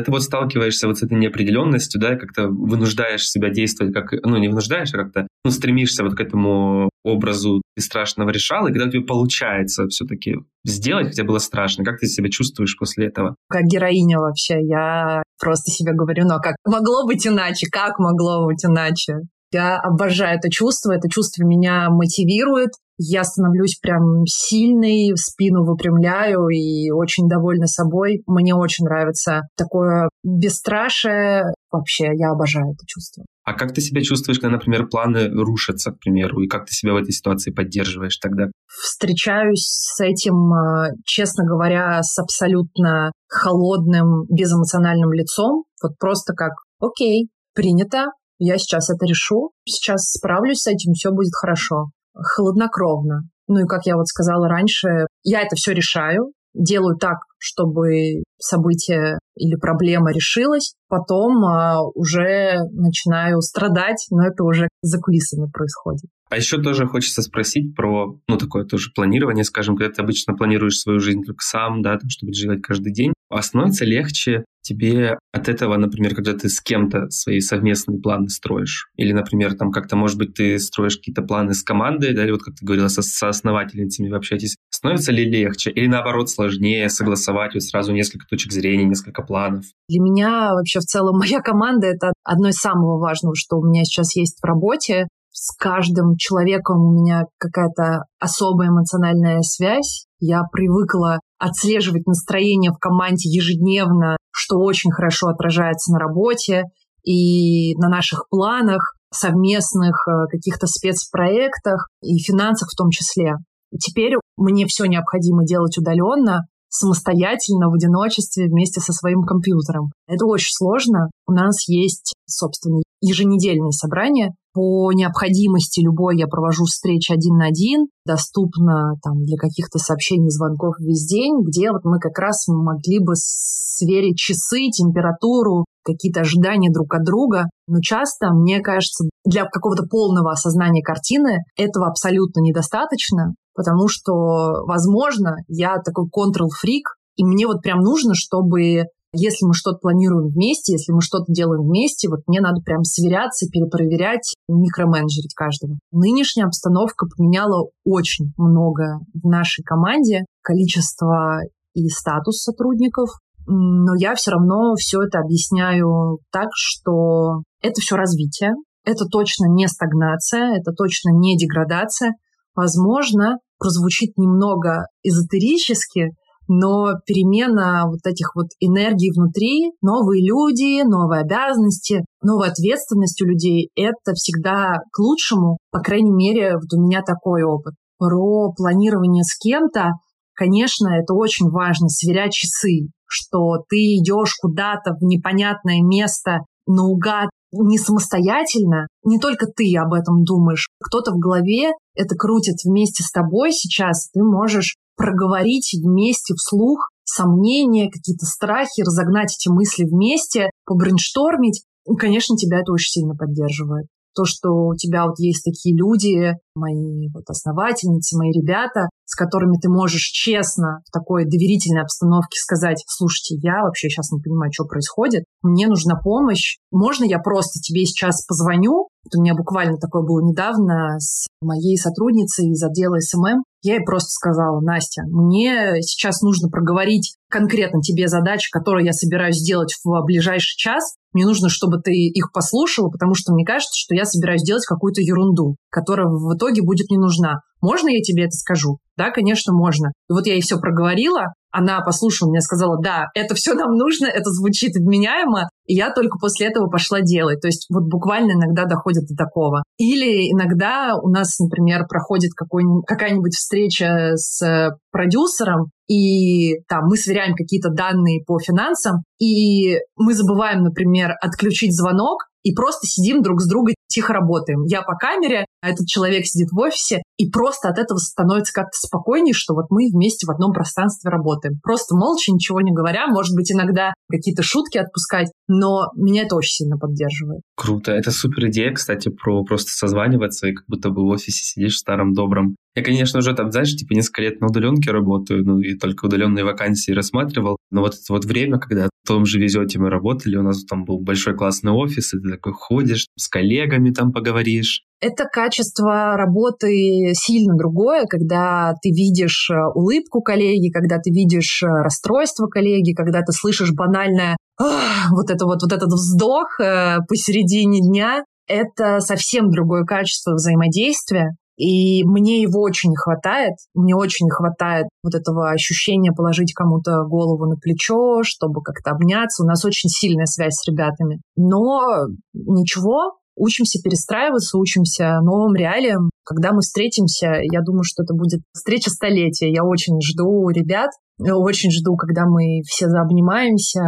Ты 0.00 0.10
вот 0.10 0.22
сталкиваешься 0.22 0.86
вот 0.86 0.98
с 0.98 1.02
этой 1.02 1.18
неопределенностью, 1.18 2.00
да, 2.00 2.16
как-то 2.16 2.48
вынуждаешь 2.48 3.28
себя 3.28 3.50
действовать, 3.50 3.94
как, 3.94 4.12
ну, 4.24 4.36
не 4.36 4.48
вынуждаешь, 4.48 4.92
а 4.94 4.98
как-то, 4.98 5.26
ну, 5.44 5.50
стремишься 5.50 6.04
вот 6.04 6.14
к 6.14 6.20
этому 6.20 6.90
образу 7.04 7.62
бесстрашного 7.76 8.30
решала, 8.30 8.68
и 8.68 8.72
когда 8.72 8.90
тебе 8.90 9.02
получается 9.02 9.86
все-таки 9.88 10.36
сделать, 10.64 11.08
хотя 11.08 11.24
было 11.24 11.38
страшно, 11.38 11.84
как 11.84 12.00
ты 12.00 12.06
себя 12.06 12.30
чувствуешь 12.30 12.76
после 12.78 13.06
этого? 13.06 13.36
Как 13.48 13.64
героиня 13.64 14.18
вообще, 14.18 14.54
я 14.62 15.22
просто 15.38 15.70
себе 15.70 15.92
говорю, 15.92 16.24
ну, 16.24 16.36
а 16.36 16.40
как 16.40 16.56
могло 16.64 17.06
быть 17.06 17.26
иначе, 17.26 17.66
как 17.70 17.98
могло 17.98 18.46
быть 18.46 18.64
иначе? 18.64 19.20
Я 19.54 19.78
обожаю 19.78 20.36
это 20.38 20.50
чувство, 20.50 20.92
это 20.92 21.08
чувство 21.08 21.44
меня 21.44 21.88
мотивирует, 21.88 22.70
я 22.98 23.22
становлюсь 23.24 23.78
прям 23.80 24.24
сильной, 24.26 25.16
спину 25.16 25.64
выпрямляю 25.64 26.48
и 26.48 26.90
очень 26.90 27.28
довольна 27.28 27.66
собой. 27.66 28.22
Мне 28.26 28.54
очень 28.54 28.84
нравится 28.84 29.42
такое 29.56 30.08
бесстрашие. 30.24 31.44
Вообще, 31.72 32.10
я 32.14 32.30
обожаю 32.30 32.72
это 32.72 32.84
чувство. 32.86 33.24
А 33.44 33.54
как 33.54 33.74
ты 33.74 33.80
себя 33.80 34.00
чувствуешь, 34.02 34.38
когда, 34.38 34.56
например, 34.56 34.86
планы 34.86 35.28
рушатся, 35.28 35.90
к 35.90 35.98
примеру, 35.98 36.40
и 36.40 36.48
как 36.48 36.66
ты 36.66 36.72
себя 36.72 36.94
в 36.94 36.96
этой 36.96 37.12
ситуации 37.12 37.50
поддерживаешь 37.50 38.16
тогда? 38.18 38.46
Встречаюсь 38.66 39.66
с 39.66 40.00
этим, 40.00 40.52
а, 40.52 40.88
честно 41.04 41.44
говоря, 41.44 42.00
с 42.02 42.18
абсолютно 42.18 43.12
холодным, 43.28 44.24
безэмоциональным 44.30 45.12
лицом. 45.12 45.64
Вот 45.82 45.98
просто 45.98 46.32
как, 46.32 46.52
окей, 46.80 47.28
принято, 47.54 48.06
я 48.44 48.58
сейчас 48.58 48.90
это 48.90 49.06
решу, 49.06 49.50
сейчас 49.64 50.12
справлюсь 50.12 50.60
с 50.60 50.66
этим, 50.66 50.92
все 50.92 51.10
будет 51.10 51.32
хорошо 51.34 51.86
хладнокровно. 52.14 53.22
Ну 53.48 53.64
и, 53.64 53.66
как 53.66 53.86
я 53.86 53.96
вот 53.96 54.06
сказала 54.06 54.48
раньше, 54.48 55.06
я 55.22 55.42
это 55.42 55.56
все 55.56 55.72
решаю, 55.72 56.32
делаю 56.54 56.96
так, 56.96 57.18
чтобы 57.38 58.22
событие 58.38 59.18
или 59.36 59.56
проблема 59.56 60.12
решилась, 60.12 60.74
потом 60.88 61.44
а, 61.44 61.82
уже 61.94 62.60
начинаю 62.72 63.40
страдать, 63.40 64.06
но 64.10 64.26
это 64.26 64.44
уже 64.44 64.68
за 64.82 65.00
кулисами 65.00 65.50
происходит. 65.50 66.10
А 66.30 66.36
еще 66.36 66.60
тоже 66.60 66.86
хочется 66.86 67.22
спросить 67.22 67.74
про, 67.74 68.18
ну, 68.28 68.38
такое 68.38 68.64
тоже 68.64 68.90
планирование, 68.94 69.44
скажем, 69.44 69.76
когда 69.76 69.92
ты 69.92 70.02
обычно 70.02 70.34
планируешь 70.34 70.78
свою 70.78 71.00
жизнь 71.00 71.22
только 71.24 71.42
сам, 71.42 71.82
да, 71.82 71.98
там, 71.98 72.08
чтобы 72.08 72.32
жить 72.32 72.62
каждый 72.62 72.92
день. 72.92 73.12
А 73.34 73.42
становится 73.42 73.84
легче 73.84 74.44
тебе 74.62 75.18
от 75.32 75.48
этого, 75.48 75.76
например, 75.76 76.14
когда 76.14 76.34
ты 76.34 76.48
с 76.48 76.60
кем-то 76.60 77.10
свои 77.10 77.40
совместные 77.40 78.00
планы 78.00 78.28
строишь? 78.28 78.88
Или, 78.94 79.12
например, 79.12 79.54
там 79.54 79.72
как-то, 79.72 79.96
может 79.96 80.18
быть, 80.18 80.34
ты 80.34 80.56
строишь 80.60 80.98
какие-то 80.98 81.22
планы 81.22 81.52
с 81.52 81.64
командой, 81.64 82.14
да, 82.14 82.22
или 82.22 82.30
вот 82.30 82.44
как 82.44 82.54
ты 82.54 82.64
говорила, 82.64 82.86
со, 82.86 83.02
со 83.02 83.28
основательницами 83.28 84.08
вы 84.08 84.18
общаетесь. 84.18 84.56
Становится 84.70 85.10
ли 85.10 85.24
легче? 85.24 85.72
Или, 85.72 85.88
наоборот, 85.88 86.30
сложнее 86.30 86.88
согласовать 86.88 87.54
вот 87.54 87.64
сразу 87.64 87.92
несколько 87.92 88.24
точек 88.26 88.52
зрения, 88.52 88.84
несколько 88.84 89.22
планов? 89.22 89.64
Для 89.88 90.00
меня 90.00 90.52
вообще 90.52 90.78
в 90.78 90.84
целом 90.84 91.18
моя 91.18 91.40
команда— 91.40 91.86
это 91.88 92.12
одно 92.22 92.50
из 92.50 92.54
самого 92.54 93.00
важного, 93.00 93.34
что 93.34 93.56
у 93.56 93.66
меня 93.66 93.82
сейчас 93.82 94.14
есть 94.14 94.38
в 94.40 94.44
работе 94.44 95.08
с 95.34 95.54
каждым 95.56 96.16
человеком 96.16 96.80
у 96.80 96.92
меня 96.92 97.24
какая-то 97.38 98.04
особая 98.20 98.68
эмоциональная 98.68 99.40
связь. 99.42 100.06
Я 100.26 100.40
привыкла 100.50 101.20
отслеживать 101.38 102.06
настроение 102.06 102.72
в 102.72 102.78
команде 102.78 103.28
ежедневно, 103.28 104.16
что 104.32 104.56
очень 104.56 104.90
хорошо 104.90 105.26
отражается 105.26 105.92
на 105.92 105.98
работе 105.98 106.62
и 107.04 107.74
на 107.76 107.90
наших 107.90 108.26
планах, 108.30 108.94
совместных 109.12 110.08
э, 110.08 110.26
каких-то 110.30 110.66
спецпроектах 110.66 111.90
и 112.02 112.16
финансах 112.18 112.70
в 112.72 112.76
том 112.76 112.88
числе. 112.88 113.34
Теперь 113.78 114.14
мне 114.38 114.64
все 114.66 114.86
необходимо 114.86 115.44
делать 115.44 115.76
удаленно, 115.76 116.46
самостоятельно, 116.70 117.68
в 117.68 117.74
одиночестве, 117.74 118.46
вместе 118.46 118.80
со 118.80 118.94
своим 118.94 119.24
компьютером. 119.24 119.92
Это 120.08 120.24
очень 120.24 120.52
сложно. 120.52 121.10
У 121.26 121.32
нас 121.32 121.68
есть, 121.68 122.14
собственно, 122.24 122.80
еженедельные 123.04 123.72
собрания, 123.72 124.34
по 124.54 124.92
необходимости 124.92 125.80
любой 125.80 126.16
я 126.16 126.28
провожу 126.28 126.64
встречи 126.64 127.12
один 127.12 127.36
на 127.36 127.46
один, 127.46 127.86
доступно 128.06 128.94
там 129.02 129.24
для 129.24 129.36
каких-то 129.36 129.78
сообщений, 129.78 130.30
звонков 130.30 130.78
весь 130.78 131.06
день, 131.06 131.42
где 131.42 131.72
вот 131.72 131.84
мы 131.84 131.98
как 131.98 132.16
раз 132.18 132.46
могли 132.46 133.00
бы 133.00 133.14
сверить 133.16 134.16
часы, 134.16 134.70
температуру, 134.70 135.64
какие-то 135.84 136.20
ожидания 136.20 136.70
друг 136.72 136.94
от 136.94 137.04
друга. 137.04 137.44
Но 137.66 137.80
часто, 137.80 138.32
мне 138.32 138.60
кажется, 138.60 139.08
для 139.24 139.44
какого-то 139.44 139.84
полного 139.90 140.30
осознания 140.30 140.82
картины 140.82 141.38
этого 141.56 141.88
абсолютно 141.88 142.40
недостаточно, 142.40 143.34
потому 143.54 143.88
что, 143.88 144.64
возможно, 144.66 145.36
я 145.48 145.78
такой 145.84 146.08
контрол-фрик, 146.08 146.94
и 147.16 147.24
мне 147.24 147.46
вот 147.46 147.60
прям 147.62 147.80
нужно, 147.80 148.14
чтобы 148.14 148.84
если 149.14 149.46
мы 149.46 149.54
что-то 149.54 149.78
планируем 149.78 150.28
вместе, 150.28 150.72
если 150.72 150.92
мы 150.92 151.00
что-то 151.00 151.32
делаем 151.32 151.62
вместе, 151.62 152.08
вот 152.08 152.20
мне 152.26 152.40
надо 152.40 152.60
прям 152.62 152.82
сверяться, 152.82 153.46
перепроверять, 153.48 154.34
микроменеджерить 154.48 155.34
каждого. 155.34 155.78
Нынешняя 155.92 156.46
обстановка 156.46 157.06
поменяла 157.06 157.68
очень 157.84 158.32
много 158.36 159.00
в 159.14 159.26
нашей 159.26 159.62
команде. 159.62 160.24
Количество 160.42 161.40
и 161.74 161.88
статус 161.88 162.42
сотрудников, 162.42 163.10
но 163.46 163.94
я 163.96 164.14
все 164.14 164.32
равно 164.32 164.74
все 164.76 165.02
это 165.02 165.18
объясняю 165.18 166.18
так, 166.30 166.48
что 166.54 167.42
это 167.60 167.80
все 167.80 167.96
развитие, 167.96 168.52
это 168.84 169.06
точно 169.06 169.46
не 169.46 169.66
стагнация, 169.68 170.56
это 170.58 170.72
точно 170.72 171.10
не 171.10 171.36
деградация. 171.36 172.12
Возможно, 172.54 173.38
прозвучит 173.58 174.16
немного 174.16 174.86
эзотерически, 175.02 176.10
но 176.48 176.92
перемена 177.06 177.84
вот 177.86 178.00
этих 178.04 178.34
вот 178.34 178.48
энергий 178.60 179.12
внутри, 179.14 179.72
новые 179.82 180.26
люди, 180.26 180.82
новые 180.82 181.22
обязанности, 181.22 182.04
новая 182.22 182.50
ответственность 182.50 183.20
у 183.22 183.26
людей— 183.26 183.70
это 183.76 184.12
всегда 184.14 184.74
к 184.92 184.98
лучшему. 184.98 185.58
По 185.70 185.80
крайней 185.80 186.12
мере, 186.12 186.54
вот 186.54 186.72
у 186.76 186.82
меня 186.82 187.02
такой 187.02 187.42
опыт. 187.42 187.74
Про 187.98 188.52
планирование 188.52 189.22
с 189.22 189.36
кем-то, 189.38 189.92
конечно, 190.34 190.88
это 190.88 191.14
очень 191.14 191.48
важно, 191.50 191.88
сверять 191.88 192.32
часы, 192.32 192.88
что 193.06 193.58
ты 193.68 193.76
идешь 193.76 194.34
куда-то 194.40 194.94
в 194.94 195.02
непонятное 195.02 195.80
место 195.82 196.40
наугад, 196.66 197.28
не 197.52 197.78
самостоятельно, 197.78 198.88
не 199.04 199.18
только 199.18 199.46
ты 199.46 199.72
об 199.76 199.92
этом 199.92 200.24
думаешь, 200.24 200.68
кто-то 200.82 201.12
в 201.12 201.18
голове 201.18 201.70
это 201.94 202.16
крутит 202.16 202.56
вместе 202.64 203.04
с 203.04 203.12
тобой 203.12 203.52
сейчас, 203.52 204.10
ты 204.12 204.22
можешь 204.22 204.76
проговорить 204.96 205.74
вместе 205.74 206.34
вслух 206.34 206.90
сомнения, 207.04 207.90
какие-то 207.90 208.26
страхи, 208.26 208.82
разогнать 208.82 209.36
эти 209.36 209.48
мысли 209.52 209.84
вместе, 209.84 210.50
побрейнштормить. 210.64 211.64
Конечно, 211.98 212.36
тебя 212.36 212.60
это 212.60 212.72
очень 212.72 213.00
сильно 213.00 213.14
поддерживает. 213.14 213.86
То, 214.14 214.24
что 214.24 214.50
у 214.50 214.74
тебя 214.74 215.06
вот 215.06 215.18
есть 215.18 215.44
такие 215.44 215.76
люди, 215.76 216.34
мои 216.54 217.08
вот 217.12 217.24
основательницы, 217.28 218.16
мои 218.16 218.30
ребята, 218.30 218.88
с 219.04 219.14
которыми 219.14 219.58
ты 219.60 219.68
можешь 219.68 220.10
честно 220.12 220.82
в 220.86 220.92
такой 220.92 221.24
доверительной 221.24 221.82
обстановке 221.82 222.38
сказать, 222.38 222.84
слушайте, 222.86 223.36
я 223.42 223.62
вообще 223.62 223.88
сейчас 223.88 224.12
не 224.12 224.20
понимаю, 224.20 224.52
что 224.52 224.64
происходит, 224.64 225.24
мне 225.42 225.66
нужна 225.66 225.96
помощь, 225.96 226.56
можно 226.70 227.04
я 227.04 227.18
просто 227.18 227.60
тебе 227.60 227.84
сейчас 227.84 228.24
позвоню? 228.26 228.88
Вот 229.04 229.18
у 229.18 229.22
меня 229.22 229.34
буквально 229.34 229.76
такое 229.76 230.02
было 230.02 230.20
недавно 230.20 230.98
с 230.98 231.26
моей 231.42 231.76
сотрудницей 231.76 232.48
из 232.50 232.62
отдела 232.62 232.98
SMM. 233.00 233.42
Я 233.62 233.74
ей 233.74 233.84
просто 233.84 234.10
сказала, 234.10 234.60
Настя, 234.60 235.02
мне 235.10 235.82
сейчас 235.82 236.22
нужно 236.22 236.48
проговорить 236.48 237.16
конкретно 237.28 237.80
тебе 237.80 238.08
задачи, 238.08 238.50
которые 238.50 238.86
я 238.86 238.92
собираюсь 238.92 239.36
сделать 239.36 239.74
в 239.84 240.04
ближайший 240.04 240.56
час. 240.56 240.94
Мне 241.14 241.24
нужно, 241.24 241.48
чтобы 241.48 241.78
ты 241.78 241.92
их 241.92 242.32
послушала, 242.32 242.90
потому 242.90 243.14
что 243.14 243.32
мне 243.32 243.44
кажется, 243.46 243.72
что 243.74 243.94
я 243.94 244.04
собираюсь 244.04 244.42
делать 244.42 244.66
какую-то 244.66 245.00
ерунду, 245.00 245.56
которая 245.70 246.08
в 246.08 246.36
итоге 246.36 246.62
будет 246.62 246.90
не 246.90 246.98
нужна. 246.98 247.40
Можно 247.62 247.88
я 247.88 248.02
тебе 248.02 248.24
это 248.24 248.32
скажу? 248.32 248.78
Да, 248.96 249.10
конечно, 249.10 249.54
можно. 249.54 249.92
И 250.10 250.12
вот 250.12 250.26
я 250.26 250.34
ей 250.34 250.42
все 250.42 250.58
проговорила, 250.58 251.32
она 251.54 251.80
послушала 251.82 252.30
меня, 252.30 252.40
сказала, 252.40 252.76
да, 252.82 253.06
это 253.14 253.34
все 253.34 253.54
нам 253.54 253.76
нужно, 253.76 254.06
это 254.06 254.30
звучит 254.30 254.72
вменяемо, 254.74 255.48
и 255.66 255.74
я 255.74 255.92
только 255.92 256.18
после 256.18 256.48
этого 256.48 256.68
пошла 256.68 257.00
делать. 257.00 257.40
То 257.40 257.46
есть 257.46 257.66
вот 257.70 257.84
буквально 257.84 258.32
иногда 258.32 258.64
доходит 258.64 259.04
до 259.06 259.14
такого. 259.14 259.62
Или 259.78 260.32
иногда 260.32 260.96
у 261.00 261.08
нас, 261.08 261.38
например, 261.38 261.86
проходит 261.88 262.32
какая-нибудь 262.34 263.34
встреча 263.34 264.16
с 264.16 264.76
продюсером, 264.90 265.70
и 265.88 266.58
там 266.68 266.86
мы 266.86 266.96
сверяем 266.96 267.34
какие-то 267.34 267.70
данные 267.70 268.24
по 268.26 268.40
финансам, 268.40 269.04
и 269.20 269.78
мы 269.96 270.14
забываем, 270.14 270.62
например, 270.62 271.12
отключить 271.20 271.76
звонок, 271.76 272.24
и 272.42 272.52
просто 272.52 272.86
сидим 272.86 273.22
друг 273.22 273.40
с 273.40 273.48
другом, 273.48 273.74
тихо 273.86 274.12
работаем. 274.12 274.64
Я 274.66 274.82
по 274.82 274.94
камере, 274.96 275.46
а 275.62 275.70
этот 275.70 275.86
человек 275.86 276.26
сидит 276.26 276.48
в 276.52 276.58
офисе, 276.58 277.02
и 277.16 277.30
просто 277.30 277.68
от 277.68 277.78
этого 277.78 277.98
становится 277.98 278.52
как-то 278.52 278.76
спокойнее, 278.76 279.34
что 279.34 279.54
вот 279.54 279.66
мы 279.70 279.88
вместе 279.92 280.26
в 280.26 280.30
одном 280.30 280.52
пространстве 280.52 281.10
работаем. 281.10 281.58
Просто 281.62 281.94
молча, 281.94 282.32
ничего 282.32 282.60
не 282.60 282.72
говоря, 282.72 283.06
может 283.06 283.34
быть, 283.34 283.50
иногда 283.52 283.92
какие-то 284.10 284.42
шутки 284.42 284.78
отпускать, 284.78 285.30
но 285.48 285.90
меня 285.96 286.22
это 286.22 286.36
очень 286.36 286.64
сильно 286.64 286.76
поддерживает. 286.76 287.42
Круто. 287.56 287.92
Это 287.92 288.10
супер 288.10 288.48
идея, 288.48 288.72
кстати, 288.72 289.10
про 289.10 289.44
просто 289.44 289.70
созваниваться 289.70 290.48
и 290.48 290.52
как 290.52 290.64
будто 290.66 290.90
бы 290.90 291.02
в 291.02 291.06
офисе 291.06 291.44
сидишь 291.44 291.74
в 291.74 291.78
старом 291.78 292.12
добром. 292.14 292.56
Я, 292.76 292.82
конечно, 292.82 293.20
уже 293.20 293.34
там, 293.34 293.52
знаешь, 293.52 293.74
типа 293.74 293.92
несколько 293.92 294.22
лет 294.22 294.40
на 294.40 294.48
удаленке 294.48 294.90
работаю, 294.90 295.44
ну 295.44 295.60
и 295.60 295.76
только 295.76 296.06
удаленные 296.06 296.44
вакансии 296.44 296.90
рассматривал. 296.90 297.56
Но 297.70 297.82
вот 297.82 297.94
это 297.94 298.12
вот 298.12 298.24
время, 298.24 298.58
когда 298.58 298.88
в 298.88 299.06
том 299.06 299.26
же 299.26 299.38
везете 299.38 299.78
мы 299.78 299.90
работали, 299.90 300.36
у 300.36 300.42
нас 300.42 300.64
там 300.64 300.84
был 300.84 300.98
большой 300.98 301.36
классный 301.36 301.70
офис, 301.70 302.14
и 302.14 302.18
ты 302.18 302.30
такой 302.30 302.52
ходишь, 302.52 303.06
с 303.16 303.28
коллегами 303.28 303.90
там 303.90 304.12
поговоришь. 304.12 304.82
Это 305.04 305.26
качество 305.26 306.16
работы 306.16 307.12
сильно 307.12 307.54
другое, 307.58 308.06
когда 308.06 308.72
ты 308.80 308.88
видишь 308.88 309.50
э, 309.50 309.54
улыбку 309.74 310.22
коллеги, 310.22 310.70
когда 310.70 310.96
ты 310.96 311.10
видишь 311.10 311.62
э, 311.62 311.66
расстройство 311.66 312.46
коллеги, 312.46 312.94
когда 312.94 313.20
ты 313.20 313.32
слышишь 313.32 313.74
банальное 313.74 314.38
вот 314.58 315.28
это 315.28 315.44
вот, 315.44 315.62
вот 315.62 315.72
этот 315.74 315.92
вздох 315.92 316.58
э, 316.58 317.00
посередине 317.06 317.80
дня. 317.82 318.24
Это 318.46 319.00
совсем 319.00 319.50
другое 319.50 319.84
качество 319.84 320.32
взаимодействия, 320.32 321.36
и 321.58 322.02
мне 322.04 322.40
его 322.40 322.62
очень 322.62 322.88
не 322.88 322.96
хватает. 322.96 323.56
Мне 323.74 323.94
очень 323.94 324.24
не 324.24 324.30
хватает 324.30 324.86
вот 325.02 325.14
этого 325.14 325.50
ощущения 325.50 326.12
положить 326.12 326.54
кому-то 326.54 327.04
голову 327.04 327.44
на 327.44 327.56
плечо, 327.56 328.22
чтобы 328.22 328.62
как-то 328.62 328.92
обняться. 328.92 329.42
У 329.42 329.46
нас 329.46 329.66
очень 329.66 329.90
сильная 329.90 330.26
связь 330.26 330.54
с 330.54 330.66
ребятами. 330.66 331.20
Но 331.36 332.06
ничего, 332.32 333.18
учимся 333.36 333.80
перестраиваться, 333.82 334.58
учимся 334.58 335.20
новым 335.22 335.54
реалиям. 335.54 336.10
Когда 336.24 336.52
мы 336.52 336.60
встретимся, 336.60 337.38
я 337.42 337.60
думаю, 337.60 337.84
что 337.84 338.02
это 338.02 338.14
будет 338.14 338.40
встреча 338.52 338.90
столетия. 338.90 339.50
Я 339.52 339.64
очень 339.64 340.00
жду 340.00 340.48
ребят, 340.48 340.90
очень 341.18 341.70
жду, 341.70 341.96
когда 341.96 342.24
мы 342.26 342.62
все 342.66 342.88
заобнимаемся, 342.88 343.80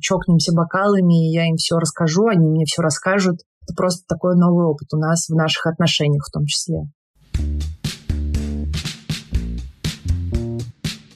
чокнемся 0.00 0.52
бокалами, 0.52 1.32
я 1.32 1.46
им 1.46 1.56
все 1.56 1.76
расскажу, 1.76 2.26
они 2.26 2.48
мне 2.48 2.64
все 2.64 2.82
расскажут. 2.82 3.36
Это 3.62 3.74
просто 3.76 4.04
такой 4.08 4.36
новый 4.36 4.66
опыт 4.66 4.88
у 4.92 4.98
нас 4.98 5.28
в 5.28 5.34
наших 5.34 5.66
отношениях 5.66 6.24
в 6.26 6.32
том 6.32 6.44
числе. 6.46 6.78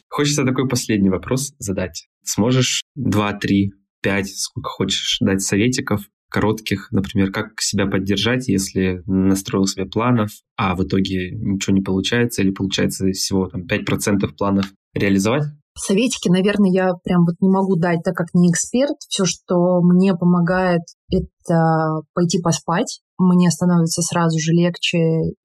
Хочется 0.09 0.45
такой 0.45 0.69
последний 0.69 1.11
вопрос 1.11 1.53
задать. 1.59 2.07
Сможешь 2.23 2.85
два, 2.95 3.33
три, 3.33 3.73
пять, 4.01 4.29
сколько 4.29 4.69
хочешь 4.69 5.19
дать 5.21 5.43
советиков 5.43 6.03
коротких, 6.35 6.89
например, 6.91 7.31
как 7.31 7.61
себя 7.61 7.87
поддержать, 7.87 8.49
если 8.49 9.03
настроил 9.07 9.67
себе 9.67 9.87
планов, 9.87 10.31
а 10.57 10.75
в 10.75 10.83
итоге 10.83 11.31
ничего 11.31 11.77
не 11.77 11.81
получается 11.81 12.43
или 12.43 12.51
получается 12.51 13.07
всего 13.13 13.47
там 13.47 13.63
5% 13.63 14.35
планов 14.37 14.67
реализовать? 14.95 15.45
Советики, 15.79 16.29
наверное, 16.29 16.73
я 16.73 16.91
прям 17.05 17.25
вот 17.25 17.37
не 17.41 17.49
могу 17.49 17.77
дать, 17.77 18.01
так 18.05 18.15
как 18.15 18.27
не 18.35 18.51
эксперт. 18.51 18.97
Все, 19.09 19.25
что 19.25 19.81
мне 19.83 20.15
помогает, 20.15 20.83
это 21.09 22.03
пойти 22.15 22.43
поспать. 22.43 23.01
Мне 23.17 23.49
становится 23.51 24.03
сразу 24.03 24.37
же 24.41 24.51
легче 24.53 24.99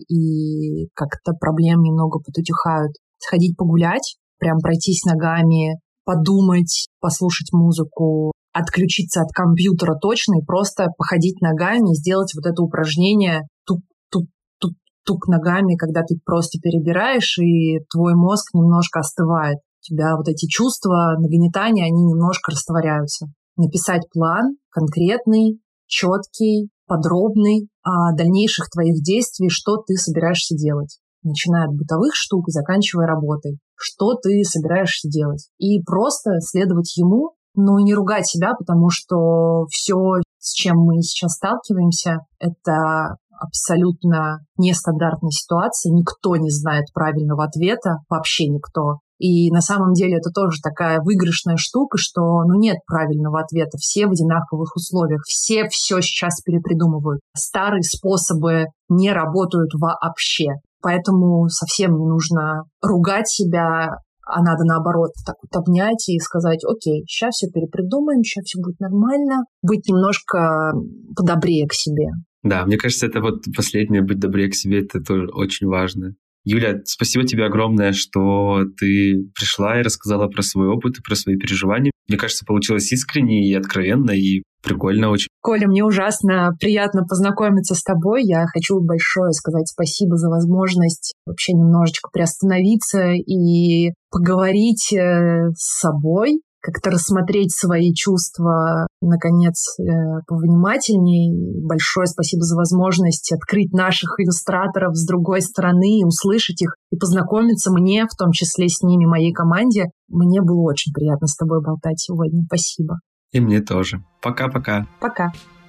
и 0.08 0.88
как-то 0.96 1.34
проблем 1.40 1.82
немного 1.82 2.18
подутихают. 2.18 2.94
Сходить 3.20 3.56
погулять, 3.58 4.18
прям 4.40 4.58
пройтись 4.58 5.04
ногами, 5.04 5.80
подумать, 6.04 6.88
послушать 7.00 7.54
музыку, 7.54 8.32
отключиться 8.54 9.22
от 9.22 9.32
компьютера 9.32 9.96
точно 9.96 10.40
и 10.40 10.46
просто 10.46 10.88
походить 10.98 11.42
ногами 11.42 11.94
сделать 11.94 12.34
вот 12.36 12.50
это 12.50 12.62
упражнение 12.62 13.42
тук-тук-тук-тук 13.66 15.28
ногами, 15.28 15.76
когда 15.76 16.02
ты 16.02 16.20
просто 16.26 16.60
перебираешь, 16.60 17.38
и 17.38 17.80
твой 17.92 18.16
мозг 18.16 18.54
немножко 18.54 19.00
остывает 19.00 19.60
тебя 19.82 20.16
вот 20.18 20.28
эти 20.28 20.48
чувства 20.48 21.16
нагнетания, 21.18 21.86
они 21.86 22.04
немножко 22.04 22.52
растворяются. 22.52 23.28
Написать 23.56 24.04
план 24.12 24.58
конкретный, 24.70 25.60
четкий, 25.88 26.70
подробный 26.88 27.68
о 27.84 28.16
дальнейших 28.16 28.70
твоих 28.70 29.02
действий, 29.04 29.50
что 29.50 29.78
ты 29.78 29.96
собираешься 29.96 30.56
делать. 30.56 31.00
Начиная 31.24 31.66
от 31.68 31.76
бытовых 31.76 32.16
штук 32.16 32.48
и 32.48 32.52
заканчивая 32.52 33.08
работой. 33.08 33.60
Что 33.76 34.14
ты 34.16 34.44
собираешься 34.44 35.10
делать. 35.10 35.50
И 35.58 35.82
просто 35.84 36.40
следовать 36.40 36.96
ему, 36.96 37.34
но 37.64 37.80
не 37.80 37.94
ругать 37.94 38.28
себя, 38.28 38.54
потому 38.58 38.90
что 38.90 39.66
все, 39.70 39.96
с 40.40 40.54
чем 40.54 40.78
мы 40.78 41.02
сейчас 41.02 41.34
сталкиваемся, 41.34 42.20
это 42.40 43.18
абсолютно 43.40 44.40
нестандартная 44.58 45.32
ситуация. 45.32 45.92
Никто 45.92 46.36
не 46.36 46.50
знает 46.50 46.86
правильного 46.94 47.46
ответа, 47.46 47.98
вообще 48.10 48.48
никто. 48.48 49.00
И 49.18 49.52
на 49.52 49.60
самом 49.60 49.94
деле 49.94 50.18
это 50.18 50.30
тоже 50.30 50.62
такая 50.64 51.02
выигрышная 51.02 51.58
штука, 51.58 51.98
что 51.98 52.22
ну, 52.44 52.58
нет 52.58 52.78
правильного 52.88 53.42
ответа. 53.42 53.78
Все 53.78 54.08
в 54.08 54.12
одинаковых 54.12 54.76
условиях. 54.76 55.22
Все 55.26 55.68
все 55.70 56.00
сейчас 56.02 56.42
перепридумывают. 56.42 57.20
Старые 57.36 57.84
способы 57.84 58.68
не 58.88 59.12
работают 59.12 59.72
вообще. 59.74 60.54
Поэтому 60.82 61.50
совсем 61.50 61.98
не 61.98 62.06
нужно 62.06 62.64
ругать 62.82 63.28
себя, 63.28 63.98
а 64.30 64.42
надо 64.42 64.64
наоборот 64.64 65.12
так 65.26 65.36
вот 65.42 65.56
обнять 65.60 66.08
и 66.10 66.20
сказать, 66.20 66.64
окей, 66.64 67.04
сейчас 67.08 67.36
все 67.36 67.48
перепридумаем, 67.50 68.24
сейчас 68.24 68.46
все 68.46 68.62
будет 68.62 68.80
нормально, 68.80 69.46
быть 69.62 69.88
немножко 69.88 70.74
подобрее 71.16 71.68
к 71.68 71.74
себе. 71.74 72.08
Да, 72.44 72.66
мне 72.66 72.78
кажется, 72.78 73.08
это 73.08 73.22
вот 73.22 73.44
последнее, 73.56 74.02
быть 74.02 74.20
добрее 74.20 74.50
к 74.50 74.56
себе, 74.56 74.84
это 74.84 75.02
тоже 75.02 75.28
очень 75.34 75.68
важно. 75.68 76.16
Юля, 76.46 76.80
спасибо 76.86 77.26
тебе 77.26 77.46
огромное, 77.46 77.92
что 77.92 78.64
ты 78.78 79.30
пришла 79.36 79.80
и 79.80 79.84
рассказала 79.84 80.28
про 80.28 80.42
свой 80.42 80.68
опыт 80.68 80.98
и 80.98 81.02
про 81.02 81.16
свои 81.16 81.36
переживания. 81.36 81.92
Мне 82.08 82.18
кажется, 82.18 82.46
получилось 82.46 82.92
искренне 82.92 83.48
и 83.48 83.54
откровенно, 83.54 84.12
и 84.12 84.44
прикольно 84.64 85.10
очень. 85.10 85.30
Коля, 85.42 85.68
мне 85.68 85.84
ужасно 85.84 86.52
приятно 86.60 87.04
познакомиться 87.04 87.76
с 87.76 87.84
тобой. 87.84 88.24
Я 88.24 88.46
хочу 88.48 88.80
большое 88.82 89.32
сказать 89.32 89.68
спасибо 89.68 90.18
за 90.18 90.30
возможность 90.30 91.14
вообще 91.26 91.54
немножечко 91.54 92.10
приостановиться 92.12 93.12
и 93.12 93.92
поговорить 94.12 94.94
э, 94.94 95.50
с 95.56 95.80
собой, 95.80 96.42
как-то 96.62 96.92
рассмотреть 96.92 97.56
свои 97.56 97.94
чувства, 97.94 98.88
наконец, 99.02 99.80
э, 99.80 99.84
повнимательнее. 100.28 101.64
Большое 101.66 102.08
спасибо 102.08 102.44
за 102.44 102.58
возможность 102.58 103.32
открыть 103.32 103.72
наших 103.72 104.20
иллюстраторов 104.20 104.96
с 104.96 105.06
другой 105.08 105.42
стороны, 105.42 106.06
услышать 106.06 106.62
их 106.62 106.76
и 106.92 106.98
познакомиться 106.98 107.72
мне, 107.72 108.06
в 108.06 108.18
том 108.18 108.32
числе 108.32 108.68
с 108.68 108.82
ними, 108.82 109.06
моей 109.06 109.32
команде. 109.32 109.86
Мне 110.10 110.42
было 110.42 110.70
очень 110.70 110.92
приятно 110.94 111.28
с 111.28 111.36
тобой 111.36 111.62
болтать 111.62 112.00
сегодня. 112.00 112.44
Спасибо. 112.46 113.00
И 113.32 113.40
мне 113.40 113.62
тоже. 113.62 114.04
Пока-пока. 114.22 114.88
Пока. 115.00 115.28
-пока. 115.28 115.32
Пока. 115.32 115.60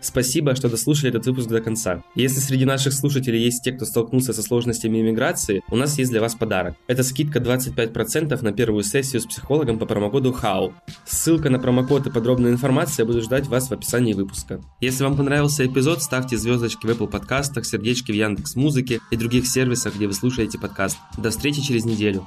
Спасибо, 0.00 0.54
что 0.54 0.68
дослушали 0.70 1.10
этот 1.10 1.26
выпуск 1.26 1.48
до 1.48 1.60
конца. 1.60 2.02
Если 2.14 2.40
среди 2.40 2.64
наших 2.64 2.94
слушателей 2.94 3.42
есть 3.42 3.62
те, 3.62 3.72
кто 3.72 3.84
столкнулся 3.84 4.32
со 4.32 4.42
сложностями 4.42 5.00
иммиграции, 5.00 5.62
у 5.70 5.76
нас 5.76 5.98
есть 5.98 6.10
для 6.10 6.20
вас 6.20 6.34
подарок. 6.34 6.74
Это 6.86 7.02
скидка 7.02 7.38
25% 7.38 8.42
на 8.42 8.52
первую 8.52 8.82
сессию 8.82 9.20
с 9.20 9.26
психологом 9.26 9.78
по 9.78 9.86
промокоду 9.86 10.32
HOW. 10.32 10.72
Ссылка 11.04 11.50
на 11.50 11.58
промокод 11.58 12.06
и 12.06 12.10
подробная 12.10 12.50
информация 12.50 13.04
будут 13.04 13.24
ждать 13.24 13.46
вас 13.46 13.68
в 13.68 13.72
описании 13.72 14.14
выпуска. 14.14 14.60
Если 14.80 15.04
вам 15.04 15.16
понравился 15.16 15.66
эпизод, 15.66 16.02
ставьте 16.02 16.38
звездочки 16.38 16.86
в 16.86 16.90
Apple 16.90 17.08
подкастах, 17.08 17.66
сердечки 17.66 18.10
в 18.10 18.14
Яндекс 18.14 18.56
Музыке 18.56 19.00
и 19.10 19.16
других 19.16 19.46
сервисах, 19.46 19.96
где 19.96 20.06
вы 20.06 20.14
слушаете 20.14 20.58
подкаст. 20.58 20.98
До 21.18 21.30
встречи 21.30 21.60
через 21.60 21.84
неделю. 21.84 22.26